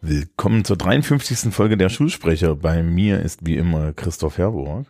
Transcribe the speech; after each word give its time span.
Willkommen 0.00 0.64
zur 0.64 0.76
53. 0.76 1.52
Folge 1.52 1.76
der 1.76 1.90
Schulsprecher. 1.90 2.56
Bei 2.56 2.82
mir 2.82 3.20
ist 3.20 3.44
wie 3.44 3.56
immer 3.56 3.92
Christoph 3.92 4.38
Herburg. 4.38 4.86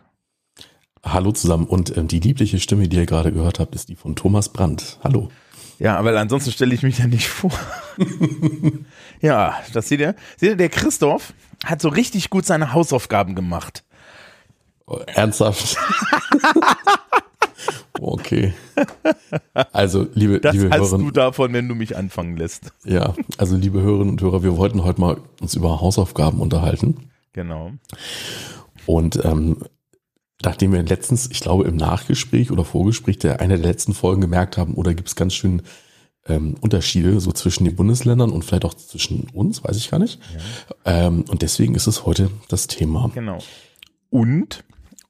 Hallo 1.03 1.33
zusammen 1.33 1.65
und 1.65 1.97
ähm, 1.97 2.07
die 2.07 2.21
liebliche 2.21 2.59
Stimme, 2.59 2.87
die 2.87 2.95
ihr 2.95 3.05
gerade 3.05 3.33
gehört 3.33 3.59
habt, 3.59 3.75
ist 3.75 3.89
die 3.89 3.95
von 3.95 4.15
Thomas 4.15 4.47
Brandt. 4.49 4.99
Hallo. 5.03 5.29
Ja, 5.77 5.97
aber 5.97 6.17
ansonsten 6.17 6.51
stelle 6.51 6.73
ich 6.73 6.83
mich 6.83 6.99
ja 6.99 7.07
nicht 7.07 7.27
vor. 7.27 7.51
ja, 9.21 9.59
das 9.73 9.89
seht 9.89 9.99
ihr. 9.99 10.15
Seht 10.37 10.51
ihr, 10.51 10.55
der 10.55 10.69
Christoph 10.69 11.33
hat 11.65 11.81
so 11.81 11.89
richtig 11.89 12.29
gut 12.29 12.45
seine 12.45 12.71
Hausaufgaben 12.73 13.35
gemacht. 13.35 13.83
Oh, 14.85 14.99
ernsthaft? 15.07 15.77
okay. 17.99 18.53
Also, 19.71 20.07
liebe, 20.13 20.39
Das 20.39 20.53
liebe 20.55 20.69
hast 20.69 20.79
Hörerinnen, 20.79 21.07
du 21.07 21.11
davon, 21.11 21.53
wenn 21.53 21.67
du 21.69 21.75
mich 21.75 21.95
anfangen 21.95 22.35
lässt. 22.37 22.71
ja, 22.83 23.13
also 23.37 23.55
liebe 23.55 23.81
Hörerinnen 23.81 24.09
und 24.09 24.21
Hörer, 24.21 24.43
wir 24.43 24.57
wollten 24.57 24.83
heute 24.83 24.99
mal 24.99 25.17
uns 25.41 25.55
über 25.55 25.79
Hausaufgaben 25.81 26.39
unterhalten. 26.39 27.09
Genau. 27.33 27.71
Und 28.85 29.23
ähm, 29.23 29.57
nachdem 30.41 30.73
wir 30.73 30.83
letztens, 30.83 31.29
ich 31.31 31.39
glaube 31.39 31.63
im 31.65 31.77
Nachgespräch 31.77 32.51
oder 32.51 32.65
Vorgespräch 32.65 33.17
der 33.19 33.39
einer 33.39 33.57
der 33.57 33.65
letzten 33.65 33.93
Folgen 33.93 34.21
gemerkt 34.21 34.57
haben, 34.57 34.73
oder 34.73 34.93
gibt 34.93 35.07
es 35.07 35.15
ganz 35.15 35.33
schön 35.33 35.61
ähm, 36.25 36.55
Unterschiede 36.61 37.19
so 37.19 37.31
zwischen 37.31 37.65
den 37.65 37.75
Bundesländern 37.75 38.31
und 38.31 38.43
vielleicht 38.43 38.65
auch 38.65 38.73
zwischen 38.73 39.27
uns, 39.33 39.63
weiß 39.63 39.77
ich 39.77 39.89
gar 39.89 39.99
nicht. 39.99 40.19
Ähm, 40.85 41.25
und 41.29 41.41
deswegen 41.41 41.75
ist 41.75 41.87
es 41.87 42.05
heute 42.05 42.29
das 42.49 42.67
Thema. 42.67 43.09
Genau. 43.13 43.39
Und, 44.09 44.63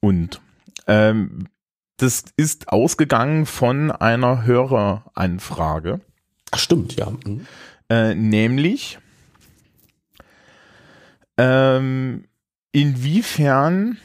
und, 0.04 0.42
ähm, 0.86 1.48
das 1.96 2.26
ist 2.36 2.68
ausgegangen 2.68 3.46
von 3.46 3.90
einer 3.90 4.44
Höreranfrage, 4.44 6.02
Ach, 6.52 6.60
stimmt, 6.60 6.98
ja. 6.98 7.10
Mhm. 7.26 7.48
äh, 7.90 8.14
nämlich, 8.14 9.00
ähm, 11.38 12.26
inwiefern 12.74 13.98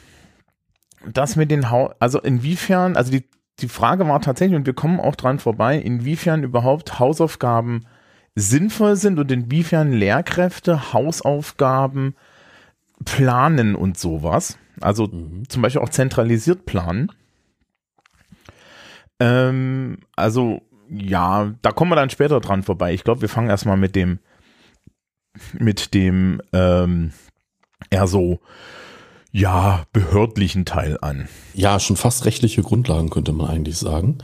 das 1.05 1.35
mit 1.35 1.51
den 1.51 1.69
Hau 1.69 1.93
also 1.99 2.21
inwiefern, 2.21 2.95
also 2.95 3.11
die, 3.11 3.25
die 3.59 3.67
Frage 3.67 4.07
war 4.07 4.21
tatsächlich, 4.21 4.55
und 4.55 4.65
wir 4.67 4.73
kommen 4.73 5.01
auch 5.01 5.17
dran 5.17 5.37
vorbei, 5.39 5.77
inwiefern 5.77 6.43
überhaupt 6.43 6.99
Hausaufgaben 6.99 7.85
sinnvoll 8.35 8.95
sind 8.95 9.19
und 9.19 9.29
inwiefern 9.33 9.91
Lehrkräfte 9.91 10.93
Hausaufgaben 10.93 12.15
planen 13.03 13.75
und 13.75 13.97
sowas. 13.97 14.57
Also 14.81 15.07
Mhm. 15.07 15.47
zum 15.49 15.61
Beispiel 15.61 15.81
auch 15.81 15.89
zentralisiert 15.89 16.65
planen. 16.65 17.11
Ähm, 19.19 19.97
also 20.15 20.61
ja, 20.89 21.53
da 21.61 21.71
kommen 21.71 21.91
wir 21.91 21.95
dann 21.95 22.09
später 22.09 22.39
dran 22.39 22.63
vorbei. 22.63 22.93
Ich 22.93 23.03
glaube, 23.03 23.21
wir 23.21 23.29
fangen 23.29 23.49
erstmal 23.49 23.77
mit 23.77 23.95
dem, 23.95 24.19
mit 25.53 25.93
dem 25.93 26.41
ähm, 26.53 27.11
eher 27.89 28.07
so, 28.07 28.39
ja, 29.31 29.83
behördlichen 29.93 30.65
Teil 30.65 30.97
an. 31.01 31.29
Ja, 31.53 31.79
schon 31.79 31.95
fast 31.95 32.25
rechtliche 32.25 32.63
Grundlagen 32.63 33.11
könnte 33.11 33.31
man 33.31 33.47
eigentlich 33.47 33.77
sagen. 33.77 34.17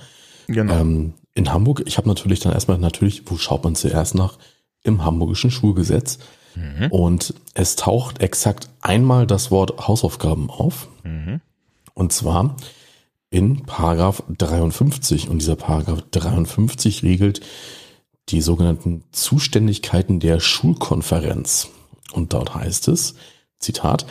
Genau. 0.47 0.73
Ähm, 0.80 1.14
in 1.36 1.52
Hamburg, 1.53 1.84
ich 1.86 1.97
habe 1.97 2.08
natürlich 2.08 2.40
dann 2.40 2.53
erstmal 2.53 2.80
natürlich, 2.80 3.23
wo 3.30 3.38
schaut 3.38 3.64
man 3.64 3.75
zuerst 3.75 4.16
nach? 4.16 4.40
Im 4.84 5.03
hamburgischen 5.06 5.52
Schulgesetz. 5.52 6.19
Mhm. 6.56 6.92
Und 6.92 7.34
es 7.53 7.75
taucht 7.75 8.22
exakt 8.22 8.70
einmal 8.81 9.28
das 9.28 9.52
Wort 9.52 9.88
Hausaufgaben 9.88 10.50
auf. 10.50 10.88
Mhm. 11.03 11.42
Und 11.94 12.14
zwar 12.14 12.56
in 13.30 13.64
Paragraph 13.64 14.23
53. 14.38 15.30
Und 15.30 15.39
dieser 15.39 15.56
Paragraph 15.56 16.03
53 16.12 17.03
regelt 17.03 17.42
die 18.29 18.41
sogenannten 18.41 19.03
Zuständigkeiten 19.12 20.19
der 20.19 20.40
Schulkonferenz. 20.40 21.69
Und 22.13 22.34
dort 22.34 22.56
heißt 22.56 22.88
es, 22.88 23.16
Zitat, 23.59 24.06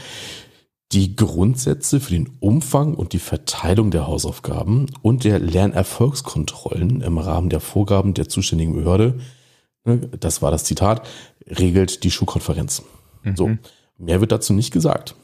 die 0.92 1.16
Grundsätze 1.16 1.98
für 2.00 2.12
den 2.12 2.30
Umfang 2.40 2.94
und 2.94 3.12
die 3.12 3.18
Verteilung 3.18 3.90
der 3.90 4.06
Hausaufgaben 4.06 4.86
und 5.02 5.24
der 5.24 5.38
Lernerfolgskontrollen 5.40 7.00
im 7.00 7.18
Rahmen 7.18 7.48
der 7.48 7.60
Vorgaben 7.60 8.14
der 8.14 8.28
zuständigen 8.28 8.74
Behörde, 8.74 9.18
ne, 9.84 9.98
das 10.20 10.42
war 10.42 10.50
das 10.50 10.64
Zitat, 10.64 11.06
regelt 11.46 12.04
die 12.04 12.10
Schulkonferenz. 12.10 12.82
So, 13.34 13.56
mehr 13.98 14.20
wird 14.20 14.32
dazu 14.32 14.52
nicht 14.52 14.72
gesagt. 14.72 15.14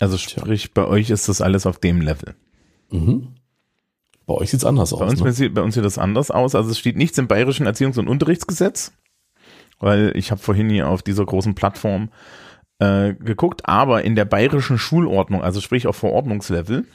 Also 0.00 0.16
sprich, 0.16 0.72
bei 0.72 0.86
euch 0.86 1.10
ist 1.10 1.28
das 1.28 1.40
alles 1.40 1.66
auf 1.66 1.78
dem 1.78 2.00
Level. 2.00 2.34
Mhm. 2.90 3.34
Bei 4.26 4.34
euch 4.34 4.50
sieht's 4.50 4.64
anders 4.64 4.90
Bei 4.90 5.04
aus. 5.04 5.10
uns, 5.12 5.20
Ne? 5.22 5.32
sieht, 5.32 5.54
bei 5.54 5.62
uns 5.62 5.74
sieht 5.74 5.84
das 5.84 5.98
anders 5.98 6.30
aus. 6.30 6.54
Also 6.54 6.70
es 6.70 6.78
steht 6.78 6.96
nichts 6.96 7.18
im 7.18 7.28
Bayerischen 7.28 7.66
Erziehungs- 7.66 7.98
und 7.98 8.08
Unterrichtsgesetz, 8.08 8.92
weil 9.78 10.12
ich 10.16 10.30
habe 10.30 10.40
vorhin 10.40 10.70
hier 10.70 10.88
auf 10.88 11.02
dieser 11.02 11.24
großen 11.26 11.54
Plattform 11.54 12.10
äh, 12.78 13.14
geguckt, 13.14 13.66
aber 13.66 14.04
in 14.04 14.14
der 14.14 14.24
bayerischen 14.24 14.78
Schulordnung, 14.78 15.42
also 15.42 15.60
sprich 15.60 15.86
auf 15.86 15.96
Verordnungslevel, 15.96 16.86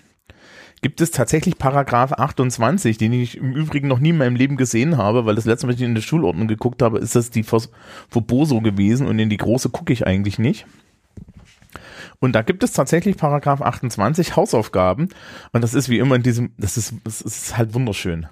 gibt 0.83 1.01
es 1.01 1.09
tatsächlich 1.09 1.57
Paragraph 1.57 2.11
28, 2.11 2.99
den 2.99 3.13
ich 3.13 3.37
im 3.37 3.53
Übrigen 3.53 3.87
noch 3.87 3.97
nie 3.97 4.09
in 4.09 4.17
meinem 4.17 4.35
Leben 4.35 4.57
gesehen 4.57 4.97
habe, 4.97 5.25
weil 5.25 5.33
das 5.33 5.45
letzte 5.45 5.65
Mal, 5.65 5.71
als 5.71 5.81
ich 5.81 5.87
in 5.87 5.95
der 5.95 6.03
Schulordnung 6.03 6.47
geguckt 6.47 6.83
habe, 6.83 6.99
ist 6.99 7.15
das 7.15 7.31
die 7.31 7.43
Verboso 7.43 8.61
gewesen 8.61 9.07
und 9.07 9.17
in 9.17 9.31
die 9.31 9.37
große 9.37 9.69
gucke 9.69 9.91
ich 9.91 10.05
eigentlich 10.05 10.37
nicht. 10.37 10.67
Und 12.19 12.33
da 12.33 12.41
gibt 12.41 12.63
es 12.63 12.71
tatsächlich 12.71 13.17
Paragraph 13.17 13.61
28 13.61 14.35
Hausaufgaben. 14.35 15.09
Und 15.51 15.61
das 15.61 15.73
ist 15.73 15.89
wie 15.89 15.99
immer 15.99 16.15
in 16.15 16.23
diesem, 16.23 16.51
das 16.57 16.77
ist, 16.77 16.93
das 17.03 17.21
ist 17.21 17.57
halt 17.57 17.73
wunderschön. 17.73 18.27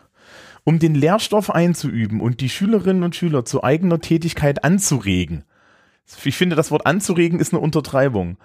Um 0.63 0.79
den 0.79 0.95
Lehrstoff 0.95 1.50
einzuüben 1.50 2.22
und 2.22 2.39
die 2.39 2.50
Schülerinnen 2.50 3.03
und 3.03 3.16
Schüler 3.16 3.44
zu 3.44 3.63
eigener 3.63 4.00
Tätigkeit 4.00 4.63
anzuregen. 4.63 5.44
Ich 6.23 6.38
finde, 6.38 6.56
das 6.56 6.72
Wort 6.72 6.85
anzuregen 6.85 7.39
ist 7.39 7.53
eine 7.53 7.62
Untertreibung. 7.62 8.38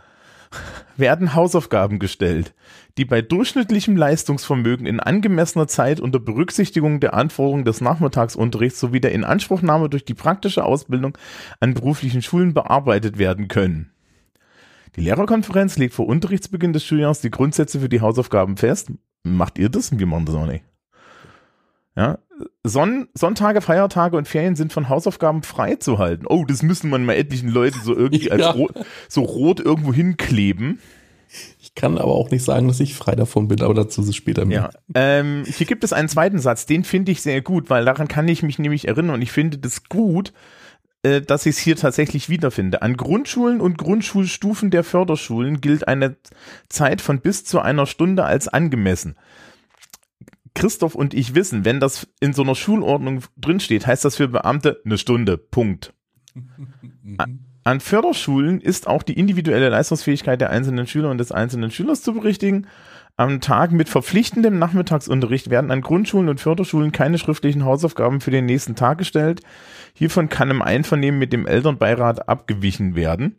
Werden 0.97 1.35
Hausaufgaben 1.35 1.99
gestellt, 1.99 2.55
die 2.97 3.05
bei 3.05 3.23
durchschnittlichem 3.23 3.97
Leistungsvermögen 3.97 4.87
in 4.87 5.01
angemessener 5.01 5.69
Zeit 5.69 6.01
unter 6.01 6.19
Berücksichtigung 6.19 7.01
der 7.01 7.15
Anforderungen 7.15 7.65
des 7.65 7.81
Nachmittagsunterrichts 7.81 8.81
sowie 8.81 9.01
der 9.01 9.13
Inanspruchnahme 9.13 9.89
durch 9.89 10.05
die 10.05 10.15
praktische 10.15 10.65
Ausbildung 10.65 11.19
an 11.61 11.75
beruflichen 11.75 12.23
Schulen 12.23 12.55
bearbeitet 12.55 13.19
werden 13.19 13.49
können. 13.49 13.93
Die 14.97 15.03
Lehrerkonferenz 15.03 15.77
legt 15.77 15.93
vor 15.93 16.07
Unterrichtsbeginn 16.07 16.73
des 16.73 16.85
Schuljahres 16.85 17.21
die 17.21 17.31
Grundsätze 17.31 17.81
für 17.81 17.91
die 17.91 18.01
Hausaufgaben 18.01 18.57
fest. 18.57 18.91
Macht 19.23 19.59
ihr 19.59 19.69
das? 19.69 19.99
Wir 19.99 20.07
machen 20.07 20.25
das 20.25 20.35
auch 20.35 20.47
nicht. 20.47 20.65
Ja, 21.97 22.19
Sonn 22.69 23.09
Sonntage, 23.15 23.61
Feiertage 23.61 24.17
und 24.17 24.29
Ferien 24.29 24.57
sind 24.57 24.73
von 24.73 24.89
Hausaufgaben 24.89 25.43
freizuhalten. 25.43 26.27
Oh, 26.27 26.45
das 26.47 26.63
müssen 26.63 26.91
man 26.91 27.05
mal 27.05 27.15
etlichen 27.15 27.49
Leuten 27.49 27.79
so 27.83 27.95
irgendwie 27.97 28.31
als 28.31 28.43
Ja. 28.43 28.51
rot, 28.51 28.73
so 29.09 29.23
rot 29.23 29.61
irgendwo 29.61 29.93
hinkleben. 29.93 30.81
Ich 31.61 31.75
kann 31.75 31.99
aber 31.99 32.13
auch 32.13 32.31
nicht 32.31 32.45
sagen, 32.45 32.69
dass 32.69 32.81
ich 32.81 32.95
frei 32.95 33.15
davon 33.15 33.49
bin, 33.49 33.61
aber 33.61 33.75
dazu 33.75 34.01
ist 34.01 34.09
es 34.09 34.17
später 34.17 34.45
mehr. 34.45 34.71
Ja. 34.95 35.21
Ähm, 35.21 35.45
hier 35.47 35.67
gibt 35.67 35.85
es 35.85 35.93
einen 35.93 36.09
zweiten 36.09 36.39
Satz, 36.39 36.67
den 36.67 36.85
finde 36.85 37.13
ich 37.13 37.21
sehr 37.21 37.43
gut, 37.43 37.69
weil 37.69 37.85
daran 37.85 38.09
kann 38.09 38.29
ich 38.29 38.43
mich 38.43 38.59
nämlich 38.59 38.87
erinnern 38.89 39.15
und 39.15 39.23
ich 39.23 39.33
finde 39.33 39.59
das 39.59 39.85
gut, 39.89 40.33
äh, 41.03 41.21
dass 41.21 41.45
ich 41.45 41.57
es 41.57 41.59
hier 41.59 41.77
tatsächlich 41.77 42.29
wiederfinde. 42.29 42.81
An 42.83 42.97
Grundschulen 42.97 43.61
und 43.61 43.77
Grundschulstufen 43.77 44.71
der 44.71 44.85
Förderschulen 44.85 45.61
gilt 45.61 45.87
eine 45.89 46.17
Zeit 46.69 47.01
von 47.01 47.21
bis 47.21 47.45
zu 47.45 47.61
einer 47.61 47.87
Stunde 47.87 48.25
als 48.25 48.49
angemessen. 48.49 49.17
Christoph 50.57 50.97
und 50.97 51.15
ich 51.15 51.35
wissen, 51.37 51.65
wenn 51.65 51.79
das 51.79 52.09
in 52.19 52.33
so 52.33 52.43
einer 52.43 52.57
Schulordnung 52.57 53.21
drinsteht, 53.37 53.87
heißt 53.87 54.05
das 54.05 54.17
für 54.17 54.27
Beamte 54.27 54.81
eine 54.85 54.99
Stunde. 54.99 55.39
Punkt. 55.39 55.93
An 57.63 57.81
Förderschulen 57.81 58.61
ist 58.61 58.87
auch 58.87 59.03
die 59.03 59.19
individuelle 59.19 59.69
Leistungsfähigkeit 59.69 60.41
der 60.41 60.51
einzelnen 60.51 60.87
Schüler 60.87 61.11
und 61.11 61.19
des 61.19 61.33
einzelnen 61.33 61.71
Schülers 61.71 62.03
zu 62.03 62.15
berichtigen. 62.15 62.67
Am 63.17 63.41
Tag 63.41 63.73
mit 63.73 63.89
verpflichtendem 63.89 64.59
Nachmittagsunterricht 64.59 65.49
werden 65.51 65.71
an 65.71 65.81
Grundschulen 65.81 66.29
und 66.29 66.41
Förderschulen 66.41 66.93
keine 66.93 67.19
schriftlichen 67.19 67.65
Hausaufgaben 67.65 68.21
für 68.21 68.31
den 68.31 68.47
nächsten 68.47 68.77
Tag 68.77 68.99
gestellt. 68.99 69.41
Hiervon 69.95 70.29
kann 70.29 70.51
im 70.51 70.63
Einvernehmen 70.63 71.19
mit 71.19 71.33
dem 71.33 71.47
Elternbeirat 71.47 72.29
abgewichen 72.29 72.95
werden. 72.95 73.37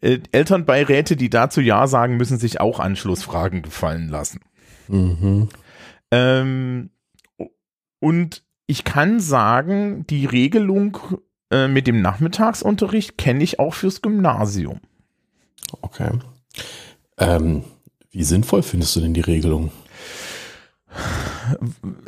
Äh, 0.00 0.18
Elternbeiräte, 0.32 1.16
die 1.16 1.30
dazu 1.30 1.60
Ja 1.60 1.86
sagen, 1.86 2.16
müssen 2.16 2.38
sich 2.38 2.60
auch 2.60 2.80
Anschlussfragen 2.80 3.62
gefallen 3.62 4.08
lassen. 4.08 4.40
Mhm. 4.88 5.48
Ähm, 6.10 6.90
und 8.00 8.42
ich 8.66 8.84
kann 8.84 9.20
sagen, 9.20 10.06
die 10.08 10.26
Regelung 10.26 10.98
äh, 11.50 11.68
mit 11.68 11.86
dem 11.86 12.02
Nachmittagsunterricht 12.02 13.18
kenne 13.18 13.42
ich 13.42 13.58
auch 13.58 13.74
fürs 13.74 14.02
Gymnasium. 14.02 14.80
Okay. 15.82 16.10
Ähm, 17.18 17.64
wie 18.10 18.24
sinnvoll 18.24 18.62
findest 18.62 18.96
du 18.96 19.00
denn 19.00 19.14
die 19.14 19.20
Regelung? 19.20 19.70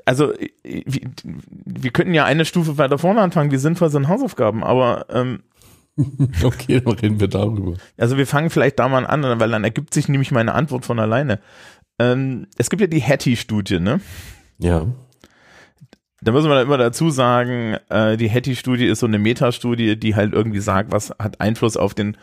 Also, 0.05 0.33
äh, 0.33 0.51
wir, 0.63 1.03
wir 1.25 1.91
könnten 1.91 2.15
ja 2.15 2.25
eine 2.25 2.45
Stufe 2.45 2.79
weiter 2.79 2.99
vorne 2.99 3.21
anfangen, 3.21 3.51
wie 3.51 3.59
sinnvoll 3.59 3.91
sind 3.91 4.09
Hausaufgaben, 4.09 4.65
aber 4.65 5.07
ähm, 5.11 5.43
Okay, 6.43 6.81
dann 6.81 6.95
reden 6.95 7.21
wir 7.21 7.29
darüber. 7.29 7.75
also 7.99 8.17
wir 8.17 8.27
fangen 8.27 8.51
vielleicht 8.51 8.79
da 8.79 8.89
mal 8.89 9.07
an, 9.07 9.23
weil 9.41 9.51
dann 9.51 9.65
ergibt 9.65 9.93
sich 9.93 10.09
nämlich 10.09 10.31
meine 10.31 10.55
Antwort 10.55 10.87
von 10.87 10.99
alleine. 10.99 11.41
Ähm, 11.99 12.47
es 12.59 12.71
gibt 12.71 12.81
ja 12.81 12.87
die 12.87 13.03
Hattie-Studie, 13.03 13.81
ne? 13.81 14.01
Ja. 14.59 14.87
Da 16.21 16.33
muss 16.33 16.45
man 16.45 16.63
immer 16.63 16.79
dazu 16.79 17.11
sagen, 17.11 17.77
äh, 17.89 18.17
die 18.17 18.31
Hattie-Studie 18.31 18.87
ist 18.87 19.01
so 19.01 19.07
eine 19.07 19.19
Metastudie, 19.19 19.97
die 19.97 20.15
halt 20.15 20.33
irgendwie 20.33 20.61
sagt, 20.61 20.93
was 20.93 21.11
hat 21.19 21.41
Einfluss 21.41 21.77
auf 21.77 21.95
den 21.95 22.17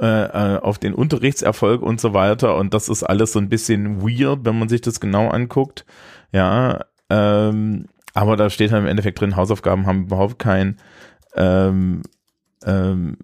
äh, 0.00 0.54
äh, 0.54 0.58
auf 0.58 0.78
den 0.78 0.94
Unterrichtserfolg 0.94 1.82
und 1.82 2.00
so 2.00 2.14
weiter. 2.14 2.56
Und 2.56 2.72
das 2.72 2.88
ist 2.88 3.02
alles 3.02 3.32
so 3.32 3.38
ein 3.38 3.50
bisschen 3.50 4.00
weird, 4.00 4.46
wenn 4.46 4.58
man 4.58 4.70
sich 4.70 4.80
das 4.80 4.98
genau 4.98 5.28
anguckt. 5.28 5.84
Ja, 6.32 6.86
ähm, 7.10 7.84
aber 8.14 8.36
da 8.36 8.48
steht 8.48 8.72
halt 8.72 8.82
im 8.82 8.88
Endeffekt 8.88 9.20
drin, 9.20 9.36
Hausaufgaben 9.36 9.84
haben 9.86 10.04
überhaupt 10.04 10.38
keinen 10.38 10.78
ähm, 11.34 12.02
ähm, 12.64 13.18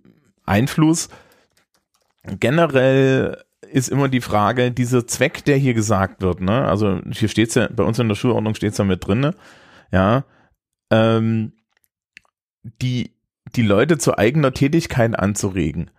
Einfluss. 0.45 1.09
Generell 2.25 3.43
ist 3.73 3.89
immer 3.89 4.09
die 4.09 4.21
Frage, 4.21 4.71
dieser 4.73 5.07
Zweck, 5.07 5.45
der 5.45 5.57
hier 5.57 5.75
gesagt 5.75 6.23
wird, 6.23 6.41
ne? 6.41 6.67
Also 6.67 7.01
hier 7.11 7.29
steht's 7.29 7.55
ja, 7.55 7.69
bei 7.75 7.85
uns 7.85 7.99
in 7.99 8.09
der 8.09 8.15
Schulordnung 8.15 8.55
steht's 8.55 8.79
ja 8.79 8.85
mit 8.85 9.07
drin, 9.07 9.33
ja, 9.93 10.25
ähm, 10.91 11.53
die, 12.83 13.13
die 13.55 13.63
Leute 13.63 13.99
zu 13.99 14.19
eigener 14.19 14.53
Tätigkeit 14.53 15.19
anzuregen. 15.19 15.91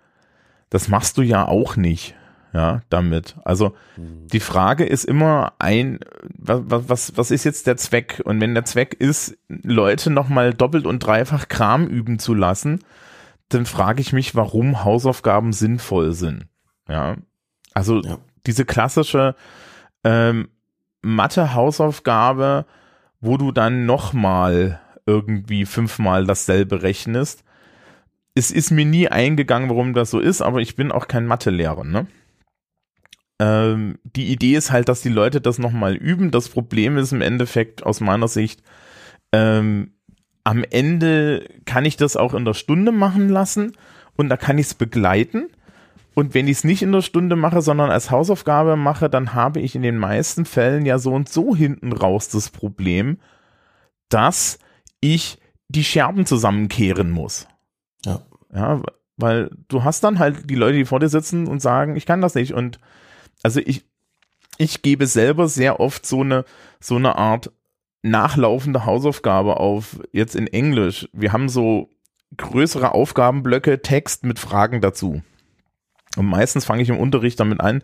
Das 0.69 0.88
machst 0.90 1.18
du 1.18 1.22
ja 1.22 1.48
auch 1.48 1.75
nicht, 1.78 2.16
ja, 2.54 2.81
damit. 2.90 3.38
Also 3.46 3.75
Mhm. 3.96 4.28
die 4.28 4.40
Frage 4.42 4.86
ist 4.86 5.06
immer 5.06 5.54
ein, 5.60 6.00
was, 6.38 6.62
was, 6.68 7.18
was 7.18 7.31
ist 7.31 7.44
jetzt 7.46 7.68
der 7.68 7.78
Zweck? 7.78 8.22
Und 8.25 8.42
wenn 8.42 8.54
der 8.54 8.66
Zweck 8.66 8.94
ist, 8.94 9.38
Leute 9.48 10.10
nochmal 10.10 10.54
doppelt 10.54 10.86
und 10.86 11.00
dreifach 11.00 11.48
Kram 11.48 11.88
üben 11.88 12.19
zu 12.19 12.34
lassen, 12.34 12.80
dann 13.50 13.66
frage 13.66 14.02
ich 14.02 14.12
mich, 14.12 14.36
warum 14.36 14.84
Hausaufgaben 14.84 15.54
sinnvoll 15.54 16.12
sind. 16.14 16.48
Ja, 16.90 17.16
also 17.78 18.02
Ja. 18.02 18.18
diese 18.46 18.66
klassische 18.66 19.36
ähm, 20.04 20.50
Mathe-Hausaufgabe, 21.02 22.66
wo 23.22 23.38
du 23.38 23.52
dann 23.52 23.86
nochmal 23.86 24.80
irgendwie 25.06 25.66
fünfmal 25.66 26.26
dasselbe 26.26 26.82
rechnest. 26.82 27.44
Es 28.36 28.52
ist 28.52 28.72
mir 28.72 28.86
nie 28.86 29.08
eingegangen, 29.08 29.70
warum 29.70 29.94
das 29.94 30.12
so 30.12 30.20
ist, 30.20 30.42
aber 30.42 30.60
ich 30.60 30.76
bin 30.76 30.92
auch 30.92 31.08
kein 31.08 31.26
Mathelehrer, 31.26 31.84
ne? 31.84 32.08
Ähm, 33.40 34.00
die 34.04 34.32
Idee 34.32 34.56
ist 34.56 34.72
halt, 34.72 34.90
dass 34.90 35.02
die 35.02 35.10
Leute 35.10 35.42
das 35.42 35.60
nochmal 35.60 35.96
üben. 35.96 36.32
Das 36.32 36.50
Problem 36.50 36.98
ist 36.98 37.12
im 37.12 37.22
Endeffekt 37.22 37.84
aus 37.86 38.02
meiner 38.02 38.28
Sicht, 38.28 38.64
ähm, 39.32 39.92
am 40.44 40.64
Ende 40.64 41.48
kann 41.66 41.86
ich 41.86 41.98
das 41.98 42.16
auch 42.16 42.34
in 42.34 42.46
der 42.46 42.54
Stunde 42.56 42.92
machen 42.92 43.30
lassen 43.30 43.74
und 44.16 44.30
da 44.30 44.38
kann 44.38 44.58
ich 44.58 44.68
es 44.68 44.74
begleiten. 44.74 45.50
Und 46.18 46.34
wenn 46.34 46.48
ich 46.48 46.58
es 46.58 46.64
nicht 46.64 46.81
in 46.81 46.92
der 46.92 47.04
Stunde 47.04 47.36
mache, 47.36 47.62
sondern 47.62 47.92
als 47.92 48.10
Hausaufgabe 48.10 48.75
mache, 48.75 49.08
dann 49.08 49.36
habe 49.36 49.60
ich 49.60 49.75
in 49.75 49.84
den 49.84 50.00
meisten 50.00 50.46
Fällen 50.46 50.84
ja 50.84 50.98
so 50.98 51.14
und 51.14 51.30
so 51.30 51.56
hinten 51.56 51.94
raus 51.94 52.28
das 52.30 52.50
Problem, 52.50 53.19
dass 54.10 54.58
ich 55.00 55.38
die 55.68 55.84
Scherben 55.84 56.25
zusammenkehren 56.25 57.12
muss. 57.12 57.48
Ja. 58.04 58.22
Ja, 58.52 58.81
weil 59.18 59.52
du 59.68 59.84
hast 59.84 60.04
dann 60.04 60.18
halt 60.18 60.50
die 60.50 60.56
Leute, 60.56 60.80
die 60.80 60.86
vor 60.86 61.00
dir 61.00 61.10
sitzen 61.10 61.46
und 61.46 61.62
sagen, 61.62 61.96
ich 61.96 62.08
kann 62.08 62.22
das 62.22 62.34
nicht. 62.34 62.56
Und 62.56 62.80
also 63.44 63.60
ich, 63.64 63.86
ich 64.58 64.81
gebe 64.81 65.06
selber 65.06 65.48
sehr 65.48 65.80
oft 65.80 66.04
so 66.04 66.22
eine, 66.22 66.46
so 66.80 66.96
eine 66.96 67.16
Art 67.16 67.52
nachlaufende 68.02 68.88
Hausaufgabe 68.88 69.58
auf, 69.58 70.00
jetzt 70.14 70.36
in 70.36 70.48
Englisch. 70.48 71.10
Wir 71.14 71.31
haben 71.31 71.48
so 71.48 71.92
größere 72.38 72.96
Aufgabenblöcke, 72.96 73.84
Text 73.84 74.24
mit 74.24 74.40
Fragen 74.40 74.81
dazu. 74.81 75.22
Und 76.18 76.25
meistens 76.25 76.66
fange 76.66 76.81
ich 76.81 76.90
im 76.90 76.98
Unterricht 76.98 77.40
damit 77.40 77.62
an, 77.62 77.84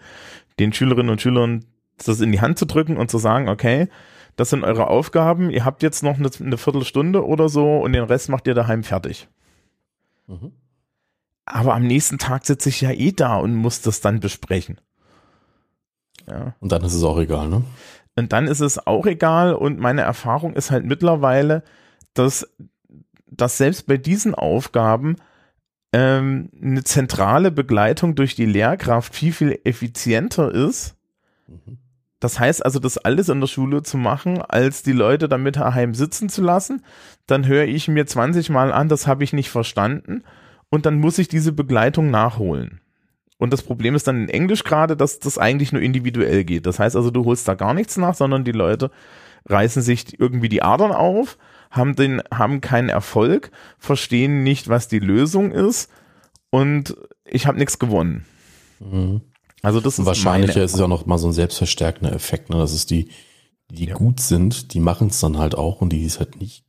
den 0.60 0.74
Schülerinnen 0.74 1.10
und 1.12 1.22
Schülern 1.22 1.66
das 2.04 2.22
in 2.22 2.32
die 2.32 2.42
Hand 2.42 2.58
zu 2.58 2.66
drücken 2.66 2.98
und 2.98 3.10
zu 3.12 3.18
sagen, 3.18 3.50
okay, 3.50 3.88
das 4.36 4.50
sind 4.50 4.64
eure 4.64 4.88
Aufgaben, 4.88 5.50
ihr 5.50 5.64
habt 5.64 5.84
jetzt 5.84 6.04
noch 6.04 6.18
eine, 6.18 6.30
eine 6.40 6.58
Viertelstunde 6.58 7.26
oder 7.26 7.50
so 7.50 7.80
und 7.80 7.94
den 7.94 8.04
Rest 8.04 8.30
macht 8.30 8.48
ihr 8.48 8.56
daheim 8.56 8.84
fertig. 8.84 9.28
Mhm. 10.28 10.54
Aber 11.46 11.76
am 11.76 11.84
nächsten 11.84 12.18
Tag 12.18 12.46
sitze 12.46 12.70
ich 12.70 12.82
ja 12.82 12.92
eh 12.92 13.12
da 13.12 13.38
und 13.38 13.54
muss 13.54 13.82
das 13.82 14.02
dann 14.02 14.20
besprechen. 14.20 14.80
Ja. 16.28 16.56
Und 16.60 16.72
dann 16.72 16.84
ist 16.84 16.94
es 16.94 17.04
auch 17.04 17.20
egal, 17.20 17.50
ne? 17.50 17.64
Und 18.16 18.32
dann 18.32 18.48
ist 18.48 18.60
es 18.60 18.86
auch 18.86 19.06
egal 19.06 19.54
und 19.54 19.80
meine 19.80 20.02
Erfahrung 20.02 20.54
ist 20.54 20.72
halt 20.72 20.86
mittlerweile, 20.86 21.64
dass, 22.14 22.48
dass 23.26 23.58
selbst 23.58 23.88
bei 23.88 23.98
diesen 23.98 24.36
Aufgaben 24.36 25.16
ähm, 25.94 26.50
eine 26.62 26.84
zentrale 26.84 27.52
Begleitung 27.52 28.16
durch 28.16 28.36
die 28.36 28.48
Lehrkraft 28.48 29.16
viel, 29.16 29.32
viel 29.32 29.60
effizienter 29.64 30.52
ist. 30.52 30.96
Mhm. 31.48 31.78
Das 32.20 32.40
heißt 32.40 32.66
also, 32.66 32.80
das 32.80 32.98
alles 32.98 33.28
in 33.28 33.42
der 33.42 33.48
Schule 33.48 33.84
zu 33.84 33.98
machen, 33.98 34.42
als 34.42 34.82
die 34.82 34.94
Leute 34.94 35.28
damit 35.28 35.58
daheim 35.58 35.94
sitzen 35.94 36.30
zu 36.30 36.42
lassen. 36.42 36.82
Dann 37.28 37.46
höre 37.46 37.66
ich 37.66 37.90
mir 37.90 38.06
20 38.06 38.50
Mal 38.50 38.72
an, 38.72 38.88
das 38.88 39.08
habe 39.08 39.24
ich 39.26 39.34
nicht 39.34 39.50
verstanden. 39.50 40.24
Und 40.70 40.86
dann 40.86 41.00
muss 41.00 41.20
ich 41.20 41.28
diese 41.28 41.52
Begleitung 41.52 42.12
nachholen. 42.12 42.80
Und 43.38 43.52
das 43.52 43.62
Problem 43.62 43.94
ist 43.94 44.08
dann 44.08 44.24
in 44.24 44.30
Englisch 44.30 44.64
gerade, 44.64 44.96
dass 44.96 45.20
das 45.20 45.38
eigentlich 45.38 45.74
nur 45.74 45.82
individuell 45.82 46.46
geht. 46.46 46.66
Das 46.66 46.80
heißt 46.80 46.96
also, 46.96 47.12
du 47.12 47.26
holst 47.26 47.46
da 47.46 47.56
gar 47.56 47.74
nichts 47.74 47.98
nach, 47.98 48.16
sondern 48.16 48.46
die 48.46 48.54
Leute 48.54 48.90
reißen 49.48 49.82
sich 49.82 50.18
irgendwie 50.18 50.48
die 50.48 50.64
Adern 50.64 50.94
auf, 50.94 51.38
haben 51.74 51.96
den, 51.96 52.22
haben 52.32 52.62
keinen 52.62 52.90
Erfolg, 52.90 53.52
verstehen 53.80 54.44
nicht, 54.44 54.70
was 54.70 54.88
die 54.88 55.00
Lösung 55.00 55.52
ist 55.52 55.90
und 56.52 56.96
ich 57.26 57.48
habe 57.48 57.58
nichts 57.58 57.80
gewonnen. 57.80 58.26
Mhm. 58.80 59.22
Also 59.64 59.80
das 59.80 59.98
ist 59.98 60.06
Wahrscheinlich 60.06 60.56
ist 60.56 60.76
es 60.76 60.82
auch 60.82 60.88
noch 60.88 61.06
mal 61.08 61.18
so 61.18 61.28
ein 61.28 61.34
selbstverstärkender 61.34 62.14
Effekt, 62.14 62.50
ne? 62.50 62.58
dass 62.58 62.74
es 62.74 62.86
die, 62.86 63.10
die 63.70 63.86
Ja. 63.86 63.96
gut 63.96 64.20
sind, 64.20 64.74
die 64.74 64.80
machen 64.80 65.08
es 65.08 65.20
dann 65.20 65.40
halt 65.40 65.56
auch 65.56 65.82
und 65.82 65.90
die 65.90 66.06
es 66.06 66.20
halt 66.20 66.40
nicht, 66.40 66.64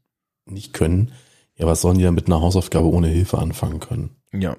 nicht 0.47 0.73
können. 0.73 1.13
Ja, 1.57 1.67
was 1.67 1.83
sollen 1.83 1.99
die 1.99 2.05
dann 2.05 2.15
mit 2.15 2.27
einer 2.27 2.41
Hausaufgabe 2.41 2.89
ohne 2.89 3.09
Hilfe 3.09 3.39
anfangen 3.39 3.81
können? 3.81 4.17
Ja. 4.33 4.57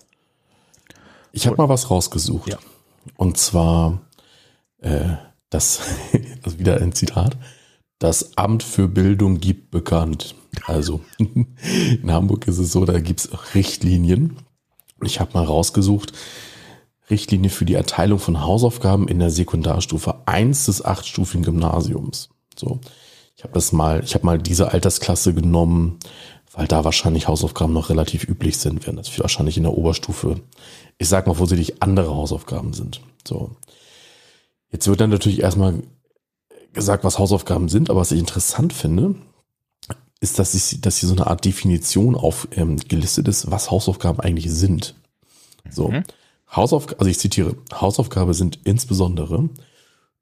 Ich 1.32 1.48
habe 1.48 1.58
mal 1.58 1.70
was 1.70 1.90
rausgesucht. 1.90 2.50
Ja. 2.52 2.58
Und 3.18 3.38
zwar 3.38 4.02
äh, 4.80 5.16
das, 5.50 5.82
also 6.44 6.60
wieder 6.60 6.78
ein 6.82 6.94
Zitat. 6.94 7.36
Das 8.00 8.38
Amt 8.38 8.64
für 8.64 8.88
Bildung 8.88 9.40
gibt 9.40 9.72
bekannt. 9.72 10.36
Also 10.66 11.02
in 11.18 12.12
Hamburg 12.12 12.48
ist 12.48 12.58
es 12.58 12.72
so, 12.72 12.86
da 12.86 13.00
gibt's 13.00 13.30
Richtlinien. 13.56 14.38
Ich 15.04 15.20
habe 15.20 15.34
mal 15.34 15.44
rausgesucht, 15.44 16.14
Richtlinie 17.10 17.50
für 17.50 17.66
die 17.66 17.76
Erteilung 17.76 18.20
von 18.20 18.42
Hausaufgaben 18.42 19.08
in 19.08 19.20
der 19.20 19.30
Sekundarstufe 19.30 20.16
1 20.26 20.66
des 20.66 20.84
achtstufigen 20.84 21.44
Gymnasiums. 21.44 22.30
So, 22.58 22.80
ich 23.38 23.44
habe 23.44 23.54
das 23.54 23.72
mal, 23.72 24.04
ich 24.04 24.16
habe 24.16 24.26
mal 24.26 24.40
diese 24.40 24.72
Altersklasse 24.72 25.34
genommen, 25.34 26.00
weil 26.54 26.68
da 26.68 26.84
wahrscheinlich 26.84 27.28
Hausaufgaben 27.28 27.74
noch 27.74 27.90
relativ 27.90 28.28
üblich 28.28 28.58
sind, 28.58 28.86
während 28.86 29.00
das 29.00 29.20
wahrscheinlich 29.20 29.58
in 29.58 29.64
der 29.64 29.78
Oberstufe, 29.78 30.42
ich 30.98 31.10
sag 31.10 31.28
mal 31.28 31.34
vorsichtig, 31.34 31.82
andere 31.82 32.16
Hausaufgaben 32.16 32.74
sind. 32.74 33.02
So. 33.28 33.52
Jetzt 34.72 34.88
wird 34.88 35.02
dann 35.02 35.10
natürlich 35.10 35.42
erstmal 35.42 35.84
gesagt, 36.76 37.04
was 37.04 37.18
Hausaufgaben 37.20 37.70
sind, 37.70 37.90
aber 37.90 38.02
was 38.02 38.12
ich 38.12 38.20
interessant 38.20 38.74
finde, 38.74 39.16
ist, 40.20 40.40
dass, 40.40 40.54
ich, 40.54 40.82
dass 40.82 40.98
hier 40.98 41.10
so 41.10 41.16
eine 41.16 41.28
Art 41.28 41.44
Definition 41.44 42.16
auf 42.16 42.48
ähm, 42.52 42.78
gelistet 42.78 43.28
ist, 43.28 43.50
was 43.52 43.72
Hausaufgaben 43.72 44.20
eigentlich 44.20 44.52
sind. 44.52 44.96
So. 45.70 45.90
Mhm. 45.90 46.04
Hausaufgabe, 46.52 47.00
also 47.00 47.10
ich 47.10 47.20
zitiere, 47.20 47.56
Hausaufgabe 47.74 48.34
sind 48.34 48.60
insbesondere 48.64 49.50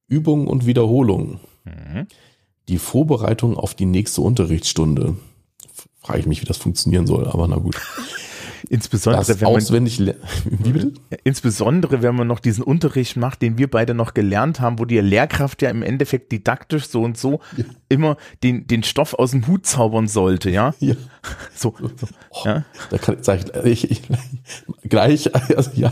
Übungen 0.07 0.47
und 0.47 0.65
Wiederholungen, 0.65 1.39
Mhm. 1.65 2.07
die 2.67 2.77
Vorbereitung 2.77 3.57
auf 3.57 3.73
die 3.73 3.85
nächste 3.85 4.21
Unterrichtsstunde. 4.21 5.15
Frage 6.01 6.19
ich 6.19 6.25
mich, 6.25 6.41
wie 6.41 6.45
das 6.45 6.57
funktionieren 6.57 7.07
soll, 7.07 7.27
aber 7.27 7.47
na 7.47 7.55
gut. 7.57 7.79
Insbesondere, 8.69 9.25
Das 9.25 9.41
wenn 9.41 9.47
man, 9.47 9.57
auswendig, 9.57 9.99
wie 10.45 10.71
bitte? 10.71 10.93
insbesondere, 11.23 12.01
wenn 12.01 12.15
man 12.15 12.27
noch 12.27 12.39
diesen 12.39 12.63
Unterricht 12.63 13.15
macht, 13.17 13.41
den 13.41 13.57
wir 13.57 13.69
beide 13.69 13.93
noch 13.93 14.13
gelernt 14.13 14.59
haben, 14.59 14.79
wo 14.79 14.85
die 14.85 14.99
Lehrkraft 14.99 15.61
ja 15.61 15.69
im 15.69 15.83
Endeffekt 15.83 16.31
didaktisch 16.31 16.87
so 16.87 17.01
und 17.03 17.17
so 17.17 17.41
immer 17.89 18.17
den, 18.43 18.67
den 18.67 18.83
Stoff 18.83 19.13
aus 19.13 19.31
dem 19.31 19.47
Hut 19.47 19.65
zaubern 19.65 20.07
sollte, 20.07 20.49
ja? 20.49 20.73
Ja. 20.79 20.95
So, 21.55 21.73
so 21.79 22.07
ja? 22.43 22.65
Da 22.89 22.97
kann 22.97 23.17
ich, 23.63 23.89
ich, 23.89 23.91
ich 23.91 24.01
gleich, 24.89 25.33
also 25.55 25.71
ja. 25.73 25.91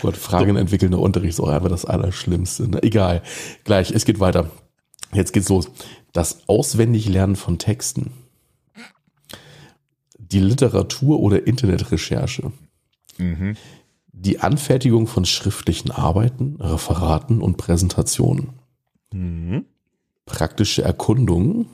Gott, 0.00 0.16
Fragen 0.16 0.56
entwickelnder 0.56 0.98
Unterricht 0.98 1.34
ist 1.34 1.40
auch 1.40 1.48
einfach 1.48 1.68
das 1.68 1.84
Allerschlimmste. 1.84 2.68
Ne? 2.68 2.82
Egal. 2.82 3.22
Gleich, 3.64 3.90
es 3.90 4.04
geht 4.04 4.20
weiter. 4.20 4.50
Jetzt 5.12 5.32
geht's 5.32 5.48
los. 5.48 5.70
Das 6.12 6.48
Auswendiglernen 6.48 7.36
von 7.36 7.58
Texten. 7.58 8.12
Die 10.32 10.40
Literatur- 10.40 11.20
oder 11.20 11.46
Internetrecherche. 11.46 12.52
Mhm. 13.18 13.56
Die 14.12 14.40
Anfertigung 14.40 15.06
von 15.06 15.24
schriftlichen 15.24 15.90
Arbeiten, 15.90 16.56
Referaten 16.60 17.40
und 17.40 17.56
Präsentationen. 17.56 18.50
Mhm. 19.12 19.66
Praktische 20.24 20.82
Erkundungen. 20.82 21.66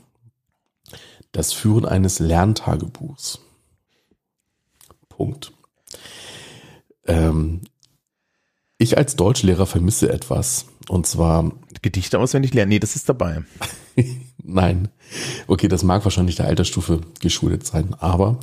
Das 1.32 1.52
Führen 1.52 1.84
eines 1.84 2.18
Ich 8.78 8.96
als 8.96 9.16
Deutschlehrer 9.16 9.66
vermisse 9.66 10.10
etwas. 10.10 10.66
Und 10.88 11.06
zwar. 11.06 11.52
Gedichte 11.82 12.18
auswendig 12.18 12.54
lernen. 12.54 12.70
Nee, 12.70 12.78
das 12.78 12.96
ist 12.96 13.08
dabei. 13.08 13.42
Nein. 14.42 14.88
Okay, 15.46 15.68
das 15.68 15.82
mag 15.82 16.04
wahrscheinlich 16.04 16.36
der 16.36 16.46
Altersstufe 16.46 17.00
geschuldet 17.20 17.66
sein. 17.66 17.94
Aber 17.98 18.38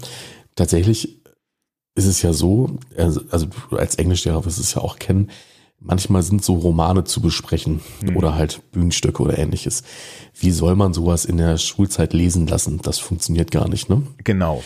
tatsächlich 0.55 1.21
ist 1.95 2.05
es 2.05 2.21
ja 2.21 2.33
so, 2.33 2.77
also, 2.97 3.21
also 3.29 3.47
du 3.69 3.77
als 3.77 3.95
Englischlehrer 3.95 4.45
wirst 4.45 4.59
es 4.59 4.73
ja 4.73 4.81
auch 4.81 4.99
kennen, 4.99 5.31
manchmal 5.79 6.23
sind 6.23 6.43
so 6.43 6.55
Romane 6.55 7.03
zu 7.03 7.21
besprechen 7.21 7.81
mhm. 8.01 8.17
oder 8.17 8.35
halt 8.35 8.61
Bühnenstücke 8.71 9.21
oder 9.21 9.37
ähnliches. 9.37 9.83
Wie 10.37 10.51
soll 10.51 10.75
man 10.75 10.93
sowas 10.93 11.25
in 11.25 11.37
der 11.37 11.57
Schulzeit 11.57 12.13
lesen 12.13 12.47
lassen? 12.47 12.79
Das 12.81 12.99
funktioniert 12.99 13.51
gar 13.51 13.69
nicht, 13.69 13.89
ne? 13.89 14.03
Genau. 14.23 14.63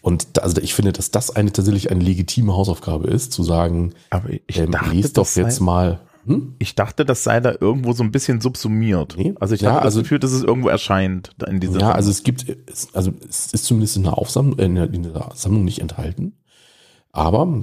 Und 0.00 0.28
da, 0.34 0.42
also 0.42 0.60
ich 0.60 0.74
finde, 0.74 0.92
dass 0.92 1.10
das 1.10 1.34
eine 1.34 1.52
tatsächlich 1.52 1.90
eine 1.90 2.02
legitime 2.02 2.54
Hausaufgabe 2.54 3.08
ist, 3.08 3.32
zu 3.32 3.42
sagen, 3.42 3.94
aber 4.10 4.30
ich 4.46 4.58
ähm, 4.58 4.70
dachte, 4.70 4.90
lies 4.90 5.12
doch 5.12 5.34
jetzt 5.34 5.60
mal. 5.60 6.00
Hm? 6.28 6.54
Ich 6.58 6.74
dachte, 6.74 7.04
das 7.04 7.24
sei 7.24 7.40
da 7.40 7.54
irgendwo 7.58 7.92
so 7.92 8.02
ein 8.02 8.12
bisschen 8.12 8.40
subsumiert. 8.40 9.16
Nee? 9.16 9.34
Also 9.40 9.54
ich 9.54 9.62
ja, 9.62 9.72
habe 9.72 9.82
also, 9.82 10.00
das 10.00 10.04
Gefühl, 10.04 10.18
dass 10.18 10.32
es 10.32 10.44
irgendwo 10.44 10.68
erscheint 10.68 11.30
in 11.46 11.58
dieser. 11.58 11.74
Ja, 11.74 11.78
Sammlung. 11.78 11.96
also 11.96 12.10
es 12.10 12.22
gibt, 12.22 12.46
also 12.92 13.12
es 13.28 13.52
ist 13.52 13.64
zumindest 13.64 13.96
in 13.96 14.02
der 14.04 14.18
Aufsammlung, 14.18 14.58
in 14.58 14.74
der, 14.74 14.92
in 14.92 15.02
der 15.02 15.30
Sammlung 15.34 15.64
nicht 15.64 15.80
enthalten. 15.80 16.34
Aber 17.12 17.62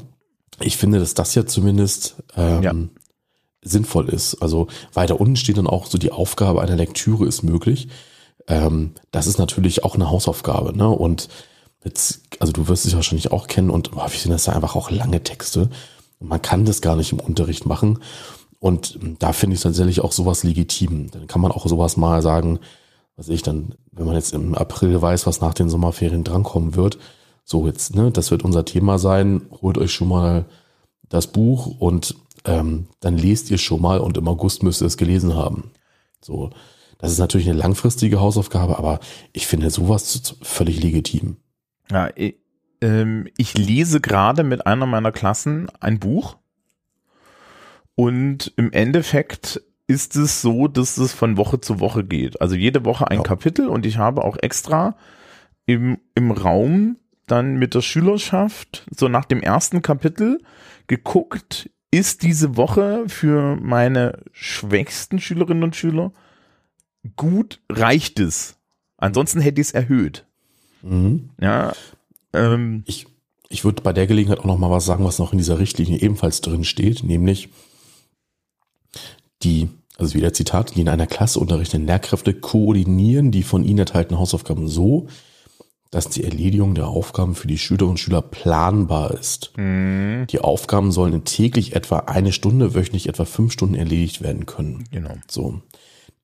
ich 0.60 0.77
finde, 0.77 1.00
dass 1.00 1.13
das 1.13 1.36
ja 1.36 1.45
zumindest 1.45 2.24
ähm, 2.36 2.63
ja. 2.63 2.74
sinnvoll 3.62 4.10
ist. 4.10 4.41
Also 4.41 4.67
weiter 4.93 5.19
unten 5.22 5.36
steht 5.36 5.57
dann 5.57 5.67
auch 5.67 5.86
so 5.86 5.98
die 5.98 6.12
Aufgabe 6.12 6.62
einer 6.62 6.75
Lektüre 6.75 7.25
ist 7.25 7.43
möglich. 7.43 7.88
Ähm, 8.48 8.95
das 9.12 9.27
ist 9.27 9.38
natürlich 9.38 9.84
auch 9.84 9.95
eine 9.95 10.10
Hausaufgabe, 10.10 10.75
ne? 10.75 10.89
Und 10.89 11.29
jetzt, 11.84 12.24
also 12.39 12.51
du 12.51 12.67
wirst 12.67 12.86
es 12.86 12.95
wahrscheinlich 12.95 13.31
auch 13.31 13.48
kennen 13.48 13.69
und 13.69 13.95
häufig 13.95 14.22
sind 14.22 14.31
das 14.31 14.48
ja 14.48 14.53
einfach 14.53 14.75
auch 14.75 14.89
lange 14.91 15.24
Texte. 15.24 15.69
Und 16.19 16.29
man 16.29 16.41
kann 16.41 16.65
das 16.65 16.81
gar 16.81 16.95
nicht 16.95 17.12
im 17.12 17.19
Unterricht 17.19 17.65
machen. 17.65 18.00
Und 18.65 18.98
da 19.19 19.31
finde 19.31 19.55
ich 19.55 19.62
tatsächlich 19.62 20.01
auch 20.01 20.12
sowas 20.12 20.43
legitim. 20.43 21.12
Dann 21.12 21.27
kann 21.27 21.39
man 21.39 21.51
auch 21.51 21.67
sowas 21.67 21.98
mal 21.98 22.24
sagen, 22.24 22.57
was 23.15 23.29
ich 23.29 23.43
dann, 23.43 23.75
wenn 23.91 24.07
man 24.07 24.15
jetzt 24.15 24.34
im 24.34 24.55
April 24.55 25.00
weiß, 25.00 25.27
was 25.27 25.39
nach 25.39 25.53
den 25.53 25.69
Sommerferien 25.69 26.24
drankommen 26.24 26.75
wird, 26.75 26.98
so 27.43 27.67
jetzt, 27.67 27.93
ne, 27.93 28.10
das 28.10 28.31
wird 28.31 28.43
unser 28.43 28.65
Thema 28.65 28.98
sein, 28.98 29.43
holt 29.62 29.77
euch 29.77 29.93
schon 29.93 30.07
mal 30.07 30.45
das 31.10 31.27
Buch 31.27 31.79
und 31.79 32.15
ähm, 32.43 32.88
dann 33.01 33.19
lest 33.19 33.51
ihr 33.51 33.60
schon 33.60 33.84
mal 33.84 34.00
und 34.00 34.17
im 34.17 34.27
August 34.27 34.63
müsst 34.63 34.81
ihr 34.81 34.88
es 34.88 34.98
gelesen 34.98 35.36
haben. 35.36 35.69
So, 36.19 36.50
das 36.98 37.12
ist 37.12 37.19
natürlich 37.19 37.48
eine 37.48 37.60
langfristige 37.60 38.19
Hausaufgabe, 38.19 38.79
aber 38.79 39.00
ich 39.31 39.45
finde 39.45 39.69
sowas 39.69 40.38
völlig 40.41 40.81
legitim. 40.81 41.38
Ja, 41.91 42.10
ich, 42.15 42.38
ähm, 42.81 43.27
ich 43.38 43.55
lese 43.55 44.01
gerade 44.01 44.43
mit 44.43 44.65
einer 44.65 44.88
meiner 44.88 45.12
Klassen 45.12 45.69
ein 45.79 46.00
Buch 46.00 46.38
und 47.96 48.54
im 48.58 48.72
Endeffekt 48.72 49.62
ist 49.88 50.16
es 50.16 50.42
so, 50.42 50.68
dass 50.68 50.98
es 50.98 51.14
von 51.14 51.38
Woche 51.38 51.62
zu 51.62 51.80
Woche 51.80 52.04
geht. 52.04 52.42
Also 52.42 52.56
jede 52.56 52.86
Woche 52.86 53.10
ein 53.10 53.20
ja. 53.20 53.24
Kapitel 53.24 53.68
und 53.68 53.86
ich 53.86 53.98
habe 53.98 54.24
auch 54.24 54.38
extra 54.42 54.96
im, 55.66 56.00
im 56.16 56.32
Raum 56.32 56.98
dann 57.28 57.56
mit 57.56 57.74
der 57.74 57.82
Schülerschaft 57.82 58.86
so 58.96 59.08
nach 59.08 59.25
dem 59.25 59.42
ersten 59.42 59.82
Kapitel 59.82 60.42
geguckt, 60.88 61.70
ist 61.92 62.24
diese 62.24 62.58
Woche 62.58 63.06
für 63.08 63.56
meine 63.56 64.20
schwächsten 64.32 65.20
Schülerinnen 65.20 65.64
und 65.64 65.75
Schüler 65.75 66.12
gut, 67.16 67.62
reicht 67.72 68.20
es. 68.20 68.58
Ansonsten 68.98 69.40
hätte 69.40 69.62
ich 69.62 69.68
es 69.68 69.74
erhöht. 69.74 70.25
Mhm. 70.82 71.30
Ja. 71.40 71.74
Ähm, 72.34 72.84
ich 72.86 73.08
ich 73.50 73.64
würde 73.64 73.82
bei 73.82 73.94
der 73.94 74.08
Gelegenheit 74.08 74.40
auch 74.40 74.46
noch 74.46 74.58
mal 74.58 74.72
was 74.72 74.86
sagen, 74.86 75.06
was 75.06 75.20
noch 75.20 75.32
in 75.32 75.38
dieser 75.38 75.60
Richtlinie 75.60 76.02
ebenfalls 76.02 76.42
drin 76.42 76.64
steht, 76.64 77.04
nämlich 77.04 77.50
die, 79.46 79.70
also 79.98 80.16
wieder 80.16 80.34
Zitat, 80.34 80.75
die 80.75 80.82
in 80.82 80.90
einer 80.90 81.08
Klasse 81.08 81.40
unterrichtenden 81.40 81.88
Lehrkräfte 81.88 82.34
koordinieren 82.34 83.32
die 83.32 83.44
von 83.44 83.64
ihnen 83.64 83.80
erteilten 83.80 84.20
Hausaufgaben 84.20 84.68
so, 84.68 85.08
dass 85.92 86.10
die 86.10 86.25
Erledigung 86.25 86.75
der 86.75 86.88
Aufgaben 86.88 87.36
für 87.36 87.48
die 87.48 87.58
Schülerinnen 87.58 87.92
und 87.92 88.00
Schüler 88.00 88.22
planbar 88.22 89.14
ist. 89.14 89.54
Mhm. 89.56 90.28
Die 90.30 90.40
Aufgaben 90.40 90.92
sollen 90.92 91.14
in 91.14 91.24
täglich 91.24 91.75
etwa 91.75 92.00
eine 92.00 92.34
Stunde, 92.34 92.75
wöchentlich 92.75 93.08
etwa 93.08 93.24
fünf 93.24 93.54
Stunden 93.54 93.75
erledigt 93.75 94.22
werden 94.22 94.46
können. 94.46 94.84
Genau. 94.92 95.14
So. 95.30 95.62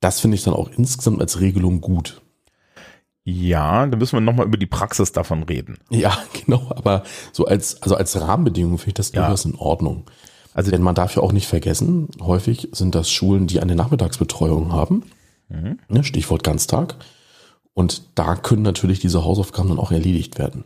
Das 0.02 0.20
finde 0.20 0.36
ich 0.36 0.44
dann 0.44 0.56
auch 0.56 0.70
insgesamt 0.76 1.22
als 1.22 1.40
Regelung 1.40 1.80
gut. 1.80 2.22
Ja, 3.24 3.86
da 3.86 3.98
müssen 3.98 4.18
wir 4.18 4.22
nochmal 4.22 4.48
über 4.48 4.58
die 4.58 4.66
Praxis 4.66 5.12
davon 5.12 5.44
reden. 5.44 5.78
Ja, 5.90 6.18
genau, 6.46 6.72
aber 6.76 7.04
so 7.32 7.46
als, 7.46 7.82
also 7.82 7.96
als 7.96 8.20
Rahmenbedingung 8.20 8.78
finde 8.78 8.90
ich 8.90 8.96
das 8.96 9.12
ja. 9.12 9.22
durchaus 9.22 9.46
in 9.46 9.56
Ordnung. 9.56 10.06
Also, 10.54 10.72
Denn 10.72 10.82
man 10.82 10.96
darf 10.96 11.16
ja 11.16 11.22
auch 11.22 11.32
nicht 11.32 11.48
vergessen, 11.48 12.10
häufig 12.20 12.70
sind 12.74 12.94
das 12.94 13.10
Schulen, 13.10 13.48
die 13.48 13.62
eine 13.62 13.76
Nachmittagsbetreuung 13.76 14.74
haben. 14.74 15.04
Mhm. 15.50 15.80
Ne, 15.88 16.04
Stichwort 16.04 16.44
Ganztag. 16.44 16.96
Und 17.74 18.04
da 18.16 18.36
können 18.36 18.64
natürlich 18.64 19.00
diese 19.00 19.24
Hausaufgaben 19.24 19.70
dann 19.70 19.80
auch 19.80 19.92
erledigt 19.92 20.38
werden. 20.38 20.66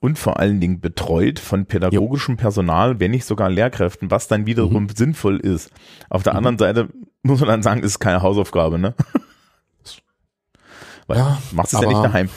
Und 0.00 0.18
vor 0.18 0.40
allen 0.40 0.60
Dingen 0.60 0.80
betreut 0.80 1.38
von 1.38 1.64
pädagogischem 1.64 2.36
Personal, 2.36 2.98
wenn 2.98 3.12
nicht 3.12 3.24
sogar 3.24 3.48
Lehrkräften, 3.48 4.10
was 4.10 4.28
dann 4.28 4.46
wiederum 4.46 4.84
mhm. 4.84 4.96
sinnvoll 4.96 5.38
ist. 5.38 5.70
Auf 6.10 6.24
der 6.24 6.34
mhm. 6.34 6.38
anderen 6.38 6.58
Seite 6.58 6.88
muss 7.22 7.40
man 7.40 7.48
dann 7.48 7.62
sagen, 7.62 7.82
ist 7.82 8.00
keine 8.00 8.20
Hausaufgabe, 8.20 8.78
ne? 8.78 8.94
Weil 11.06 11.18
ja, 11.18 11.38
machst 11.52 11.72
es 11.72 11.80
ja 11.80 11.88
nicht 11.88 12.02
daheim. 12.02 12.28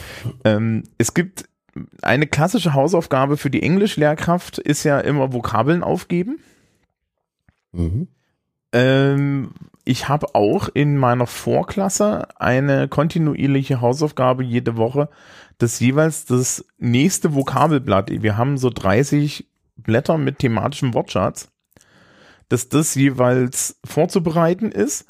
Ähm, 0.43 0.83
es 0.97 1.13
gibt 1.13 1.45
eine 2.01 2.27
klassische 2.27 2.73
Hausaufgabe 2.73 3.37
für 3.37 3.49
die 3.49 3.63
Englischlehrkraft 3.63 4.59
ist 4.59 4.83
ja 4.83 4.99
immer 4.99 5.33
Vokabeln 5.33 5.83
aufgeben. 5.83 6.39
Mhm. 7.75 8.07
Ähm, 8.71 9.51
ich 9.83 10.09
habe 10.09 10.33
auch 10.33 10.67
in 10.73 10.97
meiner 10.97 11.27
Vorklasse 11.27 12.27
eine 12.39 12.87
kontinuierliche 12.87 13.81
Hausaufgabe 13.81 14.43
jede 14.43 14.77
Woche, 14.77 15.09
das 15.57 15.79
jeweils 15.79 16.25
das 16.25 16.65
nächste 16.77 17.35
Vokabelblatt. 17.35 18.09
Wir 18.09 18.37
haben 18.37 18.57
so 18.57 18.69
30 18.69 19.47
Blätter 19.77 20.17
mit 20.17 20.39
thematischem 20.39 20.93
Wortschatz, 20.93 21.49
dass 22.49 22.69
das 22.69 22.95
jeweils 22.95 23.79
vorzubereiten 23.85 24.71
ist 24.71 25.05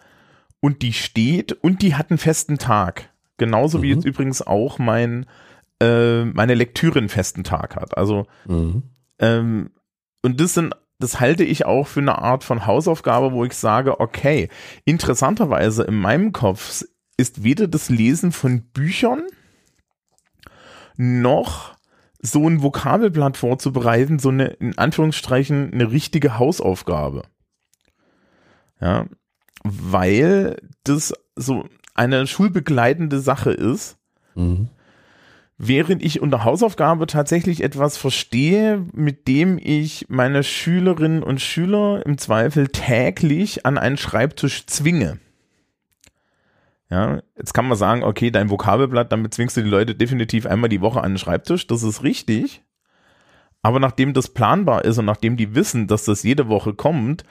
und 0.59 0.81
die 0.81 0.93
steht 0.93 1.53
und 1.53 1.81
die 1.81 1.95
hat 1.95 2.11
einen 2.11 2.17
festen 2.17 2.57
Tag. 2.57 3.09
Genauso 3.37 3.79
mhm. 3.79 3.81
wie 3.83 3.89
jetzt 3.89 4.05
übrigens 4.05 4.41
auch 4.41 4.79
mein 4.79 5.25
äh, 5.81 6.25
meine 6.25 6.53
Lektüre 6.53 6.99
einen 6.99 7.09
festen 7.09 7.43
Tag 7.43 7.75
hat. 7.75 7.97
Also 7.97 8.27
mhm. 8.47 8.83
ähm, 9.19 9.71
und 10.21 10.39
das 10.41 10.53
sind 10.53 10.75
das 10.99 11.19
halte 11.19 11.43
ich 11.43 11.65
auch 11.65 11.87
für 11.87 11.99
eine 11.99 12.19
Art 12.19 12.43
von 12.43 12.65
Hausaufgabe, 12.65 13.33
wo 13.33 13.43
ich 13.45 13.53
sage, 13.53 13.99
okay, 13.99 14.49
interessanterweise 14.85 15.83
in 15.83 15.95
meinem 15.95 16.31
Kopf 16.31 16.83
ist 17.17 17.43
weder 17.43 17.67
das 17.67 17.89
Lesen 17.89 18.31
von 18.31 18.63
Büchern 18.63 19.23
noch 20.97 21.75
so 22.21 22.47
ein 22.47 22.63
Vokabelblatt 22.63 23.37
vorzubereiten, 23.37 24.19
so 24.19 24.29
eine, 24.29 24.45
in 24.45 24.77
Anführungsstrichen, 24.77 25.73
eine 25.73 25.91
richtige 25.91 26.39
Hausaufgabe. 26.39 27.23
Ja, 28.81 29.05
weil 29.63 30.57
das 30.83 31.13
so 31.35 31.65
eine 31.93 32.27
schulbegleitende 32.27 33.19
Sache 33.19 33.51
ist. 33.51 33.97
Mhm 34.35 34.69
während 35.57 36.03
ich 36.03 36.21
unter 36.21 36.43
Hausaufgabe 36.43 37.07
tatsächlich 37.07 37.63
etwas 37.63 37.97
verstehe, 37.97 38.85
mit 38.93 39.27
dem 39.27 39.57
ich 39.61 40.05
meine 40.09 40.43
Schülerinnen 40.43 41.23
und 41.23 41.41
Schüler 41.41 42.05
im 42.05 42.17
Zweifel 42.17 42.67
täglich 42.67 43.65
an 43.65 43.77
einen 43.77 43.97
Schreibtisch 43.97 44.65
zwinge. 44.65 45.19
Ja, 46.89 47.21
jetzt 47.37 47.53
kann 47.53 47.67
man 47.67 47.77
sagen, 47.77 48.03
okay, 48.03 48.31
dein 48.31 48.49
Vokabelblatt, 48.49 49.11
damit 49.11 49.33
zwingst 49.33 49.57
du 49.57 49.63
die 49.63 49.69
Leute 49.69 49.95
definitiv 49.95 50.45
einmal 50.45 50.69
die 50.69 50.81
Woche 50.81 51.01
an 51.01 51.13
den 51.13 51.17
Schreibtisch, 51.17 51.67
das 51.67 51.83
ist 51.83 52.03
richtig. 52.03 52.61
Aber 53.61 53.79
nachdem 53.79 54.13
das 54.13 54.29
planbar 54.29 54.85
ist 54.85 54.99
und 54.99 55.05
nachdem 55.05 55.37
die 55.37 55.55
wissen, 55.55 55.87
dass 55.87 56.05
das 56.05 56.21
jede 56.21 56.47
Woche 56.47 56.73
kommt, 56.75 57.23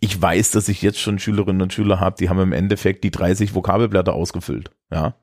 ich 0.00 0.20
weiß, 0.20 0.50
dass 0.50 0.68
ich 0.68 0.82
jetzt 0.82 0.98
schon 0.98 1.18
Schülerinnen 1.18 1.62
und 1.62 1.72
Schüler 1.72 2.00
habe, 2.00 2.16
die 2.18 2.28
haben 2.28 2.40
im 2.40 2.52
Endeffekt 2.52 3.04
die 3.04 3.12
30 3.12 3.54
Vokabelblätter 3.54 4.12
ausgefüllt. 4.12 4.72
Ja. 4.90 5.14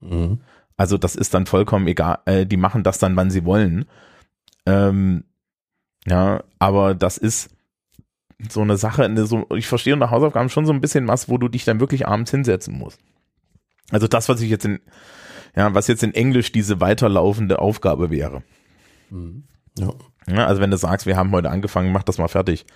Mhm. 0.00 0.40
Also 0.76 0.98
das 0.98 1.14
ist 1.14 1.34
dann 1.34 1.46
vollkommen 1.46 1.86
egal, 1.86 2.18
äh, 2.24 2.46
die 2.46 2.56
machen 2.56 2.82
das 2.82 2.98
dann, 2.98 3.16
wann 3.16 3.30
sie 3.30 3.44
wollen. 3.44 3.86
Ähm, 4.66 5.24
ja, 6.06 6.42
aber 6.58 6.94
das 6.94 7.18
ist 7.18 7.50
so 8.50 8.60
eine 8.60 8.76
Sache, 8.76 9.04
eine 9.04 9.26
so, 9.26 9.46
ich 9.54 9.66
verstehe 9.66 9.94
unter 9.94 10.10
Hausaufgaben 10.10 10.48
schon 10.48 10.66
so 10.66 10.72
ein 10.72 10.80
bisschen 10.80 11.06
was, 11.08 11.28
wo 11.28 11.38
du 11.38 11.48
dich 11.48 11.64
dann 11.64 11.80
wirklich 11.80 12.08
abends 12.08 12.30
hinsetzen 12.30 12.76
musst. 12.76 12.98
Also 13.90 14.08
das, 14.08 14.28
was 14.28 14.40
ich 14.40 14.50
jetzt 14.50 14.64
in, 14.64 14.80
ja, 15.54 15.74
was 15.74 15.86
jetzt 15.86 16.02
in 16.02 16.14
Englisch 16.14 16.50
diese 16.50 16.80
weiterlaufende 16.80 17.58
Aufgabe 17.58 18.10
wäre. 18.10 18.42
Mhm. 19.10 19.44
Ja. 19.78 19.92
ja. 20.26 20.46
Also 20.46 20.60
wenn 20.60 20.70
du 20.70 20.76
sagst, 20.76 21.06
wir 21.06 21.16
haben 21.16 21.30
heute 21.32 21.50
angefangen, 21.50 21.92
mach 21.92 22.02
das 22.02 22.18
mal 22.18 22.28
fertig. 22.28 22.66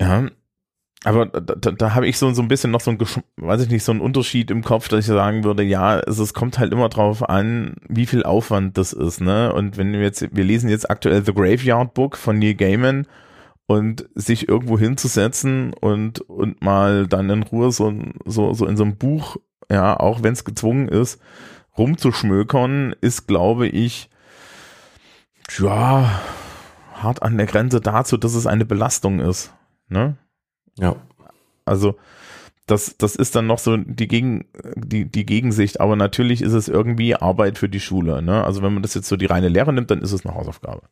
Ja, 0.00 0.26
aber 1.04 1.26
da, 1.26 1.54
da, 1.54 1.70
da 1.70 1.94
habe 1.94 2.06
ich 2.06 2.18
so, 2.18 2.32
so 2.32 2.40
ein 2.40 2.48
bisschen 2.48 2.70
noch 2.70 2.80
so 2.80 2.90
ein, 2.90 2.98
weiß 3.36 3.62
ich 3.62 3.68
nicht, 3.68 3.84
so 3.84 3.92
ein 3.92 4.00
Unterschied 4.00 4.50
im 4.50 4.64
Kopf, 4.64 4.88
dass 4.88 5.00
ich 5.00 5.06
sagen 5.06 5.44
würde, 5.44 5.62
ja, 5.62 6.00
es, 6.00 6.18
es 6.18 6.32
kommt 6.32 6.58
halt 6.58 6.72
immer 6.72 6.88
drauf 6.88 7.28
an, 7.28 7.74
wie 7.88 8.06
viel 8.06 8.22
Aufwand 8.22 8.78
das 8.78 8.94
ist, 8.94 9.20
ne? 9.20 9.52
Und 9.52 9.76
wenn 9.76 9.92
wir 9.92 10.00
jetzt, 10.00 10.34
wir 10.34 10.44
lesen 10.44 10.70
jetzt 10.70 10.90
aktuell 10.90 11.24
The 11.24 11.34
Graveyard 11.34 11.92
Book 11.92 12.16
von 12.16 12.38
Neil 12.38 12.54
Gaiman 12.54 13.06
und 13.66 14.08
sich 14.14 14.48
irgendwo 14.48 14.78
hinzusetzen 14.78 15.74
und, 15.74 16.20
und 16.22 16.62
mal 16.62 17.06
dann 17.06 17.28
in 17.28 17.42
Ruhe 17.42 17.70
so, 17.70 17.92
so, 18.24 18.54
so 18.54 18.66
in 18.66 18.76
so 18.76 18.84
einem 18.84 18.96
Buch, 18.96 19.36
ja, 19.70 19.98
auch 19.98 20.22
wenn 20.22 20.32
es 20.32 20.44
gezwungen 20.44 20.88
ist, 20.88 21.20
rumzuschmökern, 21.76 22.94
ist, 23.02 23.26
glaube 23.26 23.68
ich, 23.68 24.08
ja, 25.58 26.20
hart 26.94 27.22
an 27.22 27.36
der 27.36 27.46
Grenze 27.46 27.80
dazu, 27.80 28.16
dass 28.16 28.34
es 28.34 28.46
eine 28.46 28.64
Belastung 28.64 29.20
ist. 29.20 29.52
Ne? 29.88 30.16
Ja. 30.78 30.96
Also, 31.64 31.96
das, 32.66 32.96
das 32.96 33.16
ist 33.16 33.36
dann 33.36 33.46
noch 33.46 33.58
so 33.58 33.76
die, 33.76 34.08
Gegen, 34.08 34.46
die, 34.74 35.04
die 35.04 35.26
Gegensicht, 35.26 35.80
aber 35.80 35.96
natürlich 35.96 36.40
ist 36.40 36.52
es 36.52 36.68
irgendwie 36.68 37.14
Arbeit 37.14 37.58
für 37.58 37.68
die 37.68 37.80
Schule. 37.80 38.22
Ne? 38.22 38.44
Also, 38.44 38.62
wenn 38.62 38.72
man 38.72 38.82
das 38.82 38.94
jetzt 38.94 39.08
so 39.08 39.16
die 39.16 39.26
reine 39.26 39.48
Lehre 39.48 39.72
nimmt, 39.72 39.90
dann 39.90 40.00
ist 40.00 40.12
es 40.12 40.24
eine 40.24 40.34
Hausaufgabe. 40.34 40.82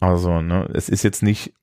Also, 0.00 0.42
ne, 0.42 0.68
es 0.72 0.88
ist 0.88 1.04
jetzt 1.04 1.22
nicht 1.22 1.54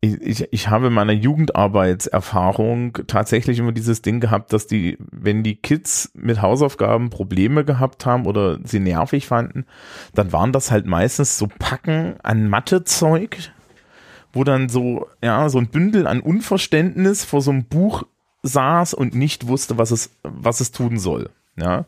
ich, 0.00 0.20
ich, 0.20 0.52
ich 0.52 0.68
habe 0.68 0.88
in 0.88 0.92
meiner 0.92 1.12
Jugendarbeitserfahrung 1.12 2.98
tatsächlich 3.08 3.58
immer 3.58 3.72
dieses 3.72 4.00
Ding 4.00 4.20
gehabt, 4.20 4.52
dass 4.52 4.68
die, 4.68 4.96
wenn 5.10 5.42
die 5.42 5.56
Kids 5.56 6.12
mit 6.14 6.40
Hausaufgaben 6.40 7.10
Probleme 7.10 7.64
gehabt 7.64 8.06
haben 8.06 8.26
oder 8.26 8.60
sie 8.62 8.78
nervig 8.78 9.26
fanden, 9.26 9.66
dann 10.14 10.32
waren 10.32 10.52
das 10.52 10.70
halt 10.70 10.86
meistens 10.86 11.36
so 11.36 11.48
Packen 11.58 12.14
an 12.22 12.48
Mathezeug, 12.48 13.50
wo 14.32 14.44
dann 14.44 14.68
so, 14.68 15.06
ja, 15.22 15.48
so 15.48 15.58
ein 15.58 15.68
Bündel 15.68 16.06
an 16.06 16.20
Unverständnis 16.20 17.24
vor 17.24 17.40
so 17.40 17.50
einem 17.50 17.64
Buch 17.64 18.04
saß 18.42 18.94
und 18.94 19.14
nicht 19.14 19.48
wusste, 19.48 19.78
was 19.78 19.90
es, 19.90 20.10
was 20.22 20.60
es 20.60 20.70
tun 20.70 20.98
soll. 20.98 21.30
Ja. 21.56 21.86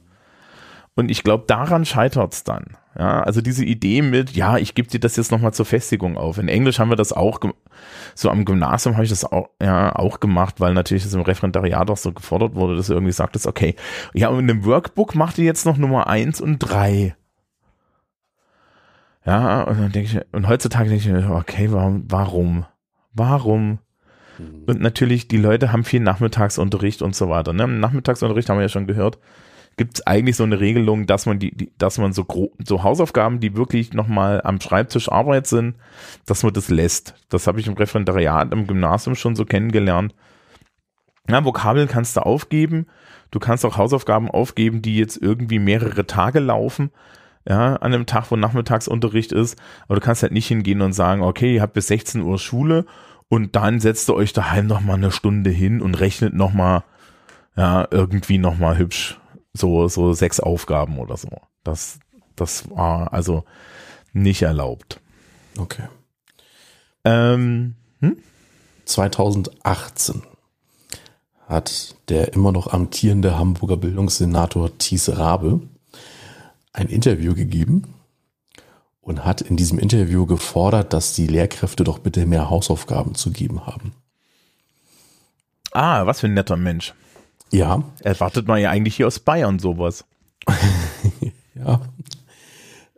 Und 0.97 1.11
ich 1.11 1.23
glaube, 1.23 1.45
daran 1.47 1.85
scheitert 1.85 2.33
es 2.33 2.45
dann. 2.45 2.77
Ja, 2.99 3.23
also 3.23 3.41
diese 3.41 3.65
Idee 3.65 4.03
mit, 4.03 4.33
ja, 4.33 4.59
ich 4.59 4.75
gebe 4.75 4.89
dir 4.89 4.99
das 4.99 5.17
jetzt 5.17 5.31
nochmal 5.31 5.55
zur 5.55 5.65
Festigung 5.65 6.17
auf. 6.19 6.39
In 6.39 6.49
Englisch 6.49 6.81
haben 6.81 6.91
wir 6.91 6.97
das 6.97 7.13
auch, 7.13 7.39
so 8.17 8.29
am 8.29 8.45
Gymnasium 8.45 8.97
habe 8.97 9.05
ich 9.05 9.11
das 9.11 9.25
auch, 9.25 9.51
ja, 9.63 9.95
auch 9.95 10.19
gemacht, 10.19 10.57
weil 10.59 10.75
natürlich 10.75 11.05
das 11.05 11.15
im 11.15 11.21
Referendariat 11.21 11.89
auch 11.89 11.97
so 11.97 12.13
gefordert 12.13 12.57
wurde, 12.57 12.77
dass 12.77 12.89
du 12.89 12.95
irgendwie 12.95 13.13
sagtest, 13.13 13.47
okay, 13.47 13.77
ja, 14.13 14.29
und 14.29 14.41
in 14.41 14.49
dem 14.49 14.65
Workbook 14.65 15.15
macht 15.15 15.39
ihr 15.39 15.45
jetzt 15.45 15.65
noch 15.67 15.77
Nummer 15.77 16.09
eins 16.09 16.41
und 16.41 16.59
drei. 16.59 17.15
Ja, 19.27 19.63
und 19.63 19.79
dann 19.79 19.93
denke 19.93 20.11
ich, 20.11 20.35
und 20.35 20.49
heutzutage 20.49 20.89
denke 20.89 21.05
ich 21.05 21.13
mir, 21.13 21.31
okay, 21.31 21.71
warum, 21.71 22.05
warum? 22.09 22.67
Warum? 23.13 23.79
Mhm. 24.39 24.65
Und 24.67 24.81
natürlich, 24.81 25.29
die 25.29 25.37
Leute 25.37 25.73
haben 25.73 25.85
viel 25.85 26.01
Nachmittagsunterricht 26.01 27.03
und 27.03 27.15
so 27.15 27.29
weiter. 27.29 27.53
Ne? 27.53 27.69
Nachmittagsunterricht 27.69 28.49
haben 28.49 28.57
wir 28.57 28.63
ja 28.63 28.69
schon 28.69 28.87
gehört 28.87 29.19
gibt 29.81 29.95
es 29.95 30.07
eigentlich 30.07 30.37
so 30.37 30.45
eine 30.45 30.61
Regelung, 30.61 31.07
dass 31.07 31.25
man 31.25 31.39
die, 31.39 31.57
die 31.57 31.73
dass 31.79 31.97
man 31.97 32.13
so 32.13 32.27
so 32.63 32.83
Hausaufgaben, 32.83 33.41
die 33.41 33.57
wirklich 33.57 33.95
nochmal 33.95 34.43
am 34.45 34.61
Schreibtisch 34.61 35.11
Arbeit 35.11 35.47
sind, 35.47 35.77
dass 36.27 36.43
man 36.43 36.53
das 36.53 36.69
lässt. 36.69 37.15
Das 37.31 37.47
habe 37.47 37.61
ich 37.61 37.67
im 37.67 37.73
Referendariat 37.73 38.53
im 38.53 38.67
Gymnasium 38.67 39.15
schon 39.15 39.37
so 39.37 39.47
kennengelernt. 39.47 40.15
Ja, 41.31 41.43
Vokabeln 41.47 41.89
kannst 41.89 42.19
du 42.19 42.21
aufgeben. 42.21 42.89
Du 43.31 43.39
kannst 43.39 43.65
auch 43.65 43.79
Hausaufgaben 43.79 44.31
aufgeben, 44.31 44.83
die 44.83 44.99
jetzt 44.99 45.17
irgendwie 45.17 45.59
mehrere 45.59 46.07
Tage 46.07 46.41
laufen. 46.41 46.91
Ja, 47.49 47.77
an 47.77 47.95
einem 47.95 48.07
Tag, 48.07 48.31
wo 48.31 48.37
Nachmittagsunterricht 48.37 49.33
ist. 49.33 49.59
Aber 49.87 49.95
du 49.95 50.01
kannst 50.01 50.23
halt 50.23 50.33
nicht 50.33 50.47
hingehen 50.47 50.83
und 50.83 50.93
sagen, 50.93 51.23
okay, 51.23 51.55
ihr 51.55 51.63
habt 51.63 51.73
bis 51.73 51.87
16 51.87 52.23
Uhr 52.23 52.39
Schule 52.39 52.85
und 53.29 53.57
dann 53.57 53.81
setzt 53.81 54.09
ihr 54.11 54.15
euch 54.15 54.33
daheim 54.33 54.67
nochmal 54.67 54.97
eine 54.97 55.11
Stunde 55.11 55.51
hin 55.51 55.81
und 55.81 55.95
rechnet 55.95 56.35
nochmal, 56.35 56.85
ja, 57.57 57.89
irgendwie 57.91 58.39
nochmal 58.39 58.77
hübsch 58.77 59.21
so, 59.53 59.89
so 59.89 60.13
sechs 60.13 60.41
Aufgaben 60.41 60.99
oder 60.99 61.17
so. 61.17 61.29
Das, 61.65 61.99
das 62.37 62.71
war 62.71 63.13
also 63.13 63.45
nicht 64.13 64.43
erlaubt. 64.43 65.01
Okay. 65.59 65.85
Ähm, 67.05 67.75
hm? 68.01 68.19
2018 68.85 70.23
hat 71.49 71.97
der 72.09 72.33
immer 72.33 72.53
noch 72.53 72.73
amtierende 72.73 73.39
Hamburger 73.39 73.77
Bildungssenator 73.77 74.77
Thies 74.79 75.17
Rabe 75.17 75.61
ein 76.73 76.89
Interview 76.89 77.35
gegeben 77.35 77.95
und 79.01 79.25
hat 79.25 79.41
in 79.41 79.57
diesem 79.57 79.79
Interview 79.79 80.27
gefordert, 80.27 80.93
dass 80.93 81.15
die 81.15 81.27
Lehrkräfte 81.27 81.85
doch 81.85 81.99
bitte 81.99 82.27
mehr 82.27 82.51
Hausaufgaben 82.51 83.15
zu 83.15 83.31
geben 83.31 83.67
haben. 83.67 83.93
Ah, 85.73 86.07
was 86.07 86.21
für 86.21 86.27
ein 86.27 86.35
netter 86.35 86.57
Mensch. 86.57 86.95
Ja. 87.51 87.83
Erwartet 88.01 88.47
man 88.47 88.61
ja 88.61 88.71
eigentlich 88.71 88.97
hier 88.97 89.07
aus 89.07 89.19
Bayern 89.19 89.59
sowas. 89.59 90.05
ja. 91.55 91.81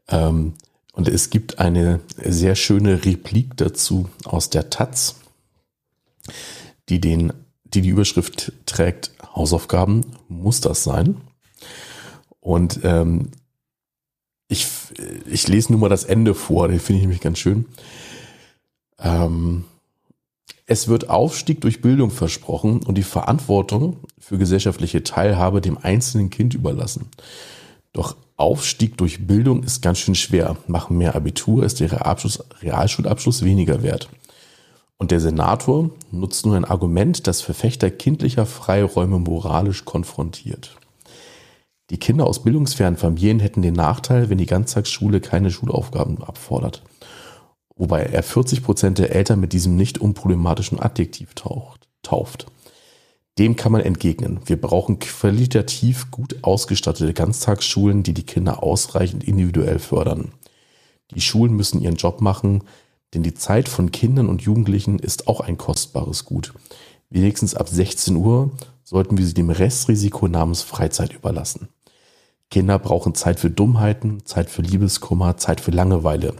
Ähm, 0.09 0.55
und 0.93 1.09
es 1.09 1.31
gibt 1.31 1.59
eine 1.59 2.01
sehr 2.23 2.55
schöne 2.55 3.05
Replik 3.05 3.57
dazu 3.57 4.09
aus 4.25 4.51
der 4.51 4.69
Taz, 4.69 5.17
die 6.89 7.01
den, 7.01 7.33
die 7.65 7.81
die 7.81 7.89
Überschrift 7.89 8.53
trägt, 8.67 9.13
Hausaufgaben, 9.35 10.05
muss 10.29 10.61
das 10.61 10.85
sein? 10.85 11.17
Und 12.41 12.81
ähm, 12.83 13.31
ich, 14.53 14.69
ich 15.27 15.49
lese 15.49 15.73
nur 15.73 15.81
mal 15.81 15.89
das 15.89 16.05
Ende 16.05 16.35
vor, 16.35 16.69
den 16.69 16.79
finde 16.79 16.99
ich 16.99 17.03
nämlich 17.03 17.21
ganz 17.21 17.39
schön. 17.39 17.65
Ähm, 18.99 19.65
es 20.67 20.89
wird 20.89 21.11
Aufstieg 21.11 21.61
durch 21.61 21.81
Bildung 21.81 22.11
versprochen 22.11 22.83
und 22.83 22.97
die 22.97 23.03
Verantwortung 23.03 23.97
für 24.19 24.39
gesellschaftliche 24.39 25.03
Teilhabe 25.03 25.61
dem 25.61 25.79
einzelnen 25.79 26.31
Kind 26.31 26.55
überlassen. 26.55 27.09
Doch 27.93 28.17
Aufstieg 28.37 28.97
durch 28.97 29.27
Bildung 29.27 29.63
ist 29.63 29.83
ganz 29.83 29.99
schön 29.99 30.15
schwer. 30.15 30.57
Machen 30.67 30.99
mehr 30.99 31.15
Abitur 31.15 31.65
ist 31.65 31.81
der 31.81 32.07
Abschluss, 32.07 32.43
Realschulabschluss 32.61 33.45
weniger 33.45 33.83
wert. 33.83 34.09
Und 34.99 35.11
der 35.11 35.21
Senator 35.21 35.91
nutzt 36.11 36.47
nur 36.47 36.57
ein 36.57 36.65
Argument, 36.65 37.27
das 37.27 37.41
Verfechter 37.41 37.91
kindlicher 37.91 38.47
Freiräume 38.47 39.19
moralisch 39.19 39.85
konfrontiert. 39.85 40.77
Die 41.93 41.99
Kinder 41.99 42.27
aus 42.27 42.43
bildungsfernen 42.43 42.99
Familien 42.99 43.39
hätten 43.39 43.63
den 43.63 43.75
Nachteil, 43.75 44.29
wenn 44.29 44.39
die 44.39 44.47
Ganztagsschule 44.47 45.21
keine 45.21 45.53
Schulaufgaben 45.53 46.21
abfordert 46.25 46.83
wobei 47.83 48.03
er 48.03 48.23
40 48.23 48.63
Prozent 48.63 48.99
der 48.99 49.13
Eltern 49.15 49.41
mit 49.41 49.53
diesem 49.53 49.75
nicht 49.75 49.99
unproblematischen 49.99 50.79
Adjektiv 50.79 51.35
taucht, 51.35 51.89
tauft. 52.03 52.47
Dem 53.39 53.57
kann 53.57 53.73
man 53.73 53.81
entgegnen. 53.81 54.39
Wir 54.45 54.61
brauchen 54.61 55.01
qualitativ 55.01 56.11
gut 56.13 56.37
ausgestattete 56.43 57.13
Ganztagsschulen, 57.13 58.05
die 58.05 58.15
die 58.15 58.23
Kinder 58.23 58.63
ausreichend 58.63 59.25
individuell 59.25 59.81
fördern. 59.81 60.33
Die 61.13 61.21
Schulen 61.21 61.55
müssen 61.55 61.81
ihren 61.81 61.97
Job 61.97 62.21
machen, 62.21 62.63
denn 63.15 63.25
die 63.25 63.35
Zeit 63.35 63.69
von 63.69 63.91
Kindern 63.91 64.29
und 64.29 64.43
Jugendlichen 64.43 65.01
ist 65.01 65.27
auch 65.27 65.41
ein 65.41 65.59
kostbares 65.59 66.25
Gut. 66.25 66.53
Wenigstens 67.11 67.55
ab 67.55 67.69
16 67.69 68.15
Uhr 68.17 68.51
sollten 68.85 69.19
wir 69.19 69.27
sie 69.27 69.35
dem 69.35 69.51
Restrisiko 69.51 70.29
namens 70.29 70.63
Freizeit 70.63 71.15
überlassen. 71.15 71.69
Kinder 72.53 72.79
brauchen 72.79 73.17
Zeit 73.17 73.41
für 73.41 73.51
Dummheiten, 73.51 74.25
Zeit 74.25 74.49
für 74.49 74.63
Liebeskummer, 74.63 75.37
Zeit 75.37 75.61
für 75.61 75.73
Langeweile 75.73 76.35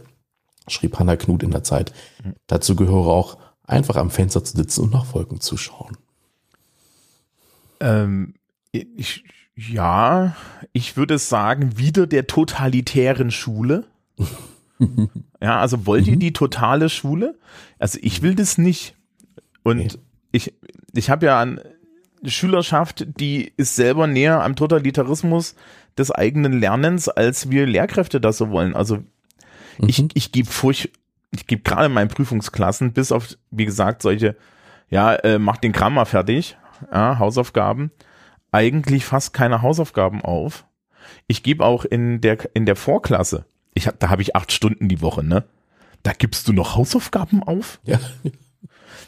schrieb 0.67 0.97
Hannah 0.99 1.15
Knut 1.15 1.43
in 1.43 1.51
der 1.51 1.63
Zeit. 1.63 1.93
Mhm. 2.23 2.33
Dazu 2.47 2.75
gehöre 2.75 3.07
auch, 3.07 3.37
einfach 3.65 3.95
am 3.95 4.09
Fenster 4.09 4.43
zu 4.43 4.57
sitzen 4.57 4.81
und 4.81 4.93
nach 4.93 5.13
Wolken 5.13 5.39
zu 5.39 5.57
schauen. 5.57 5.97
Ähm, 7.79 8.35
ich, 8.71 9.23
ja, 9.55 10.35
ich 10.73 10.97
würde 10.97 11.17
sagen, 11.17 11.77
wieder 11.77 12.07
der 12.07 12.27
totalitären 12.27 13.31
Schule. 13.31 13.85
ja, 15.41 15.59
also 15.59 15.85
wollt 15.85 16.07
ihr 16.07 16.15
mhm. 16.15 16.19
die 16.19 16.33
totale 16.33 16.89
Schule? 16.89 17.37
Also 17.79 17.99
ich 18.01 18.21
will 18.21 18.35
das 18.35 18.57
nicht. 18.57 18.95
Und 19.63 19.77
nee. 19.77 19.87
ich, 20.31 20.53
ich 20.93 21.09
habe 21.09 21.25
ja 21.25 21.39
eine 21.39 21.61
Schülerschaft, 22.25 23.05
die 23.19 23.53
ist 23.57 23.75
selber 23.75 24.07
näher 24.07 24.43
am 24.43 24.55
Totalitarismus 24.55 25.55
des 25.97 26.11
eigenen 26.11 26.59
Lernens, 26.59 27.09
als 27.09 27.49
wir 27.49 27.65
Lehrkräfte 27.65 28.19
das 28.21 28.37
so 28.37 28.49
wollen. 28.49 28.75
Also 28.75 29.03
Mhm. 29.77 29.89
Ich, 29.89 30.05
ich 30.13 30.31
gebe 30.31 30.49
furcht, 30.49 30.89
ich 31.31 31.47
gebe 31.47 31.63
gerade 31.63 31.85
in 31.87 31.93
meinen 31.93 32.09
Prüfungsklassen, 32.09 32.93
bis 32.93 33.11
auf, 33.11 33.29
wie 33.51 33.65
gesagt, 33.65 34.01
solche, 34.01 34.35
ja, 34.89 35.13
äh, 35.15 35.39
mach 35.39 35.57
den 35.57 35.71
Kram 35.71 35.95
mal 35.95 36.05
fertig, 36.05 36.57
ja, 36.91 37.19
Hausaufgaben, 37.19 37.91
eigentlich 38.51 39.05
fast 39.05 39.33
keine 39.33 39.61
Hausaufgaben 39.61 40.21
auf. 40.21 40.65
Ich 41.27 41.43
gebe 41.43 41.65
auch 41.65 41.85
in 41.85 42.21
der, 42.21 42.37
in 42.55 42.65
der 42.65 42.75
Vorklasse, 42.75 43.45
ich 43.73 43.87
hab, 43.87 43.99
da 43.99 44.09
habe 44.09 44.21
ich 44.21 44.35
acht 44.35 44.51
Stunden 44.51 44.87
die 44.87 45.01
Woche, 45.01 45.23
ne? 45.23 45.45
Da 46.03 46.11
gibst 46.11 46.47
du 46.47 46.53
noch 46.53 46.75
Hausaufgaben 46.75 47.43
auf? 47.43 47.79
Ja. 47.85 47.97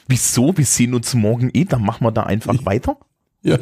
Wieso? 0.07 0.57
Wir 0.57 0.65
sehen 0.65 0.93
uns 0.93 1.13
morgen 1.13 1.49
eh, 1.53 1.65
dann 1.65 1.81
machen 1.81 2.05
wir 2.05 2.11
da 2.11 2.23
einfach 2.23 2.65
weiter. 2.65 2.97
Ja. 3.41 3.59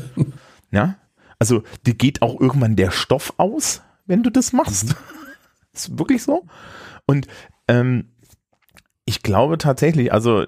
Ja. 0.72 0.96
Also, 1.44 1.64
dir 1.86 1.94
geht 1.94 2.22
auch 2.22 2.40
irgendwann 2.40 2.78
der 2.78 2.90
Stoff 2.90 3.34
aus, 3.36 3.82
wenn 4.06 4.24
du 4.24 4.30
das 4.30 4.54
machst. 4.54 4.92
Mhm. 4.92 4.96
Ist 5.74 6.00
wirklich 6.00 6.24
so? 6.24 6.46
Und 7.06 7.28
ähm, 7.68 8.06
ich 9.04 9.24
glaube 9.24 9.58
tatsächlich, 9.58 10.14
also 10.14 10.46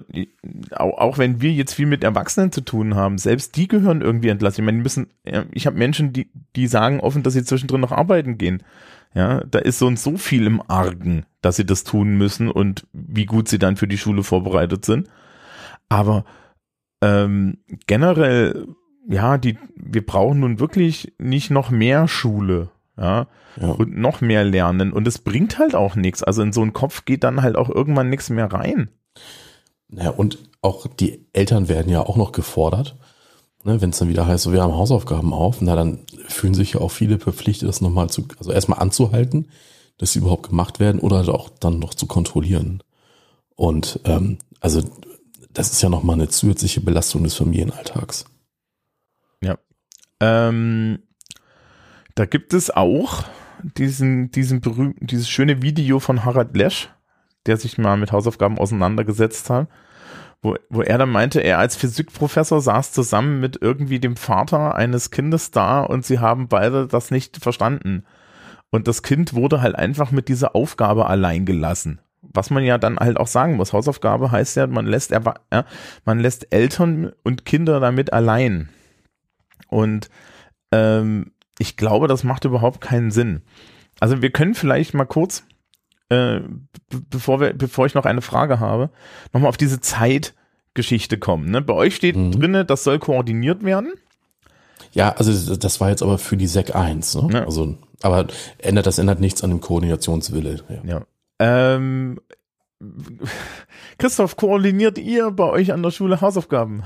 auch, 0.70 0.96
auch, 0.96 1.18
wenn 1.18 1.42
wir 1.42 1.52
jetzt 1.52 1.74
viel 1.74 1.84
mit 1.84 2.02
Erwachsenen 2.02 2.50
zu 2.50 2.62
tun 2.62 2.94
haben, 2.94 3.18
selbst 3.18 3.56
die 3.56 3.68
gehören 3.68 4.00
irgendwie 4.00 4.30
entlassen. 4.30 4.62
Ich 4.62 4.64
meine, 4.64 4.78
die 4.78 4.82
müssen, 4.82 5.08
ich 5.52 5.66
habe 5.66 5.76
Menschen, 5.76 6.14
die, 6.14 6.30
die 6.54 6.66
sagen 6.66 7.00
offen, 7.00 7.22
dass 7.22 7.34
sie 7.34 7.44
zwischendrin 7.44 7.82
noch 7.82 7.92
arbeiten 7.92 8.38
gehen. 8.38 8.62
Ja, 9.12 9.44
da 9.44 9.58
ist 9.58 9.78
so 9.78 9.86
und 9.86 9.98
so 9.98 10.16
viel 10.16 10.46
im 10.46 10.62
Argen, 10.66 11.26
dass 11.42 11.56
sie 11.56 11.66
das 11.66 11.84
tun 11.84 12.16
müssen 12.16 12.50
und 12.50 12.86
wie 12.94 13.26
gut 13.26 13.48
sie 13.48 13.58
dann 13.58 13.76
für 13.76 13.86
die 13.86 13.98
Schule 13.98 14.22
vorbereitet 14.22 14.86
sind. 14.86 15.10
Aber 15.90 16.24
ähm, 17.02 17.58
generell, 17.86 18.66
ja, 19.08 19.38
die, 19.38 19.58
wir 19.76 20.04
brauchen 20.04 20.40
nun 20.40 20.58
wirklich 20.60 21.12
nicht 21.18 21.50
noch 21.50 21.70
mehr 21.70 22.08
Schule, 22.08 22.70
ja, 22.98 23.26
Ja. 23.60 23.70
und 23.70 23.96
noch 23.96 24.20
mehr 24.20 24.44
lernen. 24.44 24.92
Und 24.92 25.06
es 25.06 25.18
bringt 25.18 25.58
halt 25.58 25.74
auch 25.74 25.94
nichts. 25.96 26.22
Also 26.22 26.42
in 26.42 26.52
so 26.52 26.62
einen 26.62 26.72
Kopf 26.72 27.04
geht 27.04 27.24
dann 27.24 27.42
halt 27.42 27.56
auch 27.56 27.68
irgendwann 27.70 28.10
nichts 28.10 28.30
mehr 28.30 28.52
rein. 28.52 28.88
Ja, 29.88 30.10
und 30.10 30.38
auch 30.62 30.86
die 30.86 31.26
Eltern 31.32 31.68
werden 31.68 31.90
ja 31.90 32.00
auch 32.00 32.16
noch 32.16 32.32
gefordert. 32.32 32.96
Ne, 33.64 33.80
Wenn 33.80 33.90
es 33.90 33.98
dann 33.98 34.08
wieder 34.08 34.26
heißt, 34.26 34.44
so, 34.44 34.52
wir 34.52 34.62
haben 34.62 34.74
Hausaufgaben 34.76 35.32
auf, 35.32 35.60
na 35.60 35.74
dann 35.76 36.00
fühlen 36.28 36.54
sich 36.54 36.74
ja 36.74 36.80
auch 36.80 36.90
viele 36.90 37.18
verpflichtet, 37.18 37.68
das 37.68 37.80
nochmal 37.80 38.10
zu, 38.10 38.26
also 38.38 38.52
erstmal 38.52 38.78
anzuhalten, 38.80 39.48
dass 39.98 40.12
sie 40.12 40.18
überhaupt 40.20 40.48
gemacht 40.50 40.78
werden 40.80 41.00
oder 41.00 41.16
halt 41.18 41.28
auch 41.28 41.48
dann 41.48 41.78
noch 41.78 41.94
zu 41.94 42.06
kontrollieren. 42.06 42.82
Und 43.54 44.00
ähm, 44.04 44.38
also 44.60 44.82
das 45.52 45.72
ist 45.72 45.82
ja 45.82 45.88
nochmal 45.88 46.14
eine 46.14 46.28
zusätzliche 46.28 46.80
Belastung 46.80 47.24
des 47.24 47.34
Familienalltags. 47.34 48.26
Ähm, 50.20 51.00
da 52.14 52.24
gibt 52.24 52.54
es 52.54 52.70
auch 52.70 53.24
diesen, 53.62 54.30
diesen 54.30 54.60
berühmten, 54.60 55.06
dieses 55.06 55.28
schöne 55.28 55.62
Video 55.62 55.98
von 55.98 56.24
Harald 56.24 56.56
Lesch, 56.56 56.88
der 57.46 57.56
sich 57.56 57.78
mal 57.78 57.96
mit 57.96 58.12
Hausaufgaben 58.12 58.58
auseinandergesetzt 58.58 59.50
hat, 59.50 59.68
wo, 60.42 60.56
wo 60.68 60.82
er 60.82 60.98
dann 60.98 61.10
meinte, 61.10 61.40
er 61.40 61.58
als 61.58 61.76
Physikprofessor 61.76 62.60
saß 62.60 62.92
zusammen 62.92 63.40
mit 63.40 63.58
irgendwie 63.60 64.00
dem 64.00 64.16
Vater 64.16 64.74
eines 64.74 65.10
Kindes 65.10 65.50
da 65.50 65.82
und 65.82 66.04
sie 66.04 66.18
haben 66.18 66.48
beide 66.48 66.86
das 66.86 67.10
nicht 67.10 67.38
verstanden. 67.38 68.04
Und 68.70 68.88
das 68.88 69.02
Kind 69.02 69.34
wurde 69.34 69.62
halt 69.62 69.76
einfach 69.76 70.10
mit 70.10 70.28
dieser 70.28 70.54
Aufgabe 70.54 71.06
allein 71.06 71.46
gelassen. 71.46 72.00
Was 72.22 72.50
man 72.50 72.64
ja 72.64 72.78
dann 72.78 72.98
halt 72.98 73.16
auch 73.18 73.28
sagen 73.28 73.56
muss. 73.56 73.72
Hausaufgabe 73.72 74.32
heißt 74.32 74.56
ja, 74.56 74.66
man 74.66 74.86
lässt, 74.86 75.14
man 76.04 76.18
lässt 76.18 76.52
Eltern 76.52 77.12
und 77.22 77.44
Kinder 77.44 77.78
damit 77.78 78.12
allein. 78.12 78.68
Und 79.76 80.08
ähm, 80.72 81.32
ich 81.58 81.76
glaube, 81.76 82.08
das 82.08 82.24
macht 82.24 82.44
überhaupt 82.46 82.80
keinen 82.80 83.10
Sinn. 83.10 83.42
Also 84.00 84.22
wir 84.22 84.30
können 84.30 84.54
vielleicht 84.54 84.94
mal 84.94 85.04
kurz, 85.04 85.44
äh, 86.08 86.40
be- 86.40 87.02
bevor, 87.10 87.40
wir, 87.40 87.52
bevor 87.52 87.84
ich 87.86 87.94
noch 87.94 88.06
eine 88.06 88.22
Frage 88.22 88.58
habe, 88.58 88.90
nochmal 89.32 89.48
auf 89.50 89.56
diese 89.56 89.80
Zeitgeschichte 89.80 91.18
kommen. 91.18 91.50
Ne? 91.50 91.60
Bei 91.60 91.74
euch 91.74 91.94
steht 91.96 92.16
Mhm. 92.16 92.32
drinne, 92.32 92.64
das 92.64 92.84
soll 92.84 92.98
koordiniert 92.98 93.64
werden. 93.64 93.92
Ja, 94.92 95.12
also 95.12 95.56
das 95.56 95.80
war 95.80 95.90
jetzt 95.90 96.02
aber 96.02 96.16
für 96.18 96.36
die 96.38 96.46
SEC 96.46 96.74
1, 96.74 97.14
ne? 97.16 97.28
Ja. 97.32 97.44
Also, 97.44 97.76
aber 98.02 98.26
ändert, 98.58 98.86
das 98.86 98.98
ändert 98.98 99.20
nichts 99.20 99.44
an 99.44 99.50
dem 99.50 99.60
Koordinationswille. 99.60 100.64
Ja. 100.68 100.82
Ja. 100.84 101.06
Ähm, 101.38 102.18
Christoph, 103.98 104.36
koordiniert 104.36 104.96
ihr 104.98 105.30
bei 105.32 105.44
euch 105.44 105.72
an 105.72 105.82
der 105.82 105.90
Schule 105.90 106.20
Hausaufgaben? 106.22 106.82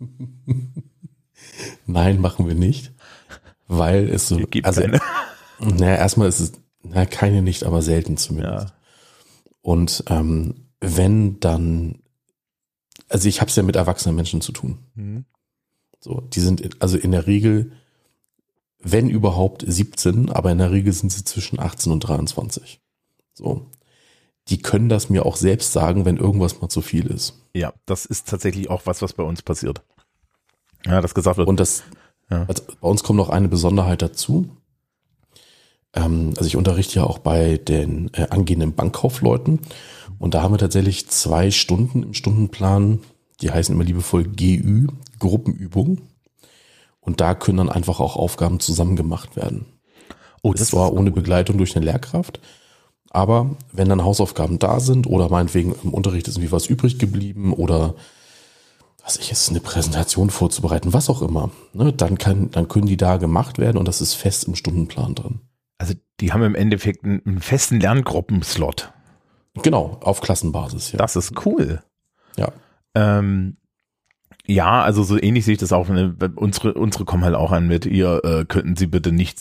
Nein, 1.86 2.20
machen 2.20 2.46
wir 2.46 2.54
nicht. 2.54 2.92
Weil 3.66 4.08
es 4.08 4.28
so, 4.28 4.36
gebt 4.36 4.66
also, 4.66 4.80
keine. 4.80 5.00
naja, 5.60 5.96
erstmal 5.96 6.28
ist 6.28 6.40
es, 6.40 6.52
na, 6.82 7.04
keine 7.06 7.42
nicht, 7.42 7.64
aber 7.64 7.82
selten 7.82 8.16
zumindest. 8.16 8.68
Ja. 8.68 8.74
Und 9.60 10.04
ähm, 10.08 10.68
wenn 10.80 11.40
dann, 11.40 11.98
also 13.08 13.28
ich 13.28 13.40
habe 13.40 13.50
es 13.50 13.56
ja 13.56 13.62
mit 13.62 13.76
erwachsenen 13.76 14.16
Menschen 14.16 14.40
zu 14.40 14.52
tun. 14.52 14.78
Mhm. 14.94 15.24
So, 16.00 16.20
die 16.20 16.40
sind 16.40 16.60
in- 16.60 16.74
also 16.80 16.96
in 16.96 17.10
der 17.12 17.26
Regel, 17.26 17.72
wenn 18.80 19.10
überhaupt 19.10 19.64
17, 19.66 20.30
aber 20.30 20.52
in 20.52 20.58
der 20.58 20.70
Regel 20.70 20.92
sind 20.92 21.10
sie 21.12 21.24
zwischen 21.24 21.58
18 21.58 21.90
und 21.92 22.00
23. 22.00 22.80
So. 23.34 23.66
Die 24.48 24.58
können 24.62 24.88
das 24.88 25.10
mir 25.10 25.26
auch 25.26 25.36
selbst 25.36 25.72
sagen, 25.72 26.04
wenn 26.06 26.16
irgendwas 26.16 26.60
mal 26.60 26.68
zu 26.70 26.80
viel 26.80 27.06
ist. 27.08 27.34
ja, 27.54 27.74
das 27.84 28.06
ist 28.06 28.28
tatsächlich 28.28 28.70
auch 28.70 28.82
was, 28.86 29.02
was 29.02 29.12
bei 29.12 29.24
uns 29.24 29.42
passiert. 29.42 29.82
Ja, 30.86 31.00
das 31.00 31.14
gesagt 31.14 31.38
wird. 31.38 31.48
Und 31.48 31.60
das, 31.60 31.82
Ja. 32.30 32.44
also 32.48 32.62
bei 32.80 32.88
uns 32.88 33.02
kommt 33.02 33.16
noch 33.16 33.30
eine 33.30 33.48
Besonderheit 33.48 34.02
dazu. 34.02 34.48
Ähm, 35.94 36.34
also 36.36 36.46
ich 36.46 36.56
unterrichte 36.56 36.96
ja 36.96 37.04
auch 37.04 37.18
bei 37.18 37.56
den 37.58 38.10
äh, 38.14 38.28
angehenden 38.30 38.74
Bankkaufleuten. 38.74 39.60
Und 40.18 40.34
da 40.34 40.42
haben 40.42 40.52
wir 40.52 40.58
tatsächlich 40.58 41.08
zwei 41.08 41.50
Stunden 41.50 42.02
im 42.02 42.14
Stundenplan, 42.14 43.00
die 43.40 43.50
heißen 43.50 43.74
immer 43.74 43.84
liebevoll 43.84 44.24
GÜ, 44.24 44.88
Gruppenübung. 45.18 46.00
Und 47.00 47.20
da 47.20 47.34
können 47.34 47.58
dann 47.58 47.70
einfach 47.70 48.00
auch 48.00 48.16
Aufgaben 48.16 48.60
zusammen 48.60 48.96
gemacht 48.96 49.36
werden. 49.36 49.64
oh, 50.42 50.52
Das 50.52 50.72
war 50.74 50.92
ohne 50.92 51.10
Begleitung 51.10 51.56
durch 51.56 51.74
eine 51.76 51.84
Lehrkraft. 51.84 52.40
Aber 53.10 53.56
wenn 53.72 53.88
dann 53.88 54.04
Hausaufgaben 54.04 54.58
da 54.58 54.80
sind 54.80 55.06
oder 55.06 55.30
meinetwegen 55.30 55.74
im 55.82 55.94
Unterricht 55.94 56.28
ist 56.28 56.36
irgendwie 56.36 56.52
was 56.52 56.66
übrig 56.66 56.98
geblieben 56.98 57.54
oder 57.54 57.94
was 59.08 59.16
ich 59.16 59.30
jetzt 59.30 59.48
eine 59.48 59.60
Präsentation 59.60 60.28
vorzubereiten, 60.28 60.92
was 60.92 61.08
auch 61.08 61.22
immer, 61.22 61.50
ne, 61.72 61.94
dann 61.94 62.18
kann, 62.18 62.50
dann 62.50 62.68
können 62.68 62.84
die 62.84 62.98
da 62.98 63.16
gemacht 63.16 63.56
werden 63.56 63.78
und 63.78 63.88
das 63.88 64.02
ist 64.02 64.12
fest 64.12 64.44
im 64.46 64.54
Stundenplan 64.54 65.14
drin. 65.14 65.40
Also 65.78 65.94
die 66.20 66.34
haben 66.34 66.42
im 66.42 66.54
Endeffekt 66.54 67.04
einen, 67.04 67.22
einen 67.24 67.40
festen 67.40 67.80
Lerngruppenslot. 67.80 68.92
Genau, 69.62 69.96
auf 70.02 70.20
Klassenbasis, 70.20 70.92
ja. 70.92 70.98
Das 70.98 71.16
ist 71.16 71.46
cool. 71.46 71.82
Ja. 72.36 72.52
Ähm, 72.94 73.56
ja, 74.44 74.82
also 74.82 75.02
so 75.02 75.18
ähnlich 75.18 75.46
sehe 75.46 75.54
ich 75.54 75.60
das 75.60 75.72
auch. 75.72 75.88
Ne? 75.88 76.14
Unsere, 76.36 76.74
unsere 76.74 77.06
kommen 77.06 77.24
halt 77.24 77.34
auch 77.34 77.50
an 77.52 77.66
mit, 77.66 77.86
ihr 77.86 78.22
äh, 78.24 78.44
könnten 78.44 78.76
Sie 78.76 78.88
bitte 78.88 79.10
nicht 79.10 79.40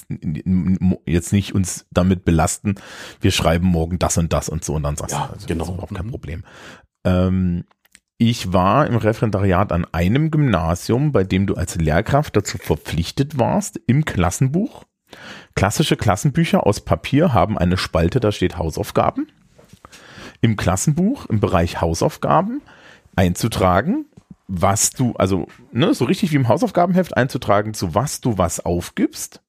jetzt 1.05 1.33
nicht 1.33 1.53
uns 1.53 1.85
damit 1.91 2.23
belasten. 2.23 2.75
Wir 3.19 3.31
schreiben 3.31 3.67
morgen 3.67 3.99
das 3.99 4.17
und 4.17 4.31
das 4.31 4.47
und 4.47 4.63
so 4.63 4.75
und 4.75 4.83
dann 4.83 4.95
sagst 4.95 5.11
Ja, 5.13 5.27
du, 5.27 5.33
also, 5.33 5.47
genau. 5.47 5.59
das 5.59 5.67
ist 5.67 5.73
überhaupt 5.73 5.93
kein 5.93 6.05
Mhm. 6.05 6.11
Problem. 6.11 6.43
Ähm, 7.03 7.63
ich 8.17 8.51
war 8.51 8.87
im 8.87 8.95
Referendariat 8.95 9.71
an 9.71 9.85
einem 9.91 10.31
Gymnasium, 10.31 11.11
bei 11.11 11.23
dem 11.23 11.45
du 11.45 11.55
als 11.55 11.75
Lehrkraft 11.75 12.35
dazu 12.35 12.57
verpflichtet 12.57 13.37
warst, 13.37 13.79
im 13.85 14.05
Klassenbuch. 14.05 14.85
Klassische 15.55 15.95
Klassenbücher 15.95 16.65
aus 16.65 16.81
Papier 16.81 17.33
haben 17.33 17.57
eine 17.57 17.77
Spalte, 17.77 18.19
da 18.19 18.31
steht 18.31 18.57
Hausaufgaben. 18.57 19.27
Im 20.41 20.55
Klassenbuch, 20.55 21.27
im 21.27 21.39
Bereich 21.39 21.79
Hausaufgaben, 21.79 22.61
einzutragen, 23.15 24.05
was 24.47 24.91
du, 24.91 25.13
also 25.13 25.47
ne, 25.71 25.93
so 25.93 26.05
richtig 26.05 26.31
wie 26.31 26.37
im 26.37 26.47
Hausaufgabenheft 26.47 27.15
einzutragen, 27.15 27.73
zu 27.73 27.95
was 27.95 28.21
du 28.21 28.37
was 28.37 28.59
aufgibst 28.65 29.41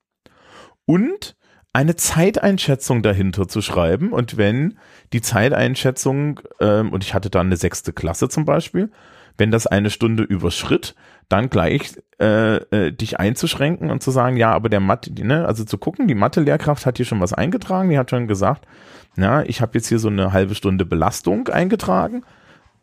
und 0.85 1.37
eine 1.73 1.97
Zeiteinschätzung 1.97 3.03
dahinter 3.03 3.47
zu 3.47 3.61
schreiben. 3.63 4.13
Und 4.13 4.37
wenn 4.37 4.79
die 5.12 5.21
Zeiteinschätzung, 5.21 6.40
ähm, 6.61 6.92
und 6.92 7.05
ich 7.05 7.14
hatte 7.14 7.31
da 7.31 7.40
eine 7.40 7.57
sechste 7.57 7.92
Klasse 7.92 8.29
zum 8.29 8.44
Beispiel, 8.44 8.90
wenn 9.37 9.51
das 9.51 9.66
eine 9.66 9.90
Stunde 9.90 10.25
überschritt, 10.25 10.94
dann 11.29 11.49
gleich 11.49 11.94
äh, 12.21 12.57
äh, 12.57 12.92
dich 12.92 13.21
einzuschränken 13.21 13.90
und 13.90 14.03
zu 14.03 14.11
sagen, 14.11 14.37
ja, 14.37 14.53
aber 14.53 14.68
der 14.68 14.81
Mathe, 14.81 15.12
ne, 15.12 15.47
also 15.47 15.64
zu 15.64 15.79
gucken, 15.79 16.09
die 16.09 16.14
Mathe-Lehrkraft 16.14 16.87
hat 16.87 16.97
hier 16.97 17.07
schon 17.07 17.21
was 17.21 17.33
eingetragen, 17.33 17.90
die 17.90 17.99
hat 17.99 18.11
schon 18.11 18.27
gesagt, 18.27 18.66
na, 19.16 19.44
ich 19.44 19.61
habe 19.61 19.73
jetzt 19.75 19.88
hier 19.88 19.99
so 19.99 20.09
eine 20.09 20.33
halbe 20.33 20.55
Stunde 20.55 20.85
Belastung 20.85 21.49
eingetragen, 21.49 22.25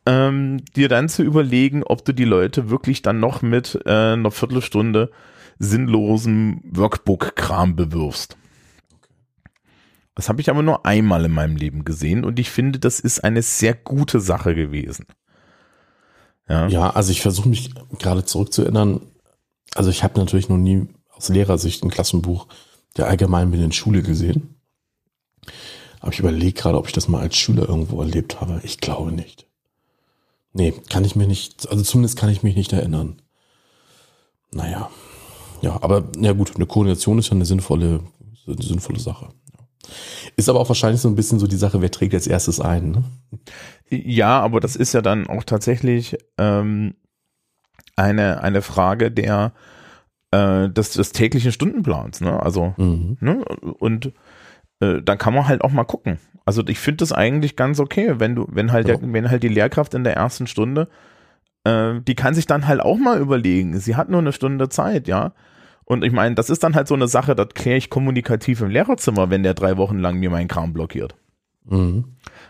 ähm, 0.05 0.63
dir 0.75 0.87
dann 0.87 1.09
zu 1.09 1.23
überlegen, 1.23 1.83
ob 1.83 2.05
du 2.05 2.13
die 2.13 2.25
Leute 2.25 2.69
wirklich 2.69 3.01
dann 3.01 3.19
noch 3.19 3.41
mit 3.41 3.79
äh, 3.85 4.13
einer 4.13 4.31
Viertelstunde 4.31 5.11
sinnlosem 5.57 6.61
Workbook-Kram 6.63 7.75
bewirfst. 7.75 8.37
Das 10.15 10.29
habe 10.29 10.39
ich 10.41 10.49
aber 10.49 10.63
nur 10.63 10.85
einmal 10.85 11.25
in 11.25 11.31
meinem 11.31 11.57
Leben 11.57 11.83
gesehen 11.83 12.23
und 12.23 12.39
ich 12.39 12.49
finde, 12.49 12.79
das 12.79 12.99
ist 12.99 13.23
eine 13.23 13.41
sehr 13.41 13.73
gute 13.73 14.21
Sache 14.21 14.55
gewesen. 14.55 15.05
Ja, 16.47 16.67
Ja, 16.67 16.89
also 16.91 17.11
ich 17.11 17.21
versuche 17.21 17.49
mich 17.49 17.71
gerade 17.99 18.23
zurückzuerinnern. 18.23 19.01
Also 19.75 19.89
ich 19.89 20.03
habe 20.03 20.19
natürlich 20.19 20.47
noch 20.47 20.57
nie 20.57 20.87
aus 21.11 21.29
Lehrersicht 21.29 21.83
ein 21.83 21.89
Klassenbuch 21.89 22.47
der 22.97 23.07
allgemeinbildenden 23.07 23.73
Schule 23.73 24.01
gesehen. 24.01 24.55
Aber 25.99 26.13
ich 26.13 26.19
überlege 26.19 26.53
gerade, 26.53 26.77
ob 26.77 26.87
ich 26.87 26.93
das 26.93 27.07
mal 27.07 27.21
als 27.21 27.35
Schüler 27.35 27.67
irgendwo 27.67 27.99
erlebt 27.99 28.39
habe. 28.39 28.61
Ich 28.63 28.79
glaube 28.79 29.11
nicht. 29.11 29.47
Nee, 30.53 30.73
kann 30.89 31.03
ich 31.03 31.17
mir 31.17 31.27
nicht, 31.27 31.67
also 31.69 31.83
zumindest 31.83 32.17
kann 32.17 32.29
ich 32.29 32.43
mich 32.43 32.55
nicht 32.55 32.71
erinnern. 32.71 33.21
Naja. 34.51 34.89
Ja, 35.61 35.81
aber 35.81 36.05
ja 36.17 36.31
gut, 36.31 36.55
eine 36.55 36.65
Koordination 36.65 37.19
ist 37.19 37.27
ja 37.27 37.33
eine 37.33 37.45
sinnvolle, 37.45 38.01
eine 38.47 38.61
sinnvolle 38.61 38.99
Sache. 38.99 39.29
Ist 40.35 40.49
aber 40.49 40.59
auch 40.59 40.69
wahrscheinlich 40.69 41.01
so 41.01 41.07
ein 41.09 41.15
bisschen 41.15 41.39
so 41.39 41.47
die 41.47 41.55
Sache, 41.55 41.81
wer 41.81 41.91
trägt 41.91 42.13
als 42.13 42.27
erstes 42.27 42.59
ein, 42.59 42.91
ne? 42.91 43.03
Ja, 43.89 44.39
aber 44.41 44.59
das 44.59 44.75
ist 44.75 44.93
ja 44.93 45.01
dann 45.01 45.27
auch 45.27 45.43
tatsächlich 45.43 46.17
ähm, 46.37 46.95
eine, 47.95 48.41
eine 48.41 48.61
Frage 48.61 49.11
der 49.11 49.53
äh, 50.31 50.69
des, 50.69 50.91
des 50.91 51.11
täglichen 51.11 51.51
Stundenplans. 51.51 52.21
Ne? 52.21 52.41
Also 52.41 52.73
Mhm. 52.77 53.17
ne? 53.19 53.45
und 53.45 54.11
äh, 54.79 55.01
dann 55.01 55.17
kann 55.17 55.33
man 55.33 55.47
halt 55.47 55.61
auch 55.61 55.71
mal 55.71 55.83
gucken. 55.85 56.19
Also 56.45 56.63
ich 56.67 56.79
finde 56.79 56.97
das 56.97 57.11
eigentlich 57.11 57.55
ganz 57.55 57.79
okay, 57.79 58.15
wenn 58.19 58.35
du, 58.35 58.47
wenn 58.49 58.71
halt, 58.71 58.87
Ja. 58.87 58.97
der, 58.97 59.13
wenn 59.13 59.29
halt 59.29 59.43
die 59.43 59.47
Lehrkraft 59.49 59.93
in 59.93 60.03
der 60.03 60.15
ersten 60.15 60.47
Stunde, 60.47 60.89
äh, 61.63 62.01
die 62.01 62.15
kann 62.15 62.33
sich 62.33 62.45
dann 62.47 62.67
halt 62.67 62.81
auch 62.81 62.97
mal 62.97 63.19
überlegen. 63.19 63.79
Sie 63.79 63.95
hat 63.95 64.09
nur 64.09 64.19
eine 64.19 64.33
Stunde 64.33 64.69
Zeit, 64.69 65.07
ja. 65.07 65.33
Und 65.85 66.03
ich 66.03 66.11
meine, 66.11 66.35
das 66.35 66.49
ist 66.49 66.63
dann 66.63 66.75
halt 66.75 66.87
so 66.87 66.95
eine 66.95 67.07
Sache, 67.07 67.35
das 67.35 67.49
kläre 67.53 67.77
ich 67.77 67.89
kommunikativ 67.89 68.61
im 68.61 68.69
Lehrerzimmer, 68.69 69.29
wenn 69.29 69.43
der 69.43 69.53
drei 69.53 69.77
Wochen 69.77 69.99
lang 69.99 70.17
mir 70.17 70.29
meinen 70.29 70.47
Kram 70.47 70.73
blockiert. 70.73 71.15
Mhm. 71.67 72.05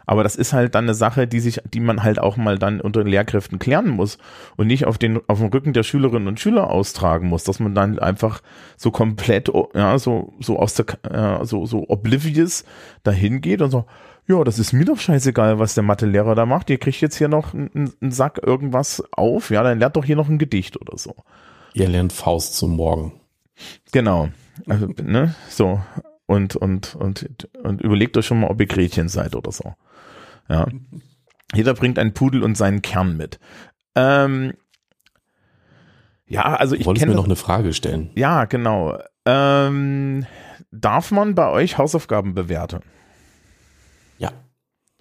Aber 0.05 0.23
das 0.23 0.35
ist 0.35 0.53
halt 0.53 0.75
dann 0.75 0.85
eine 0.85 0.93
Sache, 0.93 1.27
die 1.27 1.39
sich, 1.39 1.61
die 1.73 1.79
man 1.79 2.03
halt 2.03 2.19
auch 2.19 2.37
mal 2.37 2.59
dann 2.59 2.81
unter 2.81 3.03
Lehrkräften 3.03 3.59
klären 3.59 3.89
muss 3.89 4.17
und 4.55 4.67
nicht 4.67 4.85
auf 4.85 4.97
den, 4.97 5.19
auf 5.27 5.39
dem 5.39 5.49
Rücken 5.49 5.73
der 5.73 5.83
Schülerinnen 5.83 6.27
und 6.27 6.39
Schüler 6.39 6.69
austragen 6.69 7.27
muss, 7.27 7.43
dass 7.43 7.59
man 7.59 7.73
dann 7.73 7.97
einfach 7.97 8.41
so 8.77 8.91
komplett, 8.91 9.51
ja, 9.73 9.97
so, 9.97 10.33
so 10.39 10.59
aus 10.59 10.75
der, 10.75 10.85
äh, 11.09 11.45
so, 11.45 11.65
so 11.65 11.85
oblivious 11.87 12.65
dahin 13.03 13.41
geht 13.41 13.61
und 13.61 13.71
so, 13.71 13.85
ja, 14.27 14.43
das 14.43 14.59
ist 14.59 14.73
mir 14.73 14.85
doch 14.85 14.97
scheißegal, 14.97 15.59
was 15.59 15.75
der 15.75 15.83
Mathelehrer 15.83 16.35
da 16.35 16.45
macht. 16.45 16.69
Ihr 16.69 16.79
kriegt 16.79 16.99
jetzt 17.01 17.15
hier 17.15 17.27
noch 17.27 17.53
einen, 17.53 17.93
einen 18.01 18.11
Sack 18.11 18.39
irgendwas 18.43 19.03
auf, 19.11 19.49
ja, 19.49 19.63
dann 19.63 19.79
lernt 19.79 19.95
doch 19.95 20.05
hier 20.05 20.15
noch 20.15 20.29
ein 20.29 20.39
Gedicht 20.39 20.79
oder 20.79 20.97
so. 20.97 21.15
Ihr 21.73 21.89
lernt 21.89 22.13
Faust 22.13 22.55
zum 22.55 22.75
Morgen. 22.75 23.13
Genau. 23.91 24.29
Also, 24.67 24.87
ne, 25.01 25.35
so 25.49 25.81
und, 26.25 26.55
und, 26.55 26.95
und, 26.95 27.47
und 27.63 27.81
überlegt 27.81 28.17
euch 28.17 28.25
schon 28.25 28.39
mal, 28.39 28.49
ob 28.49 28.59
ihr 28.59 28.67
Gretchen 28.67 29.09
seid 29.09 29.35
oder 29.35 29.51
so. 29.51 29.73
Ja. 30.49 30.67
Jeder 31.53 31.73
bringt 31.73 31.99
einen 31.99 32.13
Pudel 32.13 32.43
und 32.43 32.55
seinen 32.55 32.81
Kern 32.81 33.17
mit. 33.17 33.39
Ähm, 33.95 34.53
ja, 36.27 36.55
also 36.55 36.75
ich 36.75 36.85
Wolltest 36.85 37.05
mir 37.05 37.13
noch 37.13 37.25
eine 37.25 37.35
Frage 37.35 37.73
stellen. 37.73 38.09
Ja, 38.15 38.45
genau. 38.45 38.97
Ähm, 39.25 40.25
darf 40.71 41.11
man 41.11 41.35
bei 41.35 41.49
euch 41.49 41.77
Hausaufgaben 41.77 42.33
bewerten? 42.33 42.81
Ja. 44.17 44.31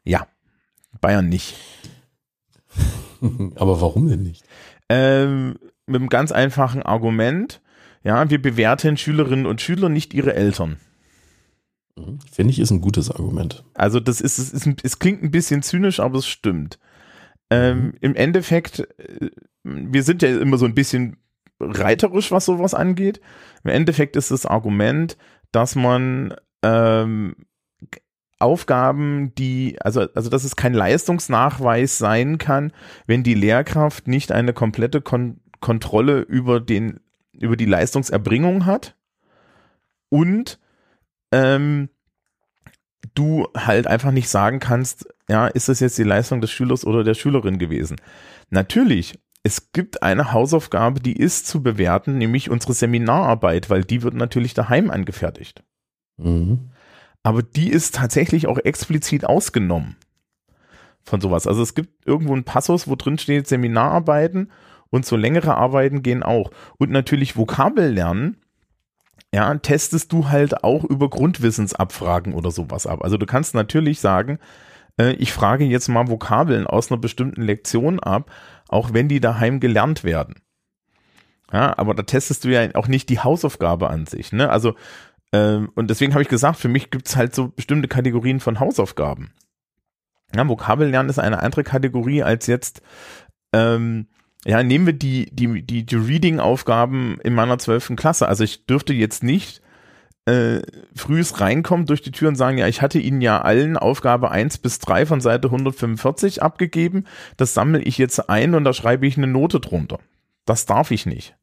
Ja. 0.05 0.27
Bayern 1.01 1.29
nicht. 1.29 1.57
Aber 3.57 3.81
warum 3.81 4.09
denn 4.09 4.23
nicht? 4.23 4.45
Ähm, 4.91 5.59
mit 5.87 6.01
einem 6.01 6.11
ganz 6.11 6.31
einfachen 6.31 6.83
Argument. 6.83 7.63
Ja, 8.05 8.29
wir 8.31 8.41
bewerten 8.41 8.97
Schülerinnen 8.97 9.47
und 9.47 9.61
Schüler, 9.61 9.89
nicht 9.89 10.15
ihre 10.15 10.35
Eltern. 10.35 10.77
Mhm. 11.97 12.19
Finde 12.31 12.53
ich, 12.53 12.59
ist 12.59 12.71
ein 12.71 12.81
gutes 12.81 13.11
Argument. 13.11 13.65
Also 13.75 13.99
das 13.99 14.21
ist, 14.21 14.39
es, 14.39 14.53
ist, 14.53 14.69
es 14.83 14.99
klingt 14.99 15.23
ein 15.23 15.31
bisschen 15.31 15.63
zynisch, 15.63 16.01
aber 16.01 16.19
es 16.19 16.27
stimmt. 16.27 16.79
Ähm, 17.51 17.79
mhm. 17.79 17.95
Im 18.01 18.15
Endeffekt, 18.15 18.81
äh, 18.99 19.31
wir 19.65 20.03
sind 20.03 20.23
ja 20.23 20.29
immer 20.39 20.59
so 20.59 20.67
ein 20.67 20.75
bisschen 20.75 21.17
reiterisch, 21.61 22.31
was 22.31 22.45
sowas 22.45 22.75
angeht. 22.75 23.21
Im 23.65 23.71
Endeffekt 23.71 24.17
ist 24.17 24.31
das 24.31 24.45
Argument, 24.45 25.17
dass 25.51 25.75
man 25.75 26.35
ähm, 26.63 27.35
Aufgaben, 28.39 29.35
die, 29.37 29.79
also, 29.81 30.07
also 30.15 30.29
dass 30.29 30.45
es 30.45 30.57
kein 30.57 30.75
Leistungsnachweis 30.75 31.97
sein 31.97 32.39
kann, 32.39 32.73
wenn 33.07 33.23
die 33.23 33.35
Lehrkraft 33.35 34.09
nicht 34.09 34.33
eine 34.33 34.53
komplette 34.53 35.01
Kon 35.01 35.41
Kontrolle 35.61 36.21
über 36.21 36.61
den, 36.61 37.01
über 37.45 37.57
die 37.57 37.67
Leistungserbringung 37.67 38.67
hat 38.67 38.97
und 40.09 40.59
ähm, 41.33 41.89
du 43.15 43.49
halt 43.57 43.87
einfach 43.87 44.11
nicht 44.11 44.29
sagen 44.29 44.59
kannst, 44.59 45.07
ja, 45.29 45.47
ist 45.47 45.69
das 45.69 45.81
jetzt 45.81 45.99
die 45.99 46.05
Leistung 46.05 46.41
des 46.41 46.51
Schülers 46.51 46.85
oder 46.85 47.05
der 47.05 47.15
Schülerin 47.15 47.59
gewesen? 47.59 47.97
Natürlich, 48.51 49.19
es 49.43 49.73
gibt 49.73 50.03
eine 50.03 50.33
Hausaufgabe, 50.33 51.01
die 51.01 51.17
ist 51.17 51.47
zu 51.47 51.63
bewerten, 51.63 52.19
nämlich 52.19 52.51
unsere 52.51 52.73
Seminararbeit, 52.73 53.71
weil 53.71 53.85
die 53.85 54.03
wird 54.03 54.15
natürlich 54.15 54.55
daheim 54.55 54.91
angefertigt. 54.91 55.63
Mhm. 56.17 56.71
Aber 57.23 57.43
die 57.43 57.71
ist 57.71 57.95
tatsächlich 57.95 58.47
auch 58.47 58.59
explizit 58.59 59.25
ausgenommen 59.25 59.97
von 61.03 61.21
sowas. 61.21 61.47
Also 61.47 61.63
es 61.63 61.75
gibt 61.75 62.07
irgendwo 62.07 62.33
einen 62.33 62.45
Passus, 62.45 62.89
wo 62.89 62.97
drin 62.97 63.19
steht 63.19 63.47
Seminararbeiten 63.47 64.51
und 64.95 65.05
so 65.05 65.17
längere 65.17 65.57
Arbeiten 65.57 66.05
gehen 66.05 66.23
auch. 66.23 66.53
Und 66.79 66.93
natürlich 66.93 67.37
Vokabel 67.37 67.93
lernen 67.93 68.37
ja, 69.35 69.53
testest 69.57 70.13
du 70.13 70.29
halt 70.29 70.63
auch 70.63 70.85
über 70.85 71.11
Grundwissensabfragen 71.11 72.35
oder 72.35 72.53
sowas 72.53 72.87
ab. 72.87 73.03
Also 73.03 73.17
du 73.17 73.27
kannst 73.27 73.53
natürlich 73.53 73.99
sagen, 73.99 74.39
äh, 74.97 75.15
ich 75.15 75.33
frage 75.33 75.65
jetzt 75.65 75.89
mal 75.89 76.07
Vokabeln 76.07 76.69
aus 76.69 76.93
einer 76.93 77.01
bestimmten 77.01 77.43
Lektion 77.43 77.99
ab, 77.99 78.31
auch 78.69 78.93
wenn 78.93 79.09
die 79.09 79.19
daheim 79.19 79.59
gelernt 79.59 80.05
werden. 80.05 80.37
Ja, 81.53 81.77
aber 81.77 81.95
da 81.95 82.05
testest 82.05 82.45
du 82.45 82.49
ja 82.51 82.73
auch 82.75 82.87
nicht 82.87 83.09
die 83.09 83.19
Hausaufgabe 83.19 83.91
an 83.91 84.07
sich. 84.07 84.33
Ne? 84.33 84.49
Also, 84.49 84.77
ähm, 85.33 85.73
und 85.75 85.91
deswegen 85.91 86.13
habe 86.13 86.23
ich 86.23 86.29
gesagt, 86.29 86.57
für 86.57 86.69
mich 86.69 86.93
gibt 86.93 87.09
es 87.09 87.17
halt 87.17 87.35
so 87.35 87.49
bestimmte 87.49 87.89
Kategorien 87.89 88.39
von 88.39 88.61
Hausaufgaben. 88.61 89.33
Ja, 90.33 90.47
Vokabellernen 90.49 91.11
ist 91.11 91.19
eine 91.19 91.43
andere 91.43 91.65
Kategorie 91.65 92.23
als 92.23 92.47
jetzt 92.47 92.83
ähm, 93.53 94.07
ja, 94.45 94.63
nehmen 94.63 94.87
wir 94.87 94.93
die, 94.93 95.27
die, 95.33 95.63
die, 95.63 95.87
die 95.87 95.97
Reading-Aufgaben 95.97 97.19
in 97.23 97.35
meiner 97.35 97.59
zwölften 97.59 97.97
Klasse. 97.97 98.29
Also 98.29 98.45
ich 98.45 98.67
dürfte 98.67 98.93
jetzt 98.93 99.23
nicht 99.23 99.63
äh, 100.27 100.61
frühs 100.95 101.41
reinkommen 101.41 101.87
durch 101.87 102.03
die 102.03 102.13
Tür 102.13 102.29
und 102.29 102.37
sagen, 102.37 102.59
ja, 102.59 102.67
ich 102.67 102.83
hatte 102.83 102.99
Ihnen 102.99 103.21
ja 103.21 103.41
allen 103.41 103.77
Aufgabe 103.77 104.31
1 104.31 104.59
bis 104.59 104.79
3 104.79 105.07
von 105.07 105.21
Seite 105.21 105.49
145 105.49 106.43
abgegeben. 106.43 107.05
Das 107.37 107.55
sammle 107.55 107.81
ich 107.81 107.99
jetzt 107.99 108.29
ein 108.29 108.55
und 108.55 108.65
da 108.65 108.73
schreibe 108.73 109.07
ich 109.07 109.17
eine 109.17 109.27
Note 109.27 109.61
drunter. 109.61 109.99
Das 110.45 110.67
darf 110.67 110.91
ich 110.91 111.07
nicht. 111.07 111.37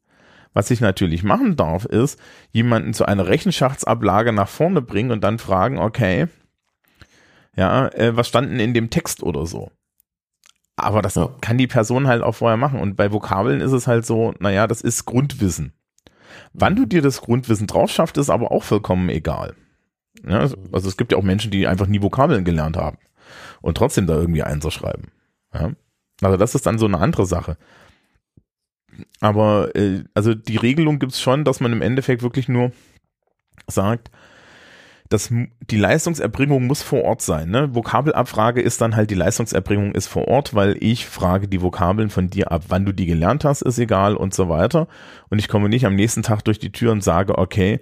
Was 0.54 0.70
ich 0.70 0.82
natürlich 0.82 1.24
machen 1.24 1.56
darf, 1.56 1.86
ist, 1.86 2.20
jemanden 2.52 2.94
zu 2.94 3.06
einer 3.06 3.28
Rechenschaftsablage 3.28 4.34
nach 4.34 4.50
vorne 4.50 4.82
bringen 4.82 5.12
und 5.12 5.24
dann 5.24 5.40
fragen, 5.40 5.80
okay, 5.80 6.28
ja, 7.56 7.88
äh, 7.90 8.16
was 8.16 8.28
standen 8.28 8.60
in 8.60 8.74
dem 8.74 8.90
Text 8.90 9.24
oder 9.24 9.46
so. 9.46 9.72
Aber 10.82 11.02
das 11.02 11.16
ja. 11.16 11.30
kann 11.42 11.58
die 11.58 11.68
Person 11.68 12.08
halt 12.08 12.22
auch 12.22 12.36
vorher 12.36 12.58
machen. 12.58 12.80
Und 12.80 12.96
bei 12.96 13.12
Vokabeln 13.12 13.62
ist 13.62 13.72
es 13.72 13.88
halt 13.88 14.06
so, 14.06 14.34
naja, 14.40 14.68
das 14.68 14.82
ist 14.82 15.06
Grundwissen. 15.06 15.74
Wann 16.54 16.76
du 16.76 16.86
dir 16.86 17.02
das 17.02 17.22
Grundwissen 17.22 17.68
drauf 17.68 17.92
schaffst, 17.92 18.18
ist 18.18 18.30
aber 18.30 18.52
auch 18.52 18.64
vollkommen 18.64 19.10
egal. 19.10 19.56
Ja, 20.28 20.40
also 20.40 20.88
es 20.88 20.98
gibt 20.98 21.12
ja 21.12 21.18
auch 21.18 21.24
Menschen, 21.24 21.52
die 21.52 21.68
einfach 21.68 21.88
nie 21.88 22.02
Vokabeln 22.02 22.44
gelernt 22.44 22.78
haben 22.78 22.98
und 23.62 23.78
trotzdem 23.78 24.08
da 24.08 24.16
irgendwie 24.16 24.44
Einser 24.44 24.72
schreiben. 24.72 25.12
Ja? 25.54 25.72
Also 26.22 26.38
das 26.38 26.56
ist 26.56 26.66
dann 26.66 26.78
so 26.78 26.86
eine 26.86 27.00
andere 27.00 27.26
Sache. 27.26 27.58
Aber 29.20 29.76
äh, 29.76 30.04
also 30.14 30.34
die 30.34 30.58
Regelung 30.58 31.00
gibt 31.00 31.14
es 31.14 31.22
schon, 31.22 31.44
dass 31.44 31.60
man 31.60 31.72
im 31.72 31.82
Endeffekt 31.82 32.22
wirklich 32.22 32.50
nur 32.50 32.72
sagt, 33.68 34.12
das, 35.12 35.30
die 35.70 35.78
Leistungserbringung 35.78 36.68
muss 36.68 36.82
vor 36.82 37.04
Ort 37.04 37.22
sein. 37.22 37.50
Ne? 37.50 37.76
Vokabelabfrage 37.76 38.62
ist 38.62 38.80
dann 38.80 38.96
halt, 38.96 39.10
die 39.12 39.16
Leistungserbringung 39.16 39.94
ist 39.94 40.08
vor 40.08 40.30
Ort, 40.30 40.56
weil 40.56 40.78
ich 40.80 41.06
frage 41.06 41.50
die 41.50 41.62
Vokabeln 41.62 42.10
von 42.10 42.30
dir 42.30 42.50
ab, 42.52 42.64
wann 42.70 42.86
du 42.86 42.94
die 42.94 43.06
gelernt 43.06 43.44
hast, 43.44 43.62
ist 43.62 43.78
egal 43.78 44.16
und 44.16 44.34
so 44.34 44.48
weiter. 44.48 44.88
Und 45.30 45.40
ich 45.40 45.50
komme 45.50 45.68
nicht 45.68 45.86
am 45.86 45.96
nächsten 45.96 46.24
Tag 46.24 46.44
durch 46.46 46.60
die 46.60 46.72
Tür 46.72 46.94
und 46.94 47.04
sage, 47.04 47.38
okay, 47.38 47.82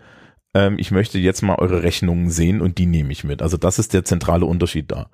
ähm, 0.56 0.78
ich 0.80 0.90
möchte 0.90 1.20
jetzt 1.20 1.44
mal 1.44 1.60
eure 1.60 1.84
Rechnungen 1.84 2.32
sehen 2.32 2.62
und 2.62 2.80
die 2.80 2.88
nehme 2.88 3.12
ich 3.12 3.24
mit. 3.24 3.44
Also 3.44 3.58
das 3.58 3.78
ist 3.78 3.94
der 3.94 4.04
zentrale 4.04 4.46
Unterschied 4.46 4.92
da. 4.92 5.12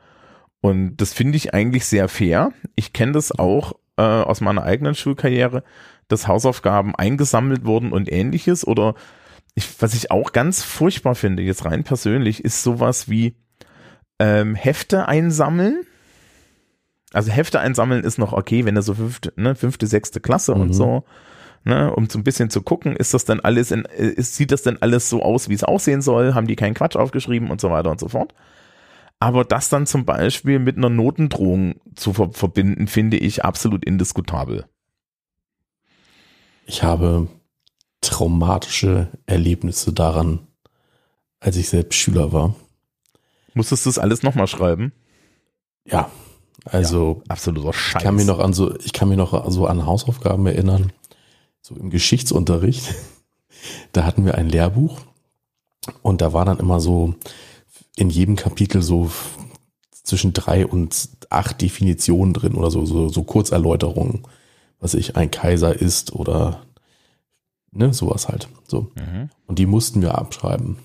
Und 0.61 0.95
das 0.95 1.13
finde 1.13 1.35
ich 1.35 1.53
eigentlich 1.53 1.85
sehr 1.85 2.07
fair. 2.07 2.53
Ich 2.77 2.93
kenne 2.93 3.11
das 3.11 3.37
auch 3.37 3.73
äh, 3.97 4.03
aus 4.03 4.39
meiner 4.39 4.63
eigenen 4.63 4.95
Schulkarriere, 4.95 5.63
dass 6.07 6.29
Hausaufgaben 6.29 6.95
eingesammelt 6.95 7.65
wurden 7.65 7.91
und 7.91 8.09
ähnliches 8.09 8.65
oder 8.65 8.95
ich, 9.55 9.81
was 9.81 9.93
ich 9.93 10.11
auch 10.11 10.33
ganz 10.33 10.63
furchtbar 10.63 11.15
finde, 11.15 11.41
jetzt 11.41 11.65
rein 11.65 11.83
persönlich, 11.83 12.43
ist 12.43 12.61
sowas 12.61 13.09
wie 13.09 13.35
ähm, 14.19 14.53
Hefte 14.53 15.07
einsammeln. 15.07 15.83
Also 17.13 17.31
Hefte 17.31 17.61
einsammeln 17.61 18.03
ist 18.03 18.17
noch 18.17 18.33
okay, 18.33 18.65
wenn 18.65 18.75
er 18.75 18.81
so 18.81 18.93
fünfte, 18.93 19.33
ne, 19.37 19.55
fünfte, 19.55 19.87
sechste 19.87 20.19
Klasse 20.19 20.53
mhm. 20.53 20.61
und 20.61 20.73
so, 20.73 21.05
ne, 21.63 21.93
um 21.95 22.09
so 22.09 22.19
ein 22.19 22.25
bisschen 22.25 22.49
zu 22.49 22.61
gucken, 22.61 22.97
ist 22.97 23.13
das 23.13 23.23
denn 23.23 23.39
alles 23.39 23.71
in, 23.71 23.85
ist, 23.85 24.35
sieht 24.35 24.51
das 24.51 24.63
denn 24.63 24.81
alles 24.81 25.09
so 25.09 25.21
aus, 25.21 25.47
wie 25.47 25.53
es 25.53 25.63
aussehen 25.63 26.01
soll? 26.01 26.33
Haben 26.33 26.47
die 26.47 26.57
keinen 26.57 26.73
Quatsch 26.73 26.97
aufgeschrieben 26.97 27.49
und 27.49 27.61
so 27.61 27.71
weiter 27.71 27.91
und 27.91 27.99
so 28.01 28.09
fort? 28.09 28.33
Aber 29.19 29.45
das 29.45 29.69
dann 29.69 29.85
zum 29.85 30.03
Beispiel 30.03 30.59
mit 30.59 30.75
einer 30.75 30.89
Notendrohung 30.89 31.75
zu 31.95 32.11
ver 32.11 32.31
verbinden, 32.33 32.87
finde 32.87 33.15
ich 33.15 33.45
absolut 33.45 33.85
indiskutabel. 33.85 34.65
Ich 36.65 36.83
habe 36.83 37.29
traumatische 38.05 39.09
Erlebnisse 39.25 39.93
daran, 39.93 40.47
als 41.39 41.57
ich 41.57 41.69
selbst 41.69 41.97
Schüler 41.97 42.31
war. 42.31 42.55
Musstest 43.53 43.85
du 43.85 43.89
das 43.89 43.99
alles 43.99 44.23
nochmal 44.23 44.47
schreiben? 44.47 44.91
Ja, 45.85 46.09
also 46.65 47.21
ja, 47.25 47.31
absoluter 47.31 47.73
Scheiß. 47.73 48.01
Ich 48.01 48.03
kann 48.03 48.15
mich 48.15 48.25
noch 48.25 48.39
an 48.39 48.53
so, 48.53 48.75
ich 48.79 48.93
kann 48.93 49.09
mich 49.09 49.17
noch 49.17 49.49
so 49.51 49.67
an 49.67 49.85
Hausaufgaben 49.85 50.45
erinnern, 50.45 50.91
so 51.61 51.75
im 51.75 51.89
Geschichtsunterricht. 51.89 52.93
Da 53.93 54.03
hatten 54.03 54.25
wir 54.25 54.35
ein 54.35 54.49
Lehrbuch 54.49 54.99
und 56.03 56.21
da 56.21 56.33
war 56.33 56.45
dann 56.45 56.59
immer 56.59 56.79
so 56.79 57.15
in 57.95 58.11
jedem 58.11 58.35
Kapitel 58.35 58.83
so 58.83 59.09
zwischen 60.03 60.33
drei 60.33 60.67
und 60.67 61.09
acht 61.29 61.61
Definitionen 61.61 62.33
drin 62.33 62.53
oder 62.53 62.69
so, 62.69 62.85
so, 62.85 63.09
so 63.09 63.23
Kurzerläuterungen, 63.23 64.21
was 64.79 64.93
ich 64.93 65.15
ein 65.15 65.31
Kaiser 65.31 65.73
ist 65.73 66.13
oder 66.13 66.61
ne, 67.75 67.93
sowas 67.93 68.27
halt. 68.27 68.47
So. 68.67 68.91
Mhm. 68.95 69.29
Und 69.47 69.59
die 69.59 69.65
mussten 69.65 70.01
wir 70.01 70.17
abschreiben. 70.17 70.77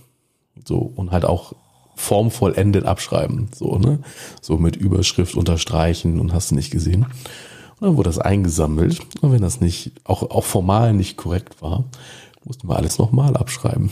So, 0.64 0.78
und 0.78 1.10
halt 1.10 1.24
auch 1.24 1.54
formvollendet 1.96 2.84
abschreiben. 2.84 3.48
So, 3.54 3.78
ne? 3.78 4.00
So 4.40 4.58
mit 4.58 4.76
Überschrift 4.76 5.34
unterstreichen 5.34 6.20
und 6.20 6.32
hast 6.32 6.50
du 6.50 6.54
nicht 6.54 6.70
gesehen. 6.70 7.04
Und 7.78 7.86
dann 7.86 7.96
wurde 7.96 8.08
das 8.08 8.18
eingesammelt. 8.18 9.00
Und 9.22 9.32
wenn 9.32 9.42
das 9.42 9.60
nicht, 9.60 9.92
auch, 10.04 10.22
auch 10.22 10.44
formal 10.44 10.92
nicht 10.92 11.16
korrekt 11.16 11.62
war, 11.62 11.84
Mussten 12.44 12.68
wir 12.68 12.76
alles 12.76 12.98
nochmal 12.98 13.36
abschreiben. 13.36 13.90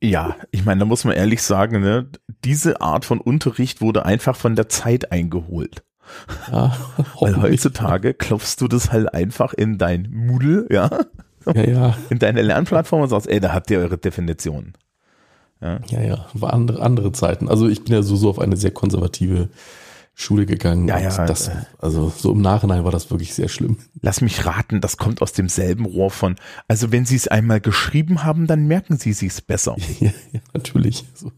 Ja, 0.00 0.36
ich 0.52 0.64
meine, 0.64 0.80
da 0.80 0.84
muss 0.84 1.04
man 1.04 1.14
ehrlich 1.14 1.42
sagen, 1.42 1.80
ne, 1.80 2.08
diese 2.44 2.80
Art 2.80 3.04
von 3.04 3.20
Unterricht 3.20 3.80
wurde 3.80 4.04
einfach 4.06 4.36
von 4.36 4.54
der 4.54 4.68
Zeit 4.68 5.10
eingeholt. 5.10 5.82
Ja, 6.50 6.76
Weil 7.20 7.42
heutzutage 7.42 8.14
klopfst 8.14 8.56
du 8.60 8.68
das 8.68 8.92
halt 8.92 9.12
einfach 9.12 9.52
in 9.52 9.76
dein 9.76 10.08
Moodle, 10.12 10.68
ja, 10.70 10.88
ja, 11.54 11.64
ja. 11.64 11.96
in 12.10 12.18
deine 12.18 12.42
Lernplattform 12.42 13.02
und 13.02 13.08
sagst, 13.08 13.28
ey, 13.28 13.40
da 13.40 13.52
habt 13.52 13.70
ihr 13.70 13.78
eure 13.78 13.98
Definition. 13.98 14.74
Ja, 15.60 15.80
ja, 15.88 16.02
ja 16.02 16.26
war 16.34 16.52
andere, 16.52 16.82
andere 16.82 17.12
Zeiten. 17.12 17.48
Also 17.48 17.68
ich 17.68 17.84
bin 17.84 17.94
ja 17.94 18.02
so, 18.02 18.16
so 18.16 18.30
auf 18.30 18.38
eine 18.38 18.56
sehr 18.56 18.70
konservative 18.70 19.48
Schule 20.14 20.46
gegangen. 20.46 20.88
Ja, 20.88 20.98
ja. 20.98 21.26
Das, 21.26 21.50
also 21.78 22.12
so 22.16 22.32
im 22.32 22.40
Nachhinein 22.40 22.84
war 22.84 22.90
das 22.90 23.10
wirklich 23.10 23.34
sehr 23.34 23.48
schlimm. 23.48 23.78
Lass 24.02 24.20
mich 24.20 24.44
raten, 24.46 24.80
das 24.80 24.96
kommt 24.96 25.22
aus 25.22 25.32
demselben 25.32 25.84
Rohr 25.84 26.10
von, 26.10 26.34
also 26.66 26.90
wenn 26.90 27.06
Sie 27.06 27.14
es 27.14 27.28
einmal 27.28 27.60
geschrieben 27.60 28.24
haben, 28.24 28.48
dann 28.48 28.66
merken 28.66 28.98
Sie 28.98 29.10
es 29.10 29.40
besser. 29.40 29.76
Ja, 30.00 30.10
ja 30.32 30.40
natürlich. 30.54 31.04
So. 31.14 31.30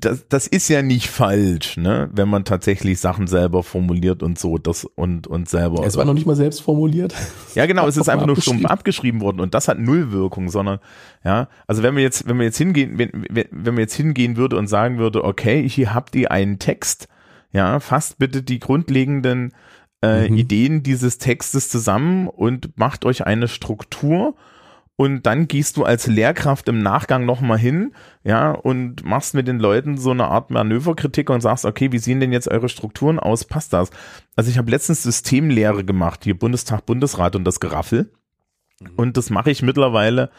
Das, 0.00 0.26
das 0.28 0.46
ist 0.46 0.68
ja 0.68 0.82
nicht 0.82 1.08
falsch, 1.08 1.76
ne? 1.76 2.10
Wenn 2.12 2.28
man 2.28 2.44
tatsächlich 2.44 3.00
Sachen 3.00 3.26
selber 3.26 3.62
formuliert 3.62 4.22
und 4.22 4.38
so, 4.38 4.58
das 4.58 4.84
und, 4.84 5.26
und 5.26 5.48
selber. 5.48 5.84
Es 5.86 5.96
war 5.96 6.04
noch 6.04 6.14
nicht 6.14 6.26
mal 6.26 6.36
selbst 6.36 6.60
formuliert. 6.60 7.14
Ja, 7.54 7.66
genau, 7.66 7.86
es 7.88 7.96
ist 7.96 8.08
einfach 8.08 8.26
nur 8.26 8.40
stumpf 8.40 8.64
abgeschrieben 8.64 9.20
worden 9.20 9.40
und 9.40 9.54
das 9.54 9.68
hat 9.68 9.78
null 9.78 10.12
Wirkung, 10.12 10.48
sondern, 10.48 10.78
ja, 11.24 11.48
also 11.66 11.82
wenn 11.82 11.96
wir 11.96 12.02
jetzt, 12.02 12.26
wenn 12.26 12.38
wir 12.38 12.44
jetzt 12.44 12.58
hingehen, 12.58 12.98
wenn, 12.98 13.10
wenn, 13.30 13.46
wenn 13.50 13.76
wir 13.76 13.82
jetzt 13.82 13.94
hingehen 13.94 14.36
würde 14.36 14.56
und 14.56 14.66
sagen 14.66 14.98
würde, 14.98 15.24
okay, 15.24 15.68
hier 15.68 15.94
habt 15.94 16.14
ihr 16.16 16.30
einen 16.30 16.58
Text, 16.58 17.08
ja, 17.52 17.78
fasst 17.80 18.18
bitte 18.18 18.42
die 18.42 18.58
grundlegenden 18.58 19.52
äh, 20.02 20.28
mhm. 20.28 20.36
Ideen 20.36 20.82
dieses 20.82 21.18
Textes 21.18 21.68
zusammen 21.68 22.28
und 22.28 22.76
macht 22.76 23.04
euch 23.04 23.26
eine 23.26 23.48
Struktur 23.48 24.34
und 24.96 25.26
dann 25.26 25.48
gehst 25.48 25.76
du 25.76 25.84
als 25.84 26.06
Lehrkraft 26.06 26.68
im 26.68 26.78
Nachgang 26.78 27.24
nochmal 27.26 27.58
hin, 27.58 27.94
ja, 28.22 28.52
und 28.52 29.04
machst 29.04 29.34
mit 29.34 29.48
den 29.48 29.58
Leuten 29.58 29.98
so 29.98 30.12
eine 30.12 30.28
Art 30.28 30.50
Manöverkritik 30.50 31.30
und 31.30 31.40
sagst, 31.40 31.64
okay, 31.64 31.90
wie 31.90 31.98
sehen 31.98 32.20
denn 32.20 32.32
jetzt 32.32 32.48
eure 32.48 32.68
Strukturen 32.68 33.18
aus? 33.18 33.44
Passt 33.44 33.72
das? 33.72 33.90
Also 34.36 34.50
ich 34.50 34.58
habe 34.58 34.70
letztens 34.70 35.02
Systemlehre 35.02 35.84
gemacht, 35.84 36.22
hier 36.22 36.38
Bundestag, 36.38 36.86
Bundesrat 36.86 37.34
und 37.34 37.44
das 37.44 37.58
Geraffel. 37.58 38.12
Mhm. 38.80 38.90
Und 38.96 39.16
das 39.16 39.30
mache 39.30 39.50
ich 39.50 39.62
mittlerweile 39.62 40.30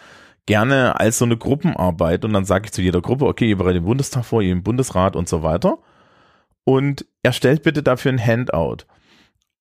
gerne 0.46 1.00
als 1.00 1.18
so 1.18 1.26
eine 1.26 1.38
Gruppenarbeit 1.38 2.24
und 2.24 2.32
dann 2.32 2.46
sage 2.46 2.66
ich 2.66 2.72
zu 2.72 2.82
jeder 2.82 3.02
Gruppe, 3.02 3.26
okay, 3.26 3.50
ihr 3.50 3.58
bereitet 3.58 3.82
den 3.82 3.86
Bundestag 3.86 4.24
vor, 4.24 4.42
ihr 4.42 4.54
im 4.54 4.64
Bundesrat 4.64 5.18
und 5.18 5.28
so 5.28 5.44
weiter. 5.44 5.80
Und 6.64 7.06
erstellt 7.24 7.64
bitte 7.64 7.84
dafür 7.84 8.14
ein 8.14 8.26
Handout. 8.26 8.86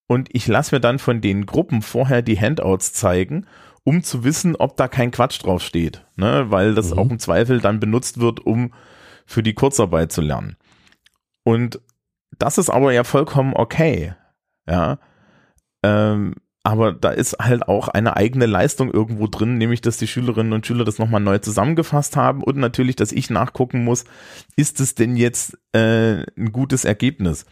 Und 0.06 0.28
ich 0.32 0.46
lasse 0.46 0.74
mir 0.74 0.80
dann 0.80 0.98
von 0.98 1.20
den 1.20 1.46
Gruppen 1.46 1.82
vorher 1.82 2.22
die 2.22 2.38
Handouts 2.38 2.92
zeigen 2.92 3.46
um 3.84 4.02
zu 4.02 4.24
wissen, 4.24 4.56
ob 4.56 4.76
da 4.76 4.88
kein 4.88 5.10
Quatsch 5.10 5.42
drauf 5.42 5.62
steht, 5.62 6.04
ne? 6.16 6.46
weil 6.48 6.74
das 6.74 6.90
mhm. 6.90 6.98
auch 6.98 7.10
im 7.10 7.18
Zweifel 7.18 7.60
dann 7.60 7.80
benutzt 7.80 8.18
wird, 8.18 8.44
um 8.44 8.72
für 9.26 9.42
die 9.42 9.54
Kurzarbeit 9.54 10.10
zu 10.10 10.22
lernen. 10.22 10.56
Und 11.44 11.80
das 12.38 12.58
ist 12.58 12.70
aber 12.70 12.92
ja 12.92 13.04
vollkommen 13.04 13.54
okay, 13.54 14.14
ja. 14.68 14.98
Ähm, 15.82 16.34
aber 16.66 16.92
da 16.94 17.10
ist 17.10 17.36
halt 17.38 17.68
auch 17.68 17.88
eine 17.88 18.16
eigene 18.16 18.46
Leistung 18.46 18.90
irgendwo 18.90 19.26
drin, 19.26 19.58
nämlich 19.58 19.82
dass 19.82 19.98
die 19.98 20.06
Schülerinnen 20.06 20.54
und 20.54 20.66
Schüler 20.66 20.86
das 20.86 20.98
nochmal 20.98 21.20
neu 21.20 21.38
zusammengefasst 21.38 22.16
haben 22.16 22.42
und 22.42 22.56
natürlich, 22.56 22.96
dass 22.96 23.12
ich 23.12 23.28
nachgucken 23.28 23.84
muss, 23.84 24.04
ist 24.56 24.80
es 24.80 24.94
denn 24.94 25.16
jetzt 25.16 25.58
äh, 25.72 26.22
ein 26.38 26.52
gutes 26.52 26.86
Ergebnis? 26.86 27.44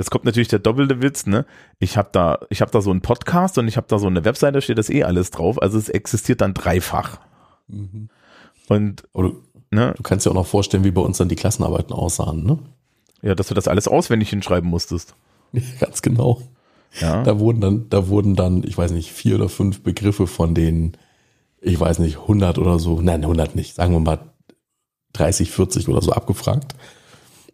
Jetzt 0.00 0.10
kommt 0.10 0.24
natürlich 0.24 0.48
der 0.48 0.60
doppelte 0.60 1.02
Witz, 1.02 1.26
ne? 1.26 1.44
Ich 1.78 1.98
habe 1.98 2.08
da, 2.10 2.38
ich 2.48 2.62
habe 2.62 2.70
da 2.70 2.80
so 2.80 2.90
einen 2.90 3.02
Podcast 3.02 3.58
und 3.58 3.68
ich 3.68 3.76
habe 3.76 3.86
da 3.86 3.98
so 3.98 4.06
eine 4.06 4.24
Webseite, 4.24 4.62
steht 4.62 4.78
das 4.78 4.88
eh 4.88 5.04
alles 5.04 5.30
drauf. 5.30 5.60
Also 5.60 5.76
es 5.76 5.90
existiert 5.90 6.40
dann 6.40 6.54
dreifach. 6.54 7.18
Mhm. 7.68 8.08
Und 8.70 9.02
du, 9.12 9.42
ne? 9.70 9.92
du 9.94 10.02
kannst 10.02 10.24
dir 10.24 10.30
auch 10.30 10.34
noch 10.34 10.46
vorstellen, 10.46 10.84
wie 10.84 10.90
bei 10.90 11.02
uns 11.02 11.18
dann 11.18 11.28
die 11.28 11.36
Klassenarbeiten 11.36 11.92
aussahen, 11.92 12.44
ne? 12.44 12.58
Ja, 13.20 13.34
dass 13.34 13.48
du 13.48 13.54
das 13.54 13.68
alles 13.68 13.88
auswendig 13.88 14.30
hinschreiben 14.30 14.70
musstest. 14.70 15.16
ganz 15.80 16.00
genau. 16.00 16.40
Ja. 16.98 17.22
Da 17.22 17.38
wurden 17.38 17.60
dann, 17.60 17.90
da 17.90 18.08
wurden 18.08 18.36
dann, 18.36 18.64
ich 18.64 18.78
weiß 18.78 18.92
nicht, 18.92 19.12
vier 19.12 19.34
oder 19.34 19.50
fünf 19.50 19.82
Begriffe 19.82 20.26
von 20.26 20.54
den, 20.54 20.96
ich 21.60 21.78
weiß 21.78 21.98
nicht, 21.98 22.20
100 22.20 22.56
oder 22.56 22.78
so, 22.78 23.02
nein, 23.02 23.20
100 23.20 23.54
nicht, 23.54 23.74
sagen 23.74 23.92
wir 23.92 24.00
mal 24.00 24.32
30, 25.12 25.50
40 25.50 25.90
oder 25.90 26.00
so 26.00 26.12
abgefragt. 26.12 26.74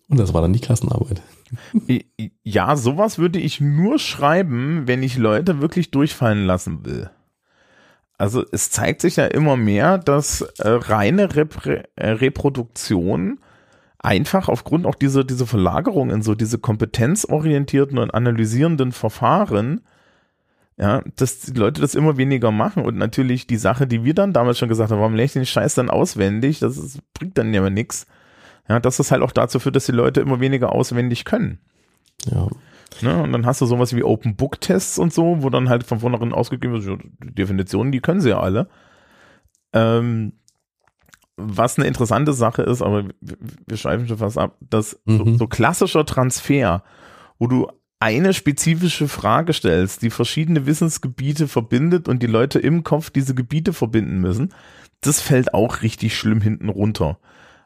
Und 0.09 0.21
das 0.21 0.33
war 0.33 0.43
dann 0.43 0.53
die 0.53 0.61
Klassenarbeit. 0.61 1.23
Ja, 2.43 2.77
sowas 2.77 3.19
würde 3.19 3.39
ich 3.39 3.61
nur 3.61 3.99
schreiben, 3.99 4.87
wenn 4.87 5.03
ich 5.03 5.17
Leute 5.17 5.61
wirklich 5.61 5.91
durchfallen 5.91 6.45
lassen 6.45 6.85
will. 6.85 7.11
Also 8.19 8.45
es 8.51 8.71
zeigt 8.71 9.03
sich 9.03 9.17
ja 9.17 9.27
immer 9.27 9.57
mehr, 9.57 9.99
dass 9.99 10.41
äh, 10.41 10.69
reine 10.69 11.37
Repre 11.37 11.85
äh, 11.97 12.11
Reproduktion 12.11 13.39
einfach 13.99 14.49
aufgrund 14.49 14.87
auch 14.87 14.95
dieser, 14.95 15.25
dieser 15.25 15.47
Verlagerung 15.47 16.11
in 16.11 16.23
so 16.23 16.35
diese 16.35 16.59
kompetenzorientierten 16.59 17.99
und 17.99 18.15
analysierenden 18.15 18.93
Verfahren, 18.93 19.83
ja, 20.79 21.03
dass 21.17 21.41
die 21.41 21.59
Leute 21.59 21.81
das 21.81 21.95
immer 21.95 22.17
weniger 22.17 22.53
machen. 22.53 22.85
Und 22.85 22.97
natürlich 22.97 23.47
die 23.47 23.57
Sache, 23.57 23.87
die 23.87 24.05
wir 24.05 24.15
dann 24.15 24.33
damals 24.33 24.59
schon 24.59 24.69
gesagt 24.69 24.91
haben, 24.91 25.01
warum 25.01 25.15
lerne 25.15 25.27
ich 25.27 25.33
den 25.33 25.47
Scheiß 25.47 25.75
dann 25.75 25.91
auswendig, 25.91 26.61
das 26.61 26.77
ist, 26.79 27.01
bringt 27.15 27.37
dann 27.37 27.53
ja 27.53 27.69
nichts 27.69 28.07
ja, 28.69 28.81
dass 28.81 28.97
das 28.97 29.11
halt 29.11 29.23
auch 29.23 29.33
dazu 29.33 29.59
führt, 29.59 29.77
dass 29.77 29.87
die 29.87 29.93
Leute 29.93 30.21
immer 30.21 30.41
weniger 30.41 30.73
auswendig 30.73 31.25
können. 31.25 31.61
Ja. 32.31 32.49
Ne, 33.03 33.23
und 33.23 33.33
dann 33.33 33.45
hast 33.45 33.61
du 33.61 33.67
sowas 33.67 33.95
wie 33.95 34.05
Open 34.05 34.37
Book 34.37 34.61
Tests 34.61 34.99
und 34.99 35.13
so, 35.13 35.43
wo 35.43 35.51
dann 35.51 35.69
halt 35.69 35.85
von 35.85 36.01
vornherein 36.01 36.33
ausgegeben 36.33 36.83
wird, 36.83 37.03
die 37.23 37.35
Definitionen, 37.35 37.93
die 37.93 38.01
können 38.01 38.21
sie 38.21 38.31
ja 38.31 38.41
alle. 38.41 38.69
Ähm, 39.73 40.33
was 41.37 41.79
eine 41.79 41.87
interessante 41.87 42.33
Sache 42.33 42.63
ist, 42.63 42.81
aber 42.81 43.05
wir 43.21 43.77
schreiben 43.77 44.07
schon 44.07 44.19
fast 44.19 44.39
ab, 44.39 44.57
dass 44.61 44.99
mhm. 45.05 45.19
so, 45.19 45.39
so 45.39 45.47
klassischer 45.47 46.07
Transfer, 46.07 46.83
wo 47.39 47.47
du 47.47 47.69
eine 47.99 48.33
spezifische 48.33 49.09
Frage 49.09 49.53
stellst, 49.53 50.03
die 50.03 50.11
verschiedene 50.11 50.67
Wissensgebiete 50.67 51.49
verbindet 51.49 52.09
und 52.09 52.23
die 52.23 52.27
Leute 52.27 52.59
im 52.59 52.85
Kopf 52.85 53.11
diese 53.11 53.35
Gebiete 53.35 53.73
verbinden 53.73 54.21
müssen, 54.21 54.55
das 55.01 55.21
fällt 55.21 55.53
auch 55.53 55.83
richtig 55.83 56.17
schlimm 56.17 56.41
hinten 56.41 56.69
runter. 56.69 57.19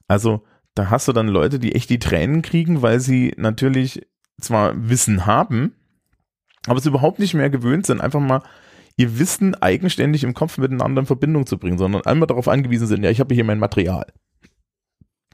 Also 0.09 0.45
da 0.75 0.91
hast 0.91 1.09
du 1.09 1.13
dann 1.13 1.29
Leute, 1.29 1.59
die 1.59 1.75
echt 1.75 1.91
die 1.91 1.99
Tränen 1.99 2.43
kriegen, 2.43 2.83
weil 2.83 3.01
sie 3.01 3.35
natürlich 3.37 4.07
zwar 4.41 4.89
Wissen 4.89 5.27
haben, 5.27 5.75
aber 6.67 6.79
es 6.79 6.87
überhaupt 6.87 7.19
nicht 7.19 7.35
mehr 7.35 7.51
gewöhnt 7.51 7.87
sind, 7.87 8.01
einfach 8.01 8.21
mal 8.21 8.43
ihr 8.97 9.19
Wissen 9.19 9.55
eigenständig 9.55 10.25
im 10.25 10.35
Kopf 10.35 10.59
miteinander 10.59 11.01
in 11.01 11.07
Verbindung 11.07 11.47
zu 11.47 11.59
bringen, 11.59 11.79
sondern 11.79 12.03
einmal 12.03 12.27
darauf 12.27 12.49
angewiesen 12.49 12.87
sind, 12.87 13.03
ja, 13.03 13.11
ich 13.11 13.21
habe 13.21 13.35
hier 13.35 13.45
mein 13.45 13.59
Material. 13.59 14.07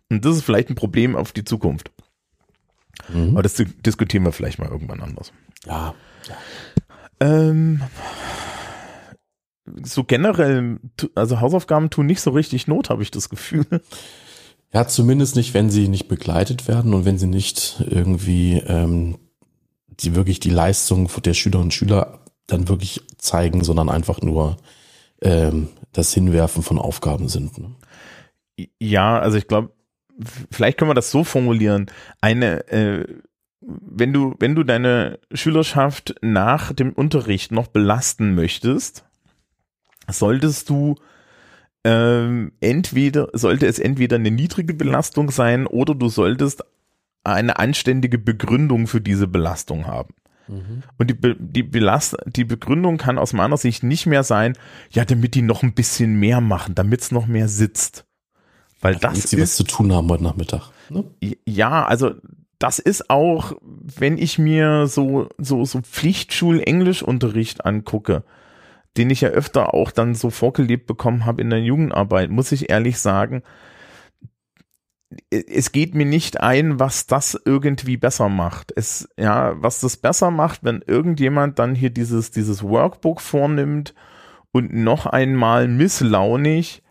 Und 0.08 0.24
das 0.24 0.36
ist 0.36 0.44
vielleicht 0.44 0.70
ein 0.70 0.76
Problem 0.76 1.16
auf 1.16 1.32
die 1.32 1.44
Zukunft. 1.44 1.90
Mhm. 3.08 3.30
Aber 3.30 3.42
das 3.42 3.54
diskutieren 3.54 4.24
wir 4.24 4.32
vielleicht 4.32 4.58
mal 4.58 4.70
irgendwann 4.70 5.00
anders. 5.00 5.32
Ja. 5.66 5.94
Ähm, 7.18 7.82
so 9.82 10.04
generell, 10.04 10.78
also 11.14 11.40
Hausaufgaben 11.40 11.90
tun 11.90 12.06
nicht 12.06 12.20
so 12.20 12.30
richtig 12.30 12.68
Not, 12.68 12.88
habe 12.90 13.02
ich 13.02 13.10
das 13.10 13.28
Gefühl. 13.28 13.66
Ja, 14.76 14.86
zumindest 14.86 15.36
nicht, 15.36 15.54
wenn 15.54 15.70
sie 15.70 15.88
nicht 15.88 16.06
begleitet 16.06 16.68
werden 16.68 16.92
und 16.92 17.06
wenn 17.06 17.16
sie 17.16 17.26
nicht 17.26 17.82
irgendwie 17.88 18.58
ähm, 18.58 19.16
die 19.88 20.14
wirklich 20.14 20.38
die 20.38 20.50
Leistung 20.50 21.10
der 21.24 21.32
Schülerinnen 21.32 21.68
und 21.68 21.72
Schüler 21.72 22.20
dann 22.46 22.68
wirklich 22.68 23.00
zeigen, 23.16 23.64
sondern 23.64 23.88
einfach 23.88 24.20
nur 24.20 24.58
ähm, 25.22 25.70
das 25.92 26.12
Hinwerfen 26.12 26.62
von 26.62 26.78
Aufgaben 26.78 27.30
sind. 27.30 27.56
Ne? 27.56 27.74
Ja, 28.78 29.18
also 29.18 29.38
ich 29.38 29.48
glaube, 29.48 29.72
vielleicht 30.50 30.76
können 30.76 30.90
wir 30.90 30.94
das 30.94 31.10
so 31.10 31.24
formulieren. 31.24 31.86
Eine, 32.20 32.68
äh, 32.68 33.06
wenn 33.62 34.12
du, 34.12 34.34
wenn 34.40 34.54
du 34.54 34.62
deine 34.62 35.20
Schülerschaft 35.32 36.16
nach 36.20 36.74
dem 36.74 36.92
Unterricht 36.92 37.50
noch 37.50 37.68
belasten 37.68 38.34
möchtest, 38.34 39.06
solltest 40.06 40.68
du 40.68 40.96
ähm, 41.86 42.50
entweder 42.60 43.28
sollte 43.32 43.66
es 43.66 43.78
entweder 43.78 44.16
eine 44.16 44.32
niedrige 44.32 44.74
Belastung 44.74 45.30
sein 45.30 45.68
oder 45.68 45.94
du 45.94 46.08
solltest 46.08 46.64
eine 47.22 47.60
anständige 47.60 48.18
Begründung 48.18 48.88
für 48.88 49.00
diese 49.00 49.28
Belastung 49.28 49.86
haben. 49.86 50.12
Mhm. 50.48 50.82
Und 50.98 51.10
die, 51.10 51.36
die, 51.38 51.62
Belast 51.62 52.16
die 52.26 52.44
Begründung 52.44 52.98
kann 52.98 53.18
aus 53.18 53.32
meiner 53.32 53.56
Sicht 53.56 53.84
nicht 53.84 54.06
mehr 54.06 54.24
sein, 54.24 54.58
ja, 54.90 55.04
damit 55.04 55.36
die 55.36 55.42
noch 55.42 55.62
ein 55.62 55.74
bisschen 55.74 56.18
mehr 56.18 56.40
machen, 56.40 56.74
damit 56.74 57.02
es 57.02 57.12
noch 57.12 57.26
mehr 57.26 57.46
sitzt. 57.46 58.04
Weil 58.80 58.94
das 58.94 59.02
damit 59.02 59.28
sie 59.28 59.36
ist, 59.36 59.42
was 59.42 59.56
zu 59.56 59.64
tun 59.64 59.92
haben 59.92 60.08
heute 60.08 60.24
Nachmittag. 60.24 60.70
Ne? 60.90 61.04
Ja, 61.44 61.86
also 61.86 62.14
das 62.58 62.80
ist 62.80 63.10
auch, 63.10 63.52
wenn 63.62 64.18
ich 64.18 64.40
mir 64.40 64.88
so, 64.88 65.28
so, 65.38 65.64
so 65.64 65.82
Pflichtschul-Englischunterricht 65.82 67.64
angucke, 67.64 68.24
den 68.96 69.10
ich 69.10 69.20
ja 69.20 69.28
öfter 69.30 69.74
auch 69.74 69.90
dann 69.90 70.14
so 70.14 70.30
vorgelebt 70.30 70.86
bekommen 70.86 71.24
habe 71.24 71.42
in 71.42 71.50
der 71.50 71.60
Jugendarbeit, 71.60 72.30
muss 72.30 72.52
ich 72.52 72.70
ehrlich 72.70 72.98
sagen, 72.98 73.42
es 75.30 75.72
geht 75.72 75.94
mir 75.94 76.06
nicht 76.06 76.40
ein, 76.40 76.80
was 76.80 77.06
das 77.06 77.40
irgendwie 77.44 77.96
besser 77.96 78.28
macht. 78.28 78.72
Es, 78.74 79.08
ja, 79.16 79.54
was 79.62 79.80
das 79.80 79.96
besser 79.96 80.30
macht, 80.30 80.64
wenn 80.64 80.82
irgendjemand 80.82 81.58
dann 81.58 81.74
hier 81.74 81.90
dieses, 81.90 82.32
dieses 82.32 82.62
Workbook 82.62 83.20
vornimmt 83.20 83.94
und 84.52 84.74
noch 84.74 85.06
einmal 85.06 85.68
misslaunig 85.68 86.82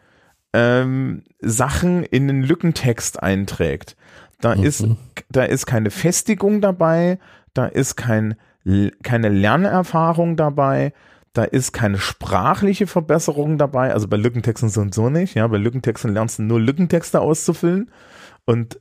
ähm, 0.53 1.23
Sachen 1.41 2.03
in 2.03 2.27
den 2.27 2.41
Lückentext 2.41 3.21
einträgt. 3.21 3.97
Da 4.39 4.55
mhm. 4.55 4.63
ist, 4.63 4.87
da 5.29 5.43
ist 5.43 5.65
keine 5.65 5.91
Festigung 5.91 6.61
dabei, 6.61 7.19
da 7.53 7.65
ist 7.65 7.95
kein, 7.95 8.35
keine 9.03 9.29
Lernerfahrung 9.29 10.37
dabei, 10.37 10.93
da 11.37 11.43
ist 11.43 11.73
keine 11.73 11.99
sprachliche 11.99 12.87
Verbesserung 12.87 13.57
dabei, 13.57 13.93
also 13.93 14.07
bei 14.07 14.17
Lückentexten 14.17 14.69
so 14.69 14.81
und 14.81 14.95
so 14.95 15.09
nicht, 15.09 15.35
ja, 15.35 15.45
bei 15.47 15.57
Lückentexten 15.57 16.13
lernst 16.13 16.39
du 16.39 16.43
nur 16.43 16.59
Lückentexte 16.59 17.21
auszufüllen 17.21 17.91
und 18.45 18.79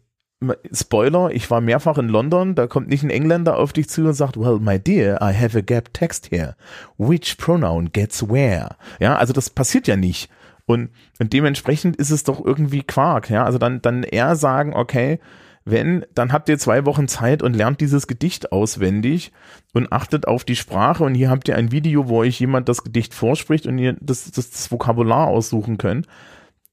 Spoiler, 0.73 1.31
ich 1.31 1.51
war 1.51 1.61
mehrfach 1.61 1.97
in 1.97 2.09
London, 2.09 2.55
da 2.55 2.67
kommt 2.67 2.89
nicht 2.89 3.03
ein 3.03 3.11
Engländer 3.11 3.57
auf 3.57 3.73
dich 3.73 3.89
zu 3.89 4.03
und 4.03 4.13
sagt, 4.13 4.37
well, 4.37 4.59
my 4.61 4.79
dear, 4.79 5.19
I 5.23 5.33
have 5.35 5.57
a 5.57 5.63
gap 5.63 5.95
text 5.95 6.31
here. 6.31 6.55
Which 6.99 7.39
pronoun 7.39 7.93
gets 7.93 8.29
where? 8.29 8.77
Ja, 9.01 9.17
also 9.17 9.33
das 9.33 9.49
passiert 9.49 9.87
ja 9.87 9.97
nicht. 9.97 10.29
Und, 10.67 10.91
und 11.19 11.33
dementsprechend 11.33 11.97
ist 11.97 12.11
es 12.11 12.25
doch 12.25 12.45
irgendwie 12.45 12.83
Quark, 12.83 13.31
ja. 13.31 13.45
Also 13.45 13.59
dann, 13.59 13.81
dann 13.81 14.03
eher 14.03 14.37
sagen, 14.37 14.75
okay, 14.75 15.19
wenn, 15.65 16.05
dann 16.15 16.33
habt 16.33 16.49
ihr 16.51 16.59
zwei 16.59 16.85
Wochen 16.85 17.09
Zeit 17.09 17.43
und 17.43 17.55
lernt 17.55 17.81
dieses 17.81 18.07
Gedicht 18.07 18.53
auswendig 18.53 19.33
und 19.73 19.93
achtet 19.93 20.29
auf 20.29 20.45
die 20.45 20.57
Sprache 20.57 21.05
und 21.05 21.15
hier 21.15 21.31
habt 21.31 21.49
ihr 21.49 21.57
ein 21.57 21.73
Video, 21.73 22.09
wo 22.09 22.19
euch 22.19 22.39
jemand 22.39 22.69
das 22.69 22.85
Gedicht 22.85 23.15
vorspricht 23.15 23.67
und 23.67 23.79
ihr 23.79 23.97
das, 24.01 24.31
das, 24.31 24.51
das 24.51 24.71
Vokabular 24.71 25.27
aussuchen 25.27 25.79
könnt. 25.79 26.07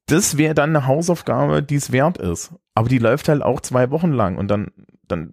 Das 0.08 0.38
wäre 0.38 0.54
dann 0.54 0.76
eine 0.76 0.88
Hausaufgabe, 0.88 1.64
die 1.64 1.76
es 1.76 1.94
wert 1.94 2.18
ist. 2.18 2.54
Aber 2.74 2.89
die 2.89 2.98
läuft 2.98 3.30
halt 3.30 3.42
auch 3.42 3.62
zwei 3.62 3.92
Wochen 3.92 4.12
lang 4.12 4.38
und 4.38 4.50
dann, 4.50 4.72
dann 5.08 5.32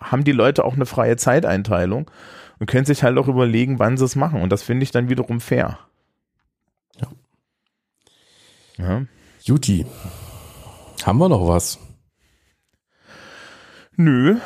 haben 0.00 0.22
die 0.22 0.32
Leute 0.32 0.64
auch 0.64 0.74
eine 0.74 0.86
freie 0.86 1.16
Zeiteinteilung 1.16 2.08
und 2.60 2.66
können 2.68 2.86
sich 2.86 3.02
halt 3.02 3.18
auch 3.18 3.26
überlegen, 3.26 3.80
wann 3.80 3.96
sie 3.96 4.04
es 4.04 4.14
machen. 4.14 4.40
Und 4.40 4.50
das 4.50 4.62
finde 4.62 4.84
ich 4.84 4.92
dann 4.92 5.08
wiederum 5.08 5.40
fair. 5.40 5.80
Ja. 7.00 7.08
ja. 8.78 9.02
Juti, 9.42 9.84
haben 11.04 11.18
wir 11.18 11.28
noch 11.28 11.48
was? 11.48 11.78
Nö. 13.96 14.38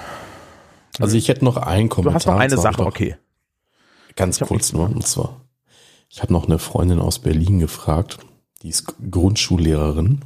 Also 0.99 1.17
ich 1.17 1.29
hätte 1.29 1.45
noch 1.45 1.57
einen 1.57 1.89
Kommentar. 1.89 2.13
Du 2.13 2.15
hast 2.17 2.27
noch 2.27 2.39
eine 2.41 2.59
Sache, 2.59 2.85
okay. 2.85 3.17
Ganz 4.17 4.41
kurz 4.41 4.73
nur, 4.73 4.91
und 4.91 5.07
zwar, 5.07 5.41
ich 6.09 6.23
habe 6.23 6.33
noch 6.33 6.47
eine 6.47 6.59
Freundin 6.59 6.99
aus 6.99 7.21
Berlin 7.21 7.61
gefragt, 7.61 8.19
die 8.63 8.69
ist 8.69 8.95
Grundschullehrerin. 9.11 10.21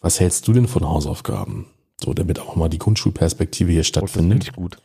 Was 0.00 0.20
hältst 0.20 0.46
du 0.46 0.52
denn 0.52 0.68
von 0.68 0.86
Hausaufgaben? 0.86 1.66
So, 1.98 2.12
damit 2.12 2.38
auch 2.38 2.56
mal 2.56 2.68
die 2.68 2.78
Grundschulperspektive 2.78 3.72
hier 3.72 3.84
stattfindet. 3.84 4.42
Oh, 4.42 4.46
ich 4.48 4.52
gut. 4.52 4.76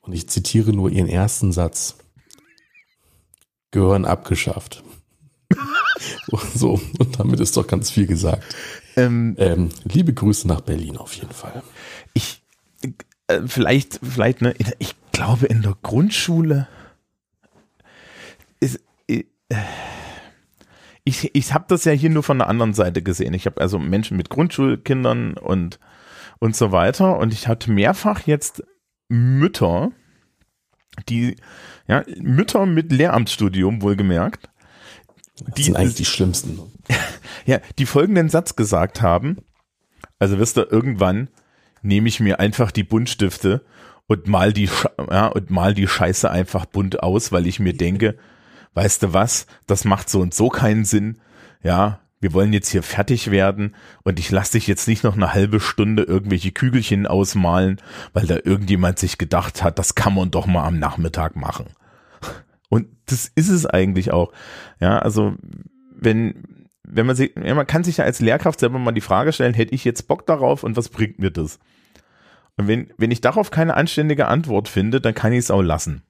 Und 0.00 0.12
ich 0.12 0.28
zitiere 0.28 0.72
nur 0.72 0.90
ihren 0.90 1.08
ersten 1.08 1.52
Satz. 1.52 1.96
Gehören 3.70 4.04
abgeschafft. 4.04 4.82
so, 6.54 6.80
und 6.98 7.18
damit 7.20 7.38
ist 7.38 7.56
doch 7.56 7.66
ganz 7.66 7.90
viel 7.90 8.06
gesagt. 8.06 8.44
Ähm, 8.96 9.36
ähm, 9.38 9.68
liebe 9.84 10.12
Grüße 10.12 10.48
nach 10.48 10.62
Berlin 10.62 10.96
auf 10.96 11.14
jeden 11.14 11.32
Fall. 11.32 11.62
Ich, 12.12 12.39
äh, 13.30 13.46
vielleicht, 13.46 14.00
vielleicht, 14.02 14.42
ne, 14.42 14.54
ich 14.78 14.94
glaube 15.12 15.46
in 15.46 15.62
der 15.62 15.76
Grundschule 15.82 16.68
ist, 18.60 18.80
äh, 19.08 19.24
ich, 21.04 21.34
ich 21.34 21.54
habe 21.54 21.64
das 21.68 21.84
ja 21.84 21.92
hier 21.92 22.10
nur 22.10 22.22
von 22.22 22.38
der 22.38 22.48
anderen 22.48 22.74
Seite 22.74 23.02
gesehen. 23.02 23.34
Ich 23.34 23.46
habe 23.46 23.60
also 23.60 23.78
Menschen 23.78 24.16
mit 24.16 24.30
Grundschulkindern 24.30 25.34
und, 25.36 25.78
und 26.38 26.56
so 26.56 26.72
weiter 26.72 27.18
und 27.18 27.32
ich 27.32 27.48
hatte 27.48 27.70
mehrfach 27.70 28.26
jetzt 28.26 28.62
Mütter, 29.08 29.90
die, 31.08 31.36
ja, 31.88 32.04
Mütter 32.18 32.66
mit 32.66 32.92
Lehramtsstudium 32.92 33.82
wohlgemerkt. 33.82 34.48
Das 35.44 35.54
die 35.54 35.62
sind 35.64 35.76
eigentlich 35.76 35.94
die 35.94 36.04
schlimmsten. 36.04 36.60
ja, 37.46 37.60
die 37.78 37.86
folgenden 37.86 38.28
Satz 38.28 38.56
gesagt 38.56 39.00
haben. 39.00 39.38
Also 40.18 40.38
wirst 40.38 40.58
du 40.58 40.62
irgendwann 40.62 41.28
nehme 41.82 42.08
ich 42.08 42.20
mir 42.20 42.40
einfach 42.40 42.70
die 42.70 42.84
Buntstifte 42.84 43.64
und 44.06 44.26
mal 44.26 44.52
die, 44.52 44.68
ja, 45.10 45.26
und 45.26 45.50
mal 45.50 45.74
die 45.74 45.88
Scheiße 45.88 46.30
einfach 46.30 46.66
bunt 46.66 47.02
aus, 47.02 47.32
weil 47.32 47.46
ich 47.46 47.60
mir 47.60 47.74
denke, 47.74 48.16
weißt 48.74 49.02
du 49.02 49.12
was, 49.12 49.46
das 49.66 49.84
macht 49.84 50.08
so 50.08 50.20
und 50.20 50.34
so 50.34 50.48
keinen 50.48 50.84
Sinn. 50.84 51.20
Ja, 51.62 52.00
wir 52.20 52.32
wollen 52.34 52.52
jetzt 52.52 52.68
hier 52.68 52.82
fertig 52.82 53.30
werden 53.30 53.74
und 54.02 54.18
ich 54.18 54.30
lasse 54.30 54.52
dich 54.52 54.66
jetzt 54.66 54.88
nicht 54.88 55.04
noch 55.04 55.16
eine 55.16 55.32
halbe 55.32 55.58
Stunde 55.58 56.02
irgendwelche 56.02 56.52
Kügelchen 56.52 57.06
ausmalen, 57.06 57.80
weil 58.12 58.26
da 58.26 58.36
irgendjemand 58.36 58.98
sich 58.98 59.16
gedacht 59.16 59.62
hat, 59.62 59.78
das 59.78 59.94
kann 59.94 60.14
man 60.14 60.30
doch 60.30 60.46
mal 60.46 60.66
am 60.66 60.78
Nachmittag 60.78 61.36
machen. 61.36 61.66
Und 62.68 62.88
das 63.06 63.30
ist 63.34 63.48
es 63.48 63.66
eigentlich 63.66 64.12
auch. 64.12 64.32
Ja, 64.80 64.98
also 64.98 65.34
wenn 65.94 66.66
wenn 66.92 67.06
man 67.06 67.16
sich, 67.16 67.32
ja, 67.36 67.54
man 67.54 67.66
kann 67.66 67.84
sich 67.84 67.98
ja 67.98 68.04
als 68.04 68.20
Lehrkraft 68.20 68.60
selber 68.60 68.78
mal 68.78 68.92
die 68.92 69.00
Frage 69.00 69.32
stellen, 69.32 69.54
hätte 69.54 69.74
ich 69.74 69.84
jetzt 69.84 70.08
Bock 70.08 70.26
darauf 70.26 70.64
und 70.64 70.76
was 70.76 70.88
bringt 70.88 71.18
mir 71.18 71.30
das? 71.30 71.58
Wenn, 72.66 72.92
wenn 72.96 73.10
ich 73.10 73.20
darauf 73.20 73.50
keine 73.50 73.74
anständige 73.74 74.26
Antwort 74.26 74.68
finde, 74.68 75.00
dann 75.00 75.14
kann 75.14 75.32
ich 75.32 75.40
es 75.40 75.50
auch 75.50 75.62
lassen. 75.62 76.02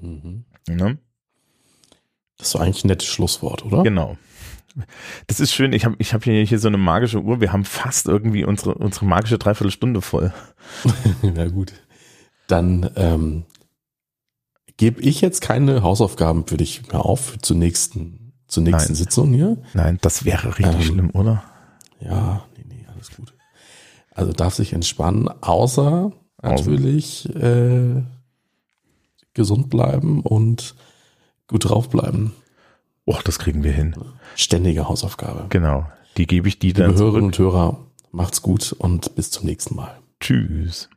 Mhm. 0.00 0.44
Ne? 0.68 0.98
Das 2.38 2.48
ist 2.48 2.56
eigentlich 2.56 2.84
ein 2.84 2.88
nettes 2.88 3.08
Schlusswort, 3.08 3.64
oder? 3.64 3.82
Genau. 3.82 4.16
Das 5.26 5.40
ist 5.40 5.52
schön. 5.52 5.72
Ich 5.72 5.84
habe 5.84 5.96
ich 5.98 6.14
hab 6.14 6.24
hier, 6.24 6.44
hier 6.44 6.58
so 6.58 6.68
eine 6.68 6.78
magische 6.78 7.20
Uhr. 7.20 7.40
Wir 7.40 7.52
haben 7.52 7.64
fast 7.64 8.06
irgendwie 8.06 8.44
unsere, 8.44 8.74
unsere 8.74 9.04
magische 9.04 9.36
Dreiviertelstunde 9.36 10.00
voll. 10.00 10.32
Na 11.22 11.48
gut. 11.48 11.72
Dann 12.46 12.90
ähm, 12.96 13.44
gebe 14.76 15.00
ich 15.02 15.20
jetzt 15.20 15.40
keine 15.40 15.82
Hausaufgaben 15.82 16.46
für 16.46 16.56
dich 16.56 16.88
mehr 16.88 17.04
auf 17.04 17.36
zur 17.40 17.56
nächsten 17.56 18.20
zur 18.50 18.64
nächsten 18.64 18.92
Nein. 18.92 18.96
Sitzung 18.96 19.32
hier. 19.32 19.58
Nein, 19.74 19.98
das 20.00 20.24
wäre 20.24 20.58
richtig 20.58 20.74
ähm, 20.74 20.82
schlimm, 20.82 21.10
oder? 21.10 21.44
Ja, 22.00 22.44
nee, 22.56 22.64
nee, 22.68 22.86
alles 22.92 23.14
gut. 23.14 23.32
Also 24.20 24.32
darf 24.34 24.54
sich 24.54 24.74
entspannen, 24.74 25.28
außer 25.40 26.12
natürlich 26.42 27.26
äh, 27.34 28.02
gesund 29.32 29.70
bleiben 29.70 30.20
und 30.20 30.74
gut 31.48 31.70
drauf 31.70 31.88
bleiben. 31.88 32.34
Och, 33.06 33.22
das 33.22 33.38
kriegen 33.38 33.64
wir 33.64 33.72
hin. 33.72 33.94
Ständige 34.36 34.88
Hausaufgabe. 34.88 35.46
Genau. 35.48 35.86
Die 36.18 36.26
gebe 36.26 36.48
ich 36.48 36.58
die 36.58 36.74
dann. 36.74 36.90
Liebe 36.90 37.00
Hörerinnen 37.00 37.26
und 37.28 37.38
Hörer, 37.38 37.78
macht's 38.12 38.42
gut 38.42 38.72
und 38.78 39.14
bis 39.14 39.30
zum 39.30 39.46
nächsten 39.46 39.74
Mal. 39.74 39.98
Tschüss. 40.20 40.90